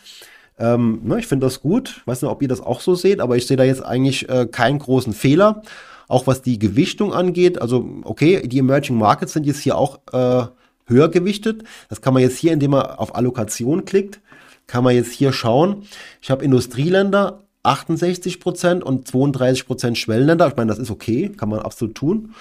[0.59, 1.95] Ähm, ne, ich finde das gut.
[1.97, 4.29] Ich weiß nicht, ob ihr das auch so seht, aber ich sehe da jetzt eigentlich
[4.29, 5.61] äh, keinen großen Fehler.
[6.07, 7.61] Auch was die Gewichtung angeht.
[7.61, 10.47] Also, okay, die Emerging Markets sind jetzt hier auch äh,
[10.85, 11.63] höher gewichtet.
[11.89, 14.21] Das kann man jetzt hier, indem man auf Allokation klickt,
[14.67, 15.83] kann man jetzt hier schauen.
[16.21, 20.47] Ich habe Industrieländer, 68 Prozent und 32 Prozent Schwellenländer.
[20.47, 22.33] Ich meine, das ist okay, kann man absolut tun.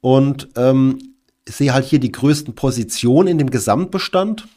[0.00, 0.98] Und ähm,
[1.46, 4.48] ich sehe halt hier die größten Positionen in dem Gesamtbestand.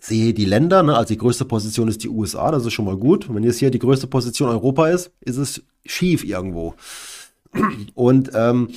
[0.00, 0.96] Sehe die Länder, ne?
[0.96, 3.32] also die größte Position ist die USA, das ist schon mal gut.
[3.32, 6.74] Wenn jetzt hier die größte Position Europa ist, ist es schief irgendwo.
[7.94, 8.68] Und ähm,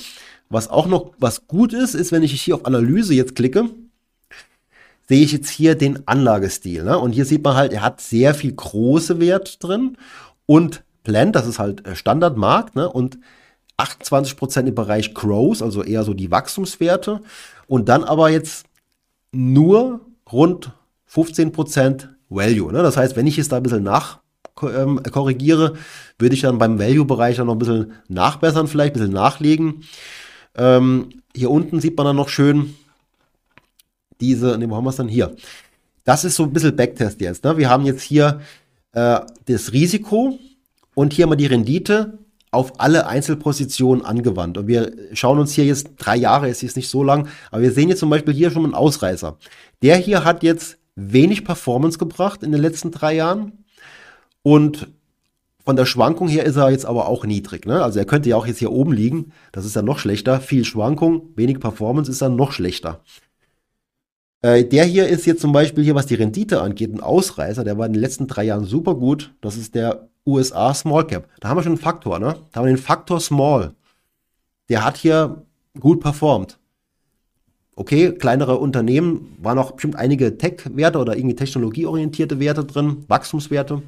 [0.48, 3.68] was auch noch was gut ist, ist, wenn ich hier auf Analyse jetzt klicke,
[5.08, 6.84] sehe ich jetzt hier den Anlagestil.
[6.84, 6.98] Ne?
[6.98, 9.96] Und hier sieht man halt, er hat sehr viel große Wert drin
[10.46, 12.90] und Blend, das ist halt äh, Standardmarkt, ne?
[12.90, 13.18] und
[13.78, 17.22] 28% im Bereich Growth, also eher so die Wachstumswerte.
[17.66, 18.66] Und dann aber jetzt
[19.32, 20.00] nur
[20.30, 20.72] rund
[21.10, 22.72] 15% Value.
[22.72, 22.82] Ne?
[22.82, 24.18] Das heißt, wenn ich jetzt da ein bisschen nach
[24.62, 25.74] ähm, korrigiere,
[26.18, 29.84] würde ich dann beim Value-Bereich dann noch ein bisschen nachbessern, vielleicht ein bisschen nachlegen.
[30.56, 32.74] Ähm, hier unten sieht man dann noch schön
[34.20, 35.34] diese, ne, wo haben wir es dann hier?
[36.04, 37.44] Das ist so ein bisschen Backtest jetzt.
[37.44, 37.58] Ne?
[37.58, 38.40] Wir haben jetzt hier
[38.92, 40.38] äh, das Risiko
[40.94, 42.18] und hier haben wir die Rendite
[42.50, 44.56] auf alle Einzelpositionen angewandt.
[44.56, 47.72] Und wir schauen uns hier jetzt drei Jahre, es ist nicht so lang, aber wir
[47.72, 49.36] sehen jetzt zum Beispiel hier schon einen Ausreißer.
[49.82, 53.64] Der hier hat jetzt wenig Performance gebracht in den letzten drei Jahren
[54.42, 54.88] und
[55.64, 57.66] von der Schwankung her ist er jetzt aber auch niedrig.
[57.66, 57.82] Ne?
[57.82, 59.32] Also er könnte ja auch jetzt hier oben liegen.
[59.52, 60.40] Das ist ja noch schlechter.
[60.40, 63.02] Viel Schwankung, wenig Performance ist dann noch schlechter.
[64.40, 67.64] Äh, der hier ist jetzt zum Beispiel hier, was die Rendite angeht, ein Ausreißer.
[67.64, 69.34] Der war in den letzten drei Jahren super gut.
[69.40, 71.28] Das ist der USA Small Cap.
[71.40, 72.36] Da haben wir schon einen Faktor, ne?
[72.52, 73.74] Da haben wir den Faktor Small.
[74.68, 75.42] Der hat hier
[75.80, 76.58] gut performt.
[77.74, 83.82] Okay, kleinere Unternehmen, waren auch bestimmt einige Tech-Werte oder irgendwie technologieorientierte Werte drin, Wachstumswerte.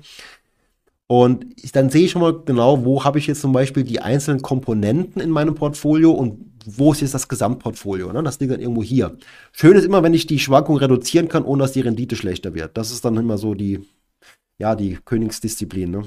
[1.09, 4.01] Und ich, dann sehe ich schon mal genau, wo habe ich jetzt zum Beispiel die
[4.01, 8.13] einzelnen Komponenten in meinem Portfolio und wo ist jetzt das Gesamtportfolio?
[8.13, 8.23] Ne?
[8.23, 9.17] Das liegt dann irgendwo hier.
[9.53, 12.77] Schön ist immer, wenn ich die Schwankung reduzieren kann, ohne dass die Rendite schlechter wird.
[12.77, 13.87] Das ist dann immer so die,
[14.59, 15.91] ja, die Königsdisziplin.
[15.91, 16.05] Ne?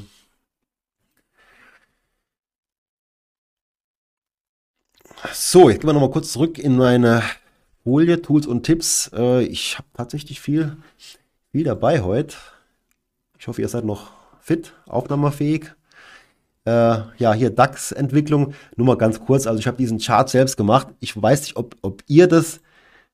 [5.32, 7.24] So, jetzt gehen wir nochmal kurz zurück in meine
[7.84, 9.10] Folie, Tools und Tipps.
[9.14, 10.78] Äh, ich habe tatsächlich viel,
[11.52, 12.36] viel dabei heute.
[13.40, 15.72] Ich hoffe, ihr seid noch fit, aufnahmefähig.
[16.66, 18.54] Äh, ja, hier DAX-Entwicklung.
[18.76, 19.48] Nur mal ganz kurz.
[19.48, 20.88] Also ich habe diesen Chart selbst gemacht.
[21.00, 22.62] Ich weiß nicht, ob, ob ihr das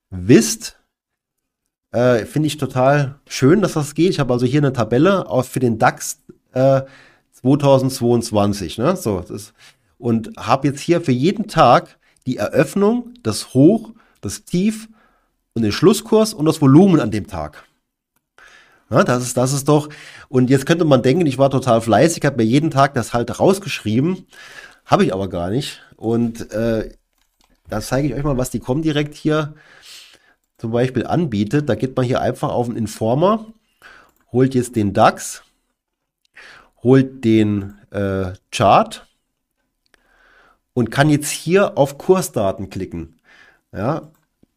[0.09, 0.79] wisst.
[1.91, 4.11] Äh, Finde ich total schön, dass das geht.
[4.11, 6.21] Ich habe also hier eine Tabelle auch für den DAX
[6.53, 6.81] äh,
[7.31, 8.77] 2022.
[8.77, 8.95] Ne?
[8.95, 9.53] So, das,
[9.97, 13.91] und habe jetzt hier für jeden Tag die Eröffnung, das Hoch,
[14.21, 14.87] das Tief
[15.53, 17.63] und den Schlusskurs und das Volumen an dem Tag.
[18.89, 19.89] Ja, das ist, das ist doch.
[20.29, 23.39] Und jetzt könnte man denken, ich war total fleißig, habe mir jeden Tag das halt
[23.39, 24.25] rausgeschrieben.
[24.85, 25.81] Habe ich aber gar nicht.
[25.95, 26.89] Und äh,
[27.69, 29.53] da zeige ich euch mal, was die Comdirect hier
[30.57, 31.69] zum Beispiel anbietet.
[31.69, 33.45] Da geht man hier einfach auf den Informer,
[34.31, 35.43] holt jetzt den DAX,
[36.81, 39.05] holt den äh, Chart
[40.73, 43.19] und kann jetzt hier auf Kursdaten klicken.
[43.71, 44.09] Ja,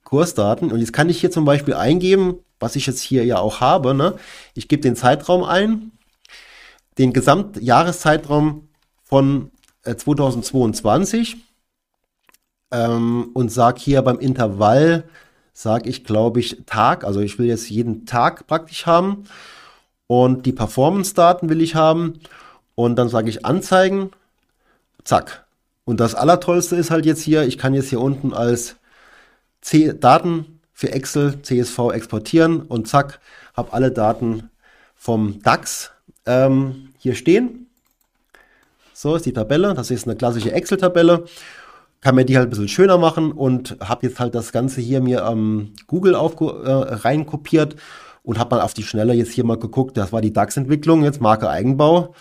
[0.05, 0.72] Kursdaten.
[0.72, 3.92] Und jetzt kann ich hier zum Beispiel eingeben, was ich jetzt hier ja auch habe.
[3.92, 4.14] Ne?
[4.54, 5.90] Ich gebe den Zeitraum ein,
[6.98, 8.68] den Gesamtjahreszeitraum
[9.02, 9.50] von
[9.84, 11.36] äh, 2022
[12.70, 15.04] ähm, und sage hier beim Intervall,
[15.52, 19.24] sage ich glaube ich Tag, also ich will jetzt jeden Tag praktisch haben
[20.06, 22.20] und die Performance-Daten will ich haben
[22.74, 24.10] und dann sage ich Anzeigen,
[25.04, 25.44] zack.
[25.84, 28.76] Und das Allertollste ist halt jetzt hier, ich kann jetzt hier unten als
[29.60, 30.51] C Daten
[30.83, 33.20] für Excel, CSV exportieren und zack,
[33.55, 34.51] habe alle Daten
[34.97, 35.93] vom DAX
[36.26, 37.68] ähm, hier stehen.
[38.93, 41.24] So ist die Tabelle, das ist eine klassische Excel-Tabelle.
[42.01, 45.01] Kann mir die halt ein bisschen schöner machen und habe jetzt halt das Ganze hier
[45.01, 47.76] mir am ähm, Google auf, äh, reinkopiert
[48.24, 49.97] und habe mal auf die Schnelle jetzt hier mal geguckt.
[49.97, 52.12] Das war die DAX-Entwicklung, jetzt Marke Eigenbau.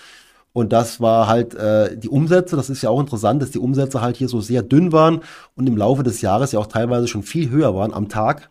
[0.53, 4.01] Und das war halt äh, die Umsätze, das ist ja auch interessant, dass die Umsätze
[4.01, 5.21] halt hier so sehr dünn waren
[5.55, 8.49] und im Laufe des Jahres ja auch teilweise schon viel höher waren am Tag.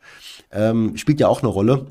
[0.51, 1.87] Ähm, spielt ja auch eine Rolle.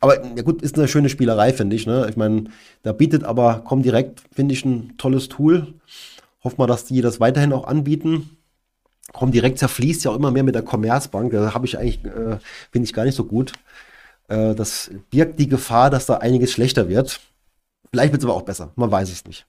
[0.00, 1.86] Aber ja gut, ist eine schöne Spielerei, finde ich.
[1.86, 2.06] Ne?
[2.10, 2.44] Ich meine,
[2.82, 5.74] da bietet aber Comdirect, finde ich, ein tolles Tool.
[6.42, 8.36] Hoffen wir, dass die das weiterhin auch anbieten.
[9.12, 11.32] Comdirect zerfließt ja auch immer mehr mit der Commerzbank.
[11.32, 12.38] Da habe ich eigentlich, äh,
[12.70, 13.52] finde ich gar nicht so gut.
[14.28, 17.20] Äh, das birgt die Gefahr, dass da einiges schlechter wird.
[17.94, 18.72] Vielleicht wird es aber auch besser.
[18.74, 19.46] Man weiß es nicht.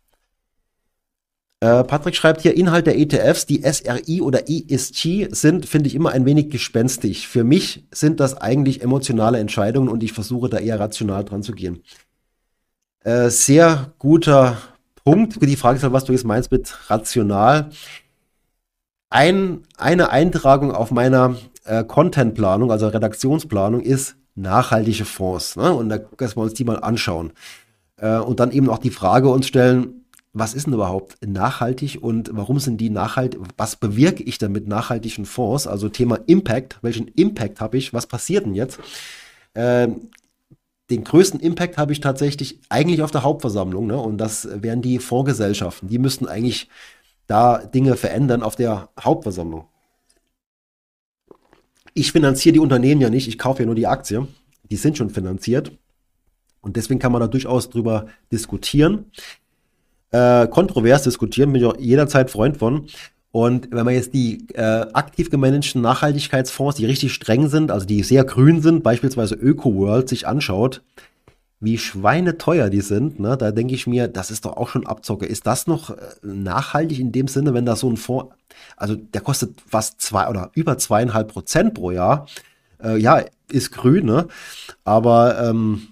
[1.62, 6.12] Äh, Patrick schreibt hier, Inhalt der ETFs, die SRI oder ESG sind, finde ich immer
[6.12, 7.28] ein wenig gespenstig.
[7.28, 11.54] Für mich sind das eigentlich emotionale Entscheidungen und ich versuche da eher rational dran zu
[11.54, 11.82] gehen.
[13.00, 14.58] Äh, sehr guter
[15.04, 15.42] Punkt.
[15.42, 17.72] Die Frage ist halt, was du jetzt meinst mit rational.
[19.10, 25.56] Ein, eine Eintragung auf meiner äh, Contentplanung, also Redaktionsplanung, ist nachhaltige Fonds.
[25.56, 25.74] Ne?
[25.74, 27.34] Und da können wir uns die mal anschauen.
[27.98, 32.30] Äh, und dann eben auch die Frage uns stellen, was ist denn überhaupt nachhaltig und
[32.34, 35.66] warum sind die nachhaltig, was bewirke ich denn mit nachhaltigen Fonds?
[35.66, 38.80] Also Thema Impact, welchen Impact habe ich, was passiert denn jetzt?
[39.56, 40.10] Ähm,
[40.90, 43.98] den größten Impact habe ich tatsächlich eigentlich auf der Hauptversammlung, ne?
[43.98, 45.88] und das wären die Fondsgesellschaften.
[45.88, 46.70] Die müssten eigentlich
[47.28, 49.66] da Dinge verändern auf der Hauptversammlung.
[51.94, 54.28] Ich finanziere die Unternehmen ja nicht, ich kaufe ja nur die Aktie.
[54.70, 55.72] Die sind schon finanziert.
[56.66, 59.06] Und deswegen kann man da durchaus drüber diskutieren.
[60.10, 62.88] Äh, kontrovers diskutieren, bin ich auch jederzeit Freund von.
[63.32, 68.02] Und wenn man jetzt die äh, aktiv gemanagten Nachhaltigkeitsfonds, die richtig streng sind, also die
[68.02, 70.82] sehr grün sind, beispielsweise ÖkoWorld, sich anschaut,
[71.60, 75.28] wie schweineteuer die sind, ne, da denke ich mir, das ist doch auch schon Abzocke.
[75.28, 78.34] Ist das noch äh, nachhaltig in dem Sinne, wenn da so ein Fonds,
[78.76, 82.26] also der kostet fast zwei oder über zweieinhalb Prozent pro Jahr.
[82.84, 84.28] Äh, ja, ist grün, ne?
[84.84, 85.90] Aber ähm,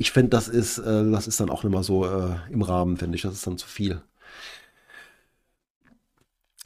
[0.00, 2.96] ich finde, das ist, äh, das ist dann auch nicht mehr so äh, im Rahmen,
[2.96, 3.22] finde ich.
[3.22, 4.00] Das ist dann zu viel.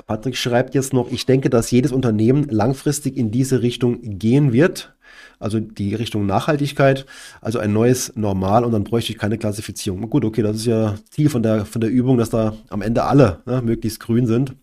[0.07, 4.95] Patrick schreibt jetzt noch, ich denke, dass jedes Unternehmen langfristig in diese Richtung gehen wird.
[5.41, 7.07] Also die Richtung Nachhaltigkeit,
[7.41, 10.09] also ein neues Normal und dann bräuchte ich keine Klassifizierung.
[10.09, 13.03] Gut, okay, das ist ja Ziel von der, von der Übung, dass da am Ende
[13.03, 14.55] alle ne, möglichst grün sind.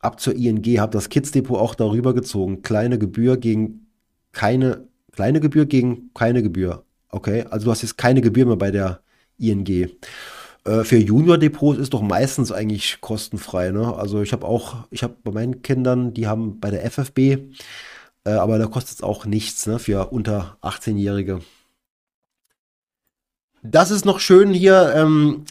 [0.00, 2.62] Ab zur ING habe das Kids-Depot auch darüber gezogen.
[2.62, 3.88] Kleine Gebühr gegen
[4.30, 4.87] keine
[5.18, 6.84] Kleine Gebühr gegen keine Gebühr.
[7.10, 9.00] Okay, also du hast jetzt keine Gebühr mehr bei der
[9.36, 9.66] ING.
[9.66, 13.72] Äh, für Junior-Depots ist doch meistens eigentlich kostenfrei.
[13.72, 13.96] Ne?
[13.96, 18.30] Also ich habe auch, ich habe bei meinen Kindern, die haben bei der FFB, äh,
[18.30, 21.40] aber da kostet es auch nichts ne, für unter 18-Jährige.
[23.64, 25.46] Das ist noch schön hier, ähm,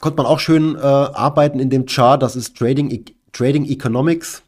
[0.00, 2.20] konnte man auch schön äh, arbeiten in dem Chart.
[2.20, 4.42] Das ist Trading, e Trading Economics.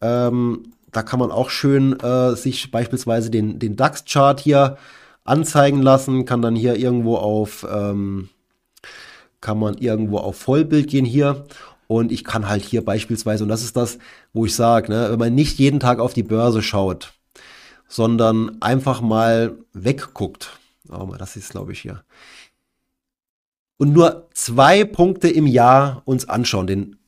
[0.00, 4.76] Ähm, da kann man auch schön äh, sich beispielsweise den, den DAX-Chart hier
[5.24, 8.28] anzeigen lassen, kann dann hier irgendwo auf, ähm,
[9.40, 11.44] kann man irgendwo auf Vollbild gehen hier.
[11.86, 13.98] Und ich kann halt hier beispielsweise, und das ist das,
[14.32, 17.12] wo ich sage, ne, wenn man nicht jeden Tag auf die Börse schaut,
[17.88, 20.58] sondern einfach mal wegguckt,
[20.88, 22.04] oh, das ist glaube ich hier,
[23.76, 26.99] und nur zwei Punkte im Jahr uns anschauen, den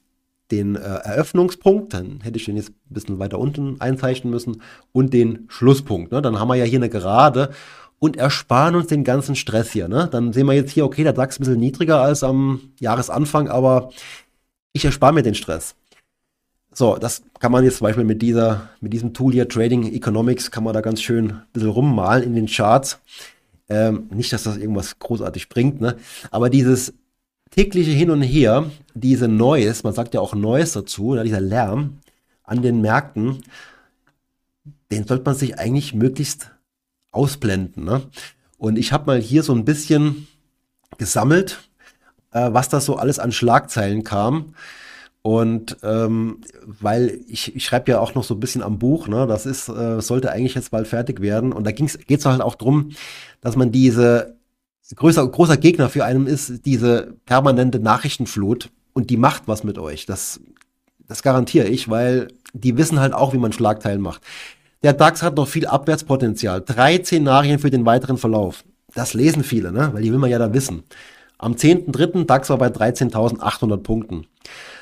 [0.52, 4.62] den äh, Eröffnungspunkt, dann hätte ich den jetzt ein bisschen weiter unten einzeichnen müssen,
[4.92, 6.12] und den Schlusspunkt.
[6.12, 6.22] Ne?
[6.22, 7.50] Dann haben wir ja hier eine Gerade
[7.98, 9.88] und ersparen uns den ganzen Stress hier.
[9.88, 10.08] Ne?
[10.12, 13.90] Dann sehen wir jetzt hier, okay, der DAX ein bisschen niedriger als am Jahresanfang, aber
[14.72, 15.74] ich erspare mir den Stress.
[16.74, 20.50] So, das kann man jetzt zum Beispiel mit, dieser, mit diesem Tool hier, Trading Economics,
[20.50, 22.98] kann man da ganz schön ein bisschen rummalen in den Charts.
[23.68, 25.96] Ähm, nicht, dass das irgendwas großartig bringt, ne?
[26.30, 26.94] aber dieses
[27.52, 31.98] tägliche Hin und Her, diese Neues, man sagt ja auch Neues dazu, ja, dieser Lärm
[32.42, 33.42] an den Märkten,
[34.90, 36.50] den sollte man sich eigentlich möglichst
[37.12, 37.84] ausblenden.
[37.84, 38.02] Ne?
[38.58, 40.26] Und ich habe mal hier so ein bisschen
[40.98, 41.68] gesammelt,
[42.32, 44.54] äh, was da so alles an Schlagzeilen kam.
[45.22, 49.28] Und ähm, weil ich, ich schreibe ja auch noch so ein bisschen am Buch, ne,
[49.28, 51.52] das ist, äh, sollte eigentlich jetzt bald fertig werden.
[51.52, 52.90] Und da geht es halt auch drum,
[53.40, 54.36] dass man diese
[54.97, 60.06] größer, großer Gegner für einen ist, diese permanente Nachrichtenflut und die macht was mit euch.
[60.06, 60.40] Das,
[61.06, 64.23] das garantiere ich, weil die wissen halt auch, wie man Schlagteilen macht.
[64.82, 66.60] Der DAX hat noch viel Abwärtspotenzial.
[66.60, 68.64] Drei Szenarien für den weiteren Verlauf.
[68.94, 69.90] Das lesen viele, ne?
[69.93, 70.82] weil die will man ja da wissen.
[71.39, 72.27] Am 10.3.
[72.27, 74.27] DAX war bei 13.800 Punkten.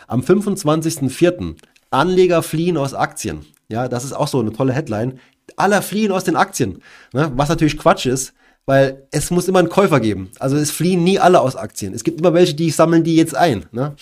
[0.08, 1.54] Am 25.04.
[1.90, 3.46] Anleger fliehen aus Aktien.
[3.68, 5.18] Ja, das ist auch so eine tolle Headline.
[5.56, 6.82] Alle fliehen aus den Aktien.
[7.12, 7.30] Ne?
[7.34, 8.32] Was natürlich Quatsch ist,
[8.66, 10.30] weil es muss immer einen Käufer geben.
[10.38, 11.94] Also es fliehen nie alle aus Aktien.
[11.94, 13.66] Es gibt immer welche, die sammeln die jetzt ein.
[13.72, 13.94] Ne?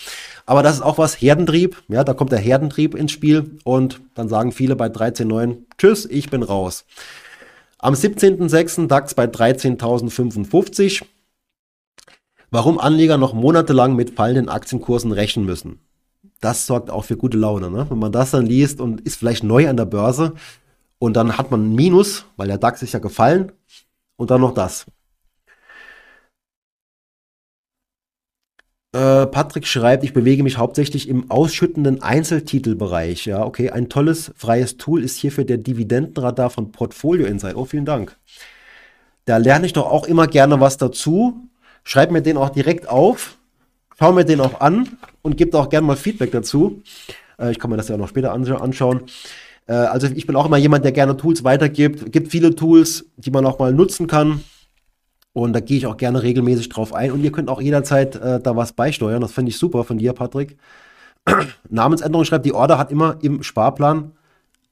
[0.45, 1.81] Aber das ist auch was Herdentrieb.
[1.87, 6.29] Ja, da kommt der Herdentrieb ins Spiel und dann sagen viele bei 13,9 Tschüss, ich
[6.29, 6.85] bin raus.
[7.77, 8.87] Am 17.06.
[8.87, 11.03] DAX bei 13.055.
[12.51, 15.79] Warum Anleger noch monatelang mit fallenden Aktienkursen rechnen müssen
[16.41, 17.69] das sorgt auch für gute Laune.
[17.69, 17.85] Ne?
[17.89, 20.33] Wenn man das dann liest und ist vielleicht neu an der Börse
[20.97, 23.51] und dann hat man ein Minus, weil der DAX ist ja gefallen
[24.19, 24.85] und dann noch das.
[28.91, 33.25] Äh, Patrick schreibt, ich bewege mich hauptsächlich im ausschüttenden Einzeltitelbereich.
[33.25, 37.55] Ja, okay, ein tolles freies Tool ist hierfür der Dividendenradar von Portfolio Insight.
[37.55, 38.17] Oh, vielen Dank.
[39.25, 41.47] Da lerne ich doch auch immer gerne was dazu.
[41.83, 43.37] Schreib mir den auch direkt auf
[43.99, 46.81] Schau mir den auch an und gebe auch gerne mal Feedback dazu.
[47.37, 49.01] Äh, ich kann mir das ja auch noch später anschauen.
[49.69, 52.03] Äh, also ich bin auch immer jemand, der gerne Tools weitergibt.
[52.03, 54.43] Es gibt viele Tools, die man auch mal nutzen kann.
[55.31, 57.11] Und da gehe ich auch gerne regelmäßig drauf ein.
[57.11, 59.21] Und ihr könnt auch jederzeit äh, da was beisteuern.
[59.21, 60.57] Das finde ich super von dir, Patrick.
[61.69, 64.11] Namensänderung schreibt, die Order hat immer im Sparplan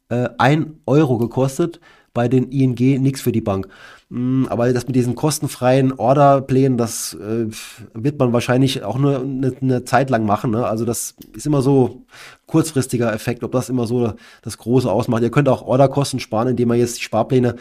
[0.09, 1.79] äh, 1 Euro gekostet.
[2.17, 3.67] Bei den ING nichts für die Bank.
[4.09, 7.45] Hm, aber das mit diesen kostenfreien Orderplänen, das äh,
[7.93, 10.49] wird man wahrscheinlich auch nur eine, eine Zeit lang machen.
[10.49, 10.65] Ne?
[10.65, 12.07] Also das ist immer so
[12.47, 15.21] kurzfristiger Effekt, ob das immer so das Große ausmacht.
[15.21, 17.57] Ihr könnt auch Orderkosten sparen, indem man jetzt die Sparpläne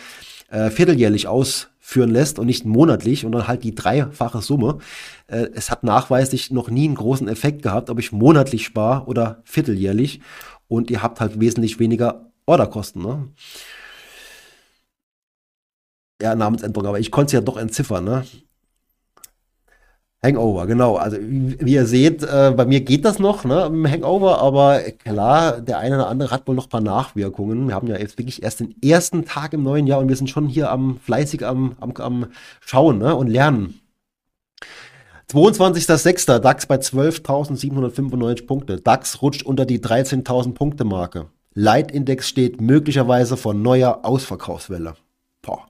[0.49, 4.79] äh, vierteljährlich ausführen lässt und nicht monatlich und dann halt die dreifache Summe.
[5.27, 9.43] Äh, es hat nachweislich noch nie einen großen Effekt gehabt, ob ich monatlich spare oder
[9.45, 10.21] vierteljährlich
[10.67, 13.03] und ihr habt halt wesentlich weniger Orderkosten.
[13.03, 13.29] Ne?
[16.21, 18.25] Ja, Namensänderung, aber ich konnte es ja doch entziffern, ne?
[20.23, 20.97] Hangover, genau.
[20.97, 24.81] Also wie, wie ihr seht, äh, bei mir geht das noch, ne, im Hangover, aber
[24.81, 27.69] klar, der eine oder andere hat wohl noch ein paar Nachwirkungen.
[27.69, 30.31] Wir haben ja jetzt wirklich erst den ersten Tag im neuen Jahr und wir sind
[30.31, 32.27] schon hier am fleißig am, am, am
[32.61, 33.81] Schauen ne, und Lernen.
[35.31, 36.39] 22.06.
[36.39, 38.81] DAX bei 12.795 Punkte.
[38.81, 41.27] DAX rutscht unter die 13.000 Punkte Marke.
[41.53, 44.95] Leitindex steht möglicherweise vor neuer Ausverkaufswelle.
[45.43, 45.67] Boah.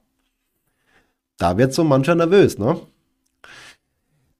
[1.38, 2.80] Da wird so mancher nervös, ne?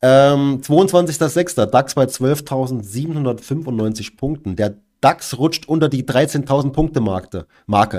[0.02, 1.64] Ähm, 22.06.
[1.66, 4.56] DAX bei 12.795 Punkten.
[4.56, 7.46] Der DAX rutscht unter die 13.000 Punkte Marke.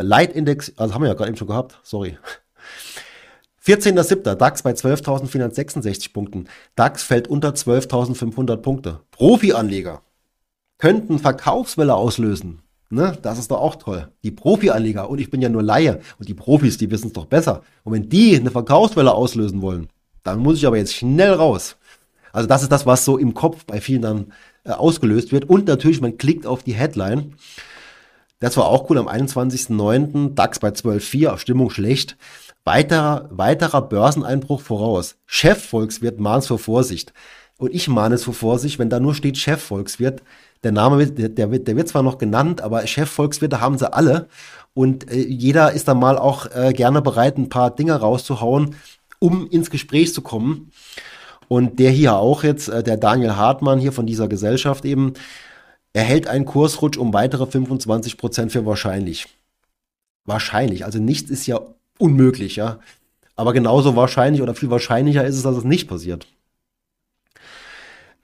[0.02, 2.18] Leitindex, also haben wir ja gerade eben schon gehabt, sorry.
[3.66, 4.36] 14.07.
[4.36, 6.48] DAX bei 12.466 Punkten.
[6.76, 9.02] DAX fällt unter 12.500 Punkte.
[9.12, 10.02] Profi-Anleger
[10.78, 12.62] könnten Verkaufswelle auslösen.
[12.90, 13.18] Ne?
[13.22, 14.08] Das ist doch auch toll.
[14.24, 17.26] Die Profi-Anleger, und ich bin ja nur Laie, und die Profis, die wissen es doch
[17.26, 17.64] besser.
[17.84, 19.90] Und wenn die eine Verkaufswelle auslösen wollen,
[20.24, 21.78] dann muss ich aber jetzt schnell raus.
[22.32, 24.34] Also das ist das, was so im Kopf bei vielen dann
[24.64, 25.50] äh, ausgelöst wird.
[25.50, 27.34] Und natürlich, man klickt auf die Headline.
[28.40, 30.36] Das war auch cool am 21.09.
[30.36, 32.18] DAX bei 12,4, Stimmung schlecht.
[32.64, 35.16] Weiterer, weiterer Börseneinbruch voraus.
[35.26, 37.14] Chefvolkswirt mahnt vor Vorsicht.
[37.58, 40.22] Und ich mahne es vor Vorsicht, wenn da nur steht Chefvolkswirt,
[40.64, 43.92] der Name wird, der, der, wird, der wird zwar noch genannt, aber Chefvolkswirte haben sie
[43.92, 44.28] alle.
[44.74, 48.76] Und äh, jeder ist dann mal auch äh, gerne bereit, ein paar Dinge rauszuhauen,
[49.20, 50.72] um ins Gespräch zu kommen.
[51.48, 55.14] Und der hier auch jetzt, äh, der Daniel Hartmann hier von dieser Gesellschaft eben,
[55.94, 59.28] erhält einen Kursrutsch um weitere 25 Prozent für wahrscheinlich.
[60.26, 60.86] Wahrscheinlich.
[60.86, 61.60] Also nichts ist ja
[61.98, 62.80] unmöglich, ja.
[63.36, 66.28] Aber genauso wahrscheinlich oder viel wahrscheinlicher ist es, dass es nicht passiert.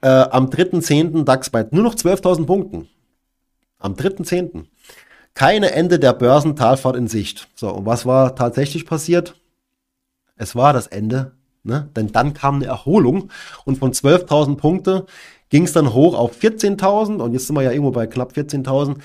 [0.04, 1.24] Äh, am 3.10.
[1.24, 2.88] DAX bei nur noch 12.000 Punkten.
[3.78, 4.66] Am 3.10.
[5.32, 7.48] Keine Ende der Börsentalfahrt in Sicht.
[7.54, 9.34] So, und was war tatsächlich passiert?
[10.36, 11.32] Es war das Ende,
[11.62, 11.88] ne?
[11.96, 13.30] denn dann kam eine Erholung
[13.64, 15.06] und von 12.000 Punkte
[15.48, 18.96] ging es dann hoch auf 14.000 und jetzt sind wir ja irgendwo bei knapp 14.000.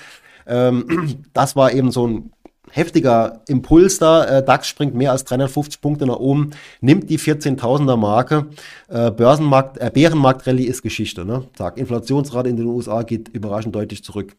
[0.46, 2.30] Ähm, das war eben so ein
[2.70, 4.24] heftiger Impuls da.
[4.24, 8.46] Äh, DAX springt mehr als 350 Punkte nach oben, nimmt die 14.000er Marke.
[8.88, 11.24] Äh, Börsenmarkt, äh, Bärenmarkt-Rallye ist Geschichte.
[11.24, 11.44] Ne?
[11.56, 11.78] Tag.
[11.78, 14.36] Inflationsrate in den USA geht überraschend deutlich zurück.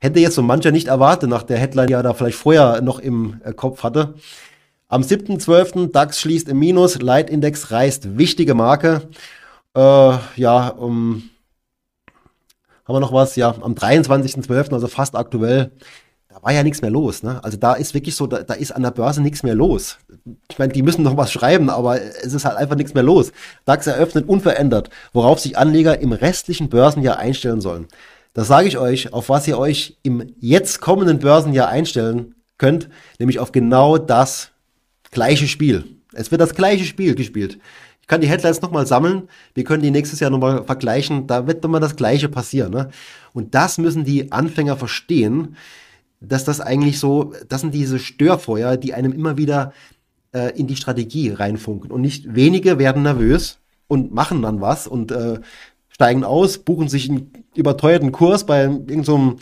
[0.00, 2.98] Hätte jetzt so mancher nicht erwartet, nach der Headline, die er da vielleicht vorher noch
[2.98, 4.14] im äh, Kopf hatte.
[4.88, 5.90] Am 7.12.
[5.92, 9.08] DAX schließt im Minus, Leitindex reißt wichtige Marke.
[9.74, 11.30] Äh, ja, um
[12.86, 13.34] haben wir noch was?
[13.36, 15.72] Ja, am 23.12., also fast aktuell,
[16.44, 17.22] war ja nichts mehr los.
[17.22, 17.42] Ne?
[17.42, 19.96] Also da ist wirklich so, da, da ist an der Börse nichts mehr los.
[20.50, 23.32] Ich meine, die müssen noch was schreiben, aber es ist halt einfach nichts mehr los.
[23.64, 27.86] DAX eröffnet unverändert, worauf sich Anleger im restlichen Börsenjahr einstellen sollen.
[28.34, 33.38] Das sage ich euch, auf was ihr euch im jetzt kommenden Börsenjahr einstellen könnt, nämlich
[33.38, 34.50] auf genau das
[35.12, 35.84] gleiche Spiel.
[36.12, 37.58] Es wird das gleiche Spiel gespielt.
[38.02, 39.30] Ich kann die Headlines nochmal sammeln.
[39.54, 41.26] Wir können die nächstes Jahr nochmal vergleichen.
[41.26, 42.70] Da wird nochmal das Gleiche passieren.
[42.70, 42.90] Ne?
[43.32, 45.56] Und das müssen die Anfänger verstehen,
[46.20, 49.72] dass das eigentlich so, das sind diese Störfeuer, die einem immer wieder
[50.32, 51.90] äh, in die Strategie reinfunken.
[51.90, 55.40] Und nicht wenige werden nervös und machen dann was und äh,
[55.88, 59.36] steigen aus, buchen sich einen überteuerten Kurs bei irgendeinem so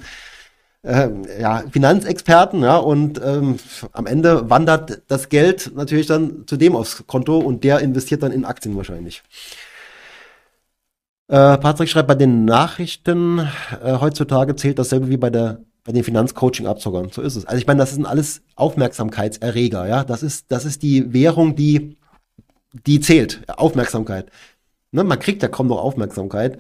[0.83, 1.09] äh,
[1.41, 3.57] ja, Finanzexperten, ja, und ähm,
[3.93, 8.33] am Ende wandert das Geld natürlich dann zu dem aufs Konto und der investiert dann
[8.33, 9.23] in Aktien wahrscheinlich.
[11.29, 16.05] Äh, Patrick schreibt bei den Nachrichten, äh, heutzutage zählt dasselbe wie bei der bei den
[16.05, 17.11] Finanzcoaching-Abzockern.
[17.11, 17.45] So ist es.
[17.45, 20.05] Also ich meine, das sind alles Aufmerksamkeitserreger, ja.
[20.05, 21.97] Das ist, das ist die Währung, die,
[22.87, 23.43] die zählt.
[23.49, 24.31] Aufmerksamkeit.
[24.93, 26.59] Ne, man kriegt ja kaum noch Aufmerksamkeit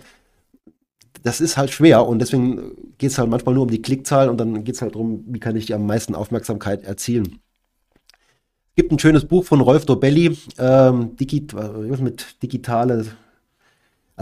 [1.22, 4.38] das ist halt schwer und deswegen geht es halt manchmal nur um die Klickzahl und
[4.38, 7.38] dann geht es halt darum, wie kann ich die am meisten Aufmerksamkeit erzielen.
[8.70, 11.54] Es gibt ein schönes Buch von Rolf Dobelli, ähm, Digit
[12.00, 13.06] mit digitale.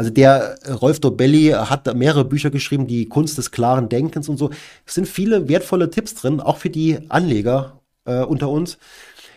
[0.01, 4.48] Also der Rolf Dobelli hat mehrere Bücher geschrieben, die Kunst des klaren Denkens und so.
[4.86, 8.78] Es sind viele wertvolle Tipps drin, auch für die Anleger äh, unter uns.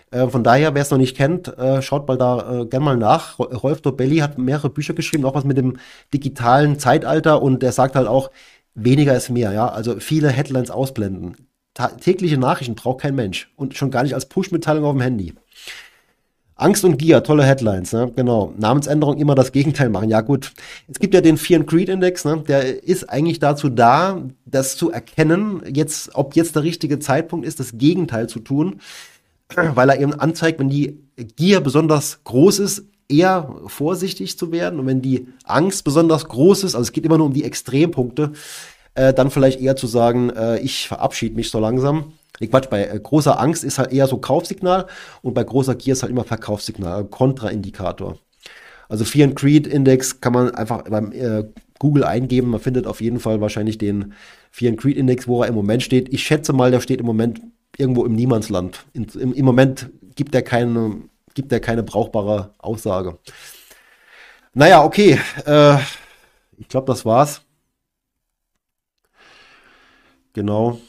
[0.10, 2.95] Äh, von daher, wer es noch nicht kennt, äh, schaut mal da äh, gerne mal
[2.95, 3.40] nach.
[3.40, 5.80] Rolf Dobelli hat mehrere Bücher geschrieben, auch was mit dem
[6.14, 8.31] digitalen Zeitalter und der sagt halt auch,
[8.73, 9.68] weniger ist mehr, ja.
[9.68, 11.35] Also viele Headlines ausblenden.
[11.73, 15.34] Ta tägliche Nachrichten braucht kein Mensch und schon gar nicht als Push-Mitteilung auf dem Handy.
[16.55, 18.11] Angst und Gier, tolle Headlines, ne?
[18.15, 18.53] genau.
[18.57, 20.09] Namensänderung immer das Gegenteil machen.
[20.09, 20.53] Ja gut,
[20.88, 22.43] es gibt ja den Fear and Creed Index, ne?
[22.47, 27.59] der ist eigentlich dazu da, das zu erkennen, jetzt, ob jetzt der richtige Zeitpunkt ist,
[27.59, 28.80] das Gegenteil zu tun
[29.75, 30.99] weil er eben anzeigt, wenn die
[31.35, 36.75] Gier besonders groß ist, eher vorsichtig zu werden und wenn die Angst besonders groß ist,
[36.75, 38.31] also es geht immer nur um die Extrempunkte,
[38.95, 42.13] äh, dann vielleicht eher zu sagen, äh, ich verabschiede mich so langsam.
[42.39, 44.88] Nee, Quatsch, bei äh, großer Angst ist halt eher so Kaufsignal
[45.22, 48.18] und bei großer Gier ist halt immer Verkaufssignal, Kontraindikator.
[48.89, 51.45] Also Fear and Creed Index kann man einfach beim äh,
[51.80, 52.49] Google eingeben.
[52.49, 54.14] Man findet auf jeden Fall wahrscheinlich den
[54.51, 56.14] Fear and Creed Index, wo er im Moment steht.
[56.14, 57.41] Ich schätze mal, der steht im Moment
[57.77, 58.85] irgendwo im Niemandsland.
[58.93, 61.01] In, im, im, Moment gibt er keine,
[61.34, 63.18] gibt er keine brauchbare Aussage.
[64.53, 65.19] Naja, okay.
[65.45, 65.77] Äh,
[66.57, 67.41] ich glaube, das war's.
[70.34, 70.80] Genau.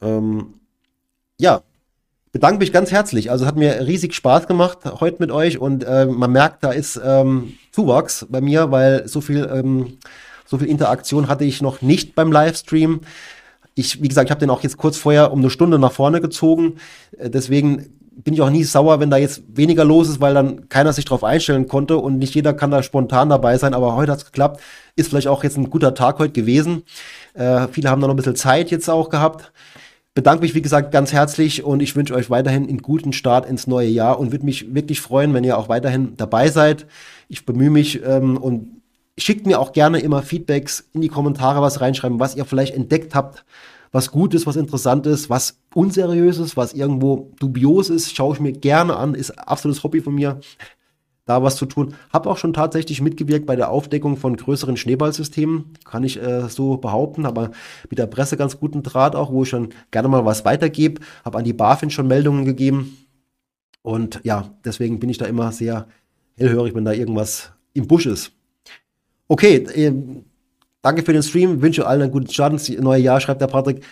[0.00, 0.59] Ähm,
[1.40, 1.62] ja,
[2.32, 3.30] bedanke mich ganz herzlich.
[3.30, 7.00] Also hat mir riesig Spaß gemacht heute mit euch und äh, man merkt, da ist
[7.02, 9.98] ähm, Zuwachs bei mir, weil so viel, ähm,
[10.46, 13.00] so viel Interaktion hatte ich noch nicht beim Livestream.
[13.74, 16.20] Ich, wie gesagt, ich habe den auch jetzt kurz vorher um eine Stunde nach vorne
[16.20, 16.76] gezogen.
[17.18, 20.68] Äh, deswegen bin ich auch nie sauer, wenn da jetzt weniger los ist, weil dann
[20.68, 23.72] keiner sich darauf einstellen konnte und nicht jeder kann da spontan dabei sein.
[23.72, 24.60] Aber heute hat es geklappt.
[24.94, 26.82] Ist vielleicht auch jetzt ein guter Tag heute gewesen.
[27.32, 29.52] Äh, viele haben da noch ein bisschen Zeit jetzt auch gehabt.
[30.14, 33.68] Bedanke mich, wie gesagt, ganz herzlich und ich wünsche euch weiterhin einen guten Start ins
[33.68, 36.86] neue Jahr und würde mich wirklich freuen, wenn ihr auch weiterhin dabei seid.
[37.28, 38.82] Ich bemühe mich ähm, und
[39.16, 43.14] schickt mir auch gerne immer Feedbacks in die Kommentare, was reinschreiben, was ihr vielleicht entdeckt
[43.14, 43.44] habt,
[43.92, 48.40] was gut ist, was interessant ist, was unseriös ist, was irgendwo dubios ist, schaue ich
[48.40, 50.40] mir gerne an, ist absolutes Hobby von mir,
[51.30, 51.94] da was zu tun.
[52.12, 56.76] Habe auch schon tatsächlich mitgewirkt bei der Aufdeckung von größeren Schneeballsystemen, kann ich äh, so
[56.76, 57.52] behaupten, aber
[57.88, 61.38] mit der Presse ganz guten Draht auch, wo ich schon gerne mal was weitergebe, habe
[61.38, 63.06] an die BaFin schon Meldungen gegeben
[63.82, 65.86] und ja, deswegen bin ich da immer sehr
[66.36, 68.32] hellhörig, wenn da irgendwas im Busch ist.
[69.28, 69.92] Okay, äh,
[70.82, 73.84] danke für den Stream, wünsche allen einen guten Start ins neue Jahr, schreibt der Patrick.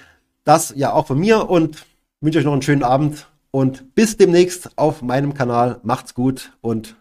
[0.44, 1.86] Das ja auch von mir und
[2.20, 5.80] wünsche euch noch einen schönen Abend und bis demnächst auf meinem Kanal.
[5.82, 6.96] Macht's gut und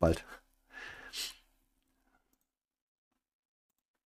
[0.00, 0.25] bald.